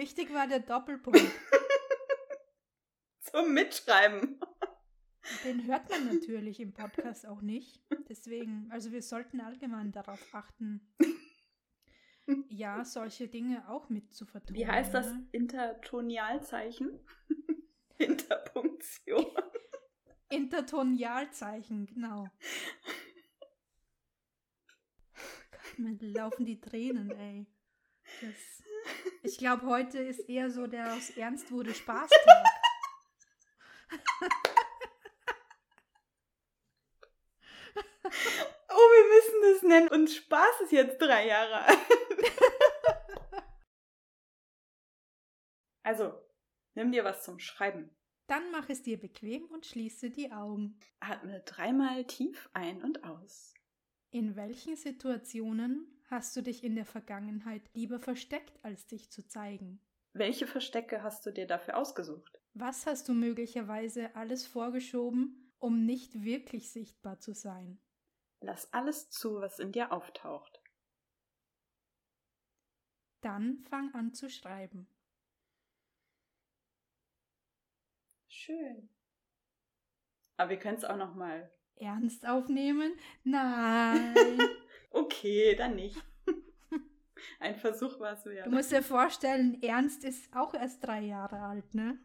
Wichtig 0.00 0.32
war 0.32 0.46
der 0.46 0.60
Doppelpunkt. 0.60 1.20
Zum 3.30 3.54
Mitschreiben. 3.54 4.40
Den 5.44 5.66
hört 5.66 5.88
man 5.90 6.06
natürlich 6.06 6.60
im 6.60 6.72
Podcast 6.72 7.26
auch 7.26 7.42
nicht. 7.42 7.80
Deswegen, 8.08 8.68
also 8.70 8.90
wir 8.90 9.02
sollten 9.02 9.40
allgemein 9.40 9.92
darauf 9.92 10.20
achten, 10.32 10.80
ja, 12.48 12.84
solche 12.84 13.28
Dinge 13.28 13.68
auch 13.68 13.88
mit 13.88 14.12
zu 14.12 14.26
vertonen. 14.26 14.58
Wie 14.58 14.66
heißt 14.66 14.94
das? 14.94 15.12
Intertonialzeichen? 15.32 17.00
Interpunktion. 17.98 19.26
Intertonialzeichen, 20.30 21.86
genau. 21.86 22.28
Gott, 25.50 25.78
mir 25.78 25.96
laufen 26.00 26.46
die 26.46 26.60
Tränen, 26.60 27.10
ey. 27.10 27.46
Das, 28.20 28.62
ich 29.22 29.38
glaube, 29.38 29.66
heute 29.66 29.98
ist 29.98 30.28
eher 30.28 30.50
so 30.50 30.66
der 30.66 30.94
aus 30.94 31.10
Ernst 31.10 31.50
wurde 31.52 31.74
Spaßtag. 31.74 32.46
Oh, 38.68 38.88
wir 38.92 39.04
müssen 39.14 39.40
das 39.42 39.59
nennen. 39.70 39.88
Und 39.88 40.10
Spaß 40.10 40.60
ist 40.64 40.72
jetzt 40.72 40.98
drei 40.98 41.26
Jahre 41.26 41.64
alt. 41.64 41.78
Also, 45.82 46.12
nimm 46.74 46.92
dir 46.92 47.02
was 47.02 47.24
zum 47.24 47.40
Schreiben. 47.40 47.90
Dann 48.28 48.52
mach 48.52 48.68
es 48.68 48.82
dir 48.82 49.00
bequem 49.00 49.46
und 49.46 49.66
schließe 49.66 50.10
die 50.10 50.30
Augen. 50.30 50.78
Atme 51.00 51.40
dreimal 51.40 52.04
tief 52.04 52.48
ein 52.52 52.82
und 52.82 53.02
aus. 53.02 53.54
In 54.10 54.36
welchen 54.36 54.76
Situationen 54.76 56.00
hast 56.08 56.36
du 56.36 56.42
dich 56.42 56.62
in 56.62 56.76
der 56.76 56.86
Vergangenheit 56.86 57.62
lieber 57.72 57.98
versteckt, 57.98 58.64
als 58.64 58.86
dich 58.86 59.10
zu 59.10 59.26
zeigen? 59.26 59.80
Welche 60.12 60.46
Verstecke 60.46 61.02
hast 61.02 61.26
du 61.26 61.32
dir 61.32 61.46
dafür 61.46 61.76
ausgesucht? 61.76 62.40
Was 62.54 62.86
hast 62.86 63.08
du 63.08 63.14
möglicherweise 63.14 64.14
alles 64.14 64.46
vorgeschoben, 64.46 65.52
um 65.58 65.84
nicht 65.84 66.22
wirklich 66.22 66.70
sichtbar 66.70 67.18
zu 67.18 67.32
sein? 67.34 67.80
Lass 68.40 68.72
alles 68.72 69.10
zu, 69.10 69.40
was 69.40 69.58
in 69.58 69.72
dir 69.72 69.92
auftaucht. 69.92 70.60
Dann 73.20 73.58
fang 73.68 73.94
an 73.94 74.14
zu 74.14 74.30
schreiben. 74.30 74.88
Schön. 78.28 78.88
Aber 80.38 80.50
wir 80.50 80.58
können 80.58 80.78
es 80.78 80.84
auch 80.84 80.96
noch 80.96 81.14
mal. 81.14 81.50
Ernst 81.76 82.26
aufnehmen? 82.26 82.92
Nein. 83.24 84.40
Okay, 84.90 85.54
dann 85.54 85.76
nicht. 85.76 86.02
Ein 87.40 87.56
Versuch 87.56 88.00
war 88.00 88.14
es 88.14 88.24
wert. 88.24 88.46
Du 88.46 88.50
musst 88.50 88.72
dir 88.72 88.82
vorstellen, 88.82 89.62
Ernst 89.62 90.02
ist 90.04 90.34
auch 90.34 90.54
erst 90.54 90.82
drei 90.84 91.00
Jahre 91.00 91.40
alt, 91.40 91.74
ne? 91.74 91.98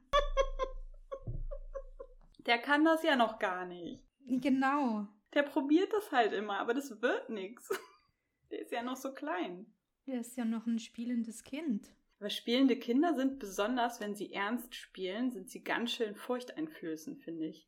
Der 2.46 2.60
kann 2.60 2.84
das 2.84 3.04
ja 3.04 3.16
noch 3.16 3.40
gar 3.40 3.66
nicht. 3.66 4.04
Genau. 4.28 5.08
Der 5.36 5.44
probiert 5.44 5.94
das 5.94 6.12
halt 6.12 6.34
immer, 6.34 6.60
aber 6.60 6.74
das 6.74 7.02
wird 7.02 7.30
nix. 7.30 7.70
Der 8.52 8.62
ist 8.62 8.72
ja 8.72 8.84
noch 8.84 8.96
so 8.96 9.14
klein. 9.14 9.66
Der 10.08 10.22
ist 10.22 10.38
ja 10.38 10.46
noch 10.46 10.66
ein 10.66 10.80
spielendes 10.80 11.44
Kind. 11.44 11.92
Aber 12.20 12.30
spielende 12.30 12.78
Kinder 12.78 13.14
sind 13.16 13.40
besonders, 13.40 14.00
wenn 14.00 14.16
sie 14.16 14.32
ernst 14.32 14.74
spielen, 14.76 15.32
sind 15.32 15.50
sie 15.50 15.64
ganz 15.64 15.92
schön 15.92 16.16
furchteinflößend, 16.16 17.22
finde 17.22 17.48
ich. 17.48 17.68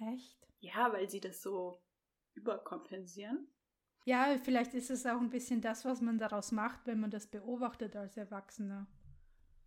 Echt? 0.00 0.38
Ja, 0.60 0.92
weil 0.92 1.10
sie 1.10 1.20
das 1.20 1.42
so 1.42 1.82
überkompensieren. 2.34 3.48
Ja, 4.04 4.36
vielleicht 4.42 4.74
ist 4.74 4.90
es 4.90 5.06
auch 5.06 5.20
ein 5.20 5.30
bisschen 5.30 5.60
das, 5.60 5.84
was 5.84 6.00
man 6.00 6.18
daraus 6.18 6.50
macht, 6.50 6.86
wenn 6.86 7.00
man 7.00 7.10
das 7.10 7.26
beobachtet 7.26 7.94
als 7.94 8.16
Erwachsener. 8.16 8.86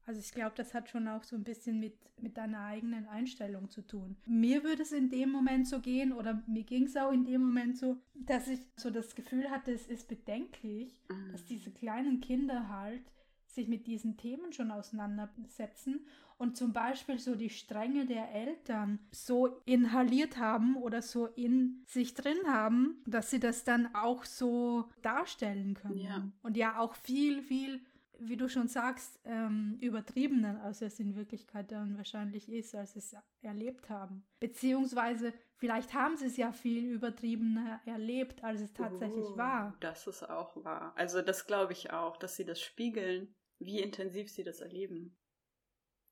Also 0.08 0.20
ich 0.20 0.32
glaube, 0.32 0.54
das 0.56 0.74
hat 0.74 0.90
schon 0.90 1.08
auch 1.08 1.24
so 1.24 1.36
ein 1.36 1.44
bisschen 1.44 1.80
mit, 1.80 1.96
mit 2.22 2.38
deiner 2.38 2.60
eigenen 2.66 3.08
Einstellung 3.08 3.70
zu 3.70 3.82
tun. 3.82 4.16
Mir 4.28 4.64
würde 4.64 4.84
es 4.84 4.92
in 4.92 5.10
dem 5.10 5.32
Moment 5.32 5.68
so 5.68 5.80
gehen, 5.80 6.14
oder 6.14 6.44
mir 6.48 6.64
ging 6.64 6.84
es 6.84 6.96
auch 6.96 7.12
in 7.12 7.26
dem 7.26 7.42
Moment 7.42 7.78
so, 7.78 7.98
dass 8.14 8.48
ich 8.48 8.60
so 8.76 8.92
das 8.92 9.16
Gefühl 9.16 9.50
hatte, 9.50 9.72
es 9.72 9.88
ist 9.88 10.08
bedenklich, 10.08 11.02
Mhm. 11.10 11.32
dass 11.32 11.46
diese 11.46 11.72
kleinen 11.72 12.22
Kinder 12.22 12.70
halt 12.70 13.02
sich 13.48 13.68
mit 13.68 13.88
diesen 13.88 14.18
Themen 14.18 14.52
schon 14.54 14.70
auseinandersetzen 14.72 16.06
und 16.38 16.58
zum 16.58 16.74
Beispiel 16.74 17.18
so 17.20 17.36
die 17.36 17.50
Strenge 17.50 18.06
der 18.06 18.30
Eltern 18.34 19.00
so 19.12 19.62
inhaliert 19.66 20.38
haben 20.38 20.76
oder 20.76 21.02
so 21.02 21.28
in 21.28 21.82
sich 21.88 22.14
drin 22.14 22.38
haben, 22.48 23.02
dass 23.06 23.32
sie 23.32 23.40
das 23.40 23.64
dann 23.64 23.96
auch 23.96 24.26
so 24.26 24.90
darstellen 25.02 25.76
können. 25.76 25.98
Ja. 26.00 26.28
Und 26.44 26.58
ja 26.58 26.78
auch 26.80 26.96
viel, 26.96 27.42
viel, 27.42 27.80
wie 28.20 28.38
du 28.38 28.48
schon 28.50 28.68
sagst, 28.68 29.20
ähm, 29.26 29.78
übertriebener, 29.82 30.62
als 30.64 30.82
es 30.82 31.00
in 31.00 31.16
Wirklichkeit 31.16 31.72
dann 31.72 31.98
wahrscheinlich 31.98 32.50
ist, 32.50 32.76
als 32.76 32.94
sie 32.94 33.00
es 33.00 33.16
erlebt 33.42 33.90
haben. 33.90 34.26
Beziehungsweise 34.40 35.34
vielleicht 35.58 35.94
haben 35.94 36.18
sie 36.18 36.26
es 36.28 36.38
ja 36.38 36.52
viel 36.52 36.86
übertriebener 36.86 37.82
erlebt, 37.86 38.44
als 38.44 38.62
es 38.62 38.74
tatsächlich 38.74 39.26
Oh, 39.26 39.38
war. 39.38 39.76
Das 39.80 40.08
ist 40.08 40.24
auch 40.30 40.56
wahr. 40.64 40.94
Also 40.96 41.22
das 41.22 41.46
glaube 41.48 41.74
ich 41.74 41.92
auch, 41.92 42.18
dass 42.18 42.36
sie 42.36 42.46
das 42.46 42.62
spiegeln, 42.62 43.36
wie 43.60 43.80
intensiv 43.82 44.30
sie 44.30 44.44
das 44.44 44.62
erleben. 44.62 45.18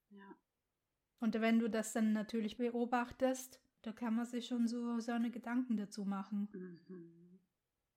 Ja. 0.09 0.35
Und 1.19 1.33
wenn 1.39 1.59
du 1.59 1.69
das 1.69 1.93
dann 1.93 2.13
natürlich 2.13 2.57
beobachtest, 2.57 3.59
da 3.81 3.91
kann 3.91 4.15
man 4.15 4.25
sich 4.25 4.47
schon 4.47 4.67
so 4.67 4.99
seine 4.99 5.31
Gedanken 5.31 5.77
dazu 5.77 6.05
machen, 6.05 6.49
Mhm. 6.53 7.22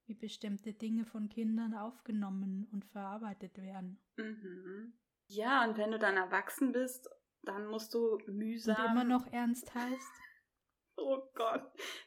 Wie 0.06 0.14
bestimmte 0.14 0.72
Dinge 0.72 1.04
von 1.04 1.28
Kindern 1.28 1.74
aufgenommen 1.74 2.66
und 2.72 2.84
verarbeitet 2.86 3.58
werden. 3.58 4.00
Mhm. 4.16 4.94
Ja, 5.28 5.64
und 5.64 5.76
wenn 5.76 5.90
du 5.90 5.98
dann 5.98 6.16
erwachsen 6.16 6.72
bist, 6.72 7.08
dann 7.42 7.66
musst 7.66 7.92
du 7.94 8.14
Und 8.14 8.28
mühsam. 8.28 8.92
immer 8.92 9.04
noch 9.04 9.26
ernst 9.32 9.74
heißt, 9.74 10.12
Oh 10.96 11.20
Gott. 11.34 11.62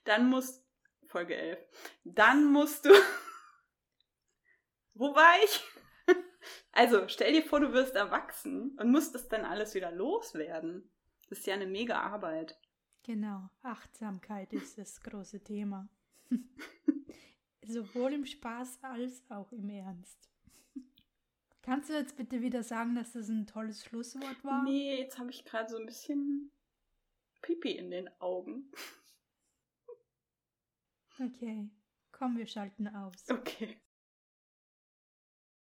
Dann 0.06 0.30
musst. 0.30 0.66
Folge 1.08 1.36
11. 1.36 1.60
Dann 2.06 2.46
musst 2.52 2.86
du. 2.86 2.90
Wo 4.96 5.14
war 5.16 5.36
ich? 5.44 5.64
Also, 6.72 7.08
stell 7.10 7.34
dir 7.34 7.44
vor, 7.44 7.60
du 7.60 7.74
wirst 7.74 7.96
erwachsen 7.96 8.76
und 8.80 8.92
musst 8.92 9.14
das 9.14 9.28
dann 9.28 9.44
alles 9.44 9.76
wieder 9.76 9.92
loswerden. 9.92 10.90
Das 11.28 11.40
ist 11.40 11.48
ja 11.48 11.54
eine 11.54 11.68
mega 11.68 12.00
Arbeit. 12.02 12.58
genau, 13.04 13.50
Achtsamkeit 13.62 14.54
ist 14.54 14.78
das 14.78 15.02
große 15.02 15.44
Thema. 15.44 15.90
Sowohl 17.66 18.14
im 18.14 18.26
Spaß 18.26 18.80
als 18.84 19.24
auch 19.30 19.52
im 19.52 19.70
Ernst. 19.70 20.30
Kannst 21.62 21.90
du 21.90 21.94
jetzt 21.94 22.16
bitte 22.16 22.42
wieder 22.42 22.64
sagen, 22.64 22.96
dass 22.96 23.14
das 23.14 23.30
ein 23.30 23.46
tolles 23.46 23.84
Schlusswort 23.84 24.44
war? 24.44 24.64
Nee, 24.64 24.98
jetzt 24.98 25.20
habe 25.20 25.30
ich 25.30 25.46
gerade 25.46 25.70
so 25.70 25.78
ein 25.78 25.86
bisschen 25.86 26.52
Pipi 27.42 27.72
in 27.72 27.92
den 27.92 28.10
Augen. 28.22 28.72
Okay, 31.22 31.70
komm, 32.14 32.38
wir 32.38 32.48
schalten 32.48 32.88
aus. 32.88 33.30
Okay. 33.30 33.78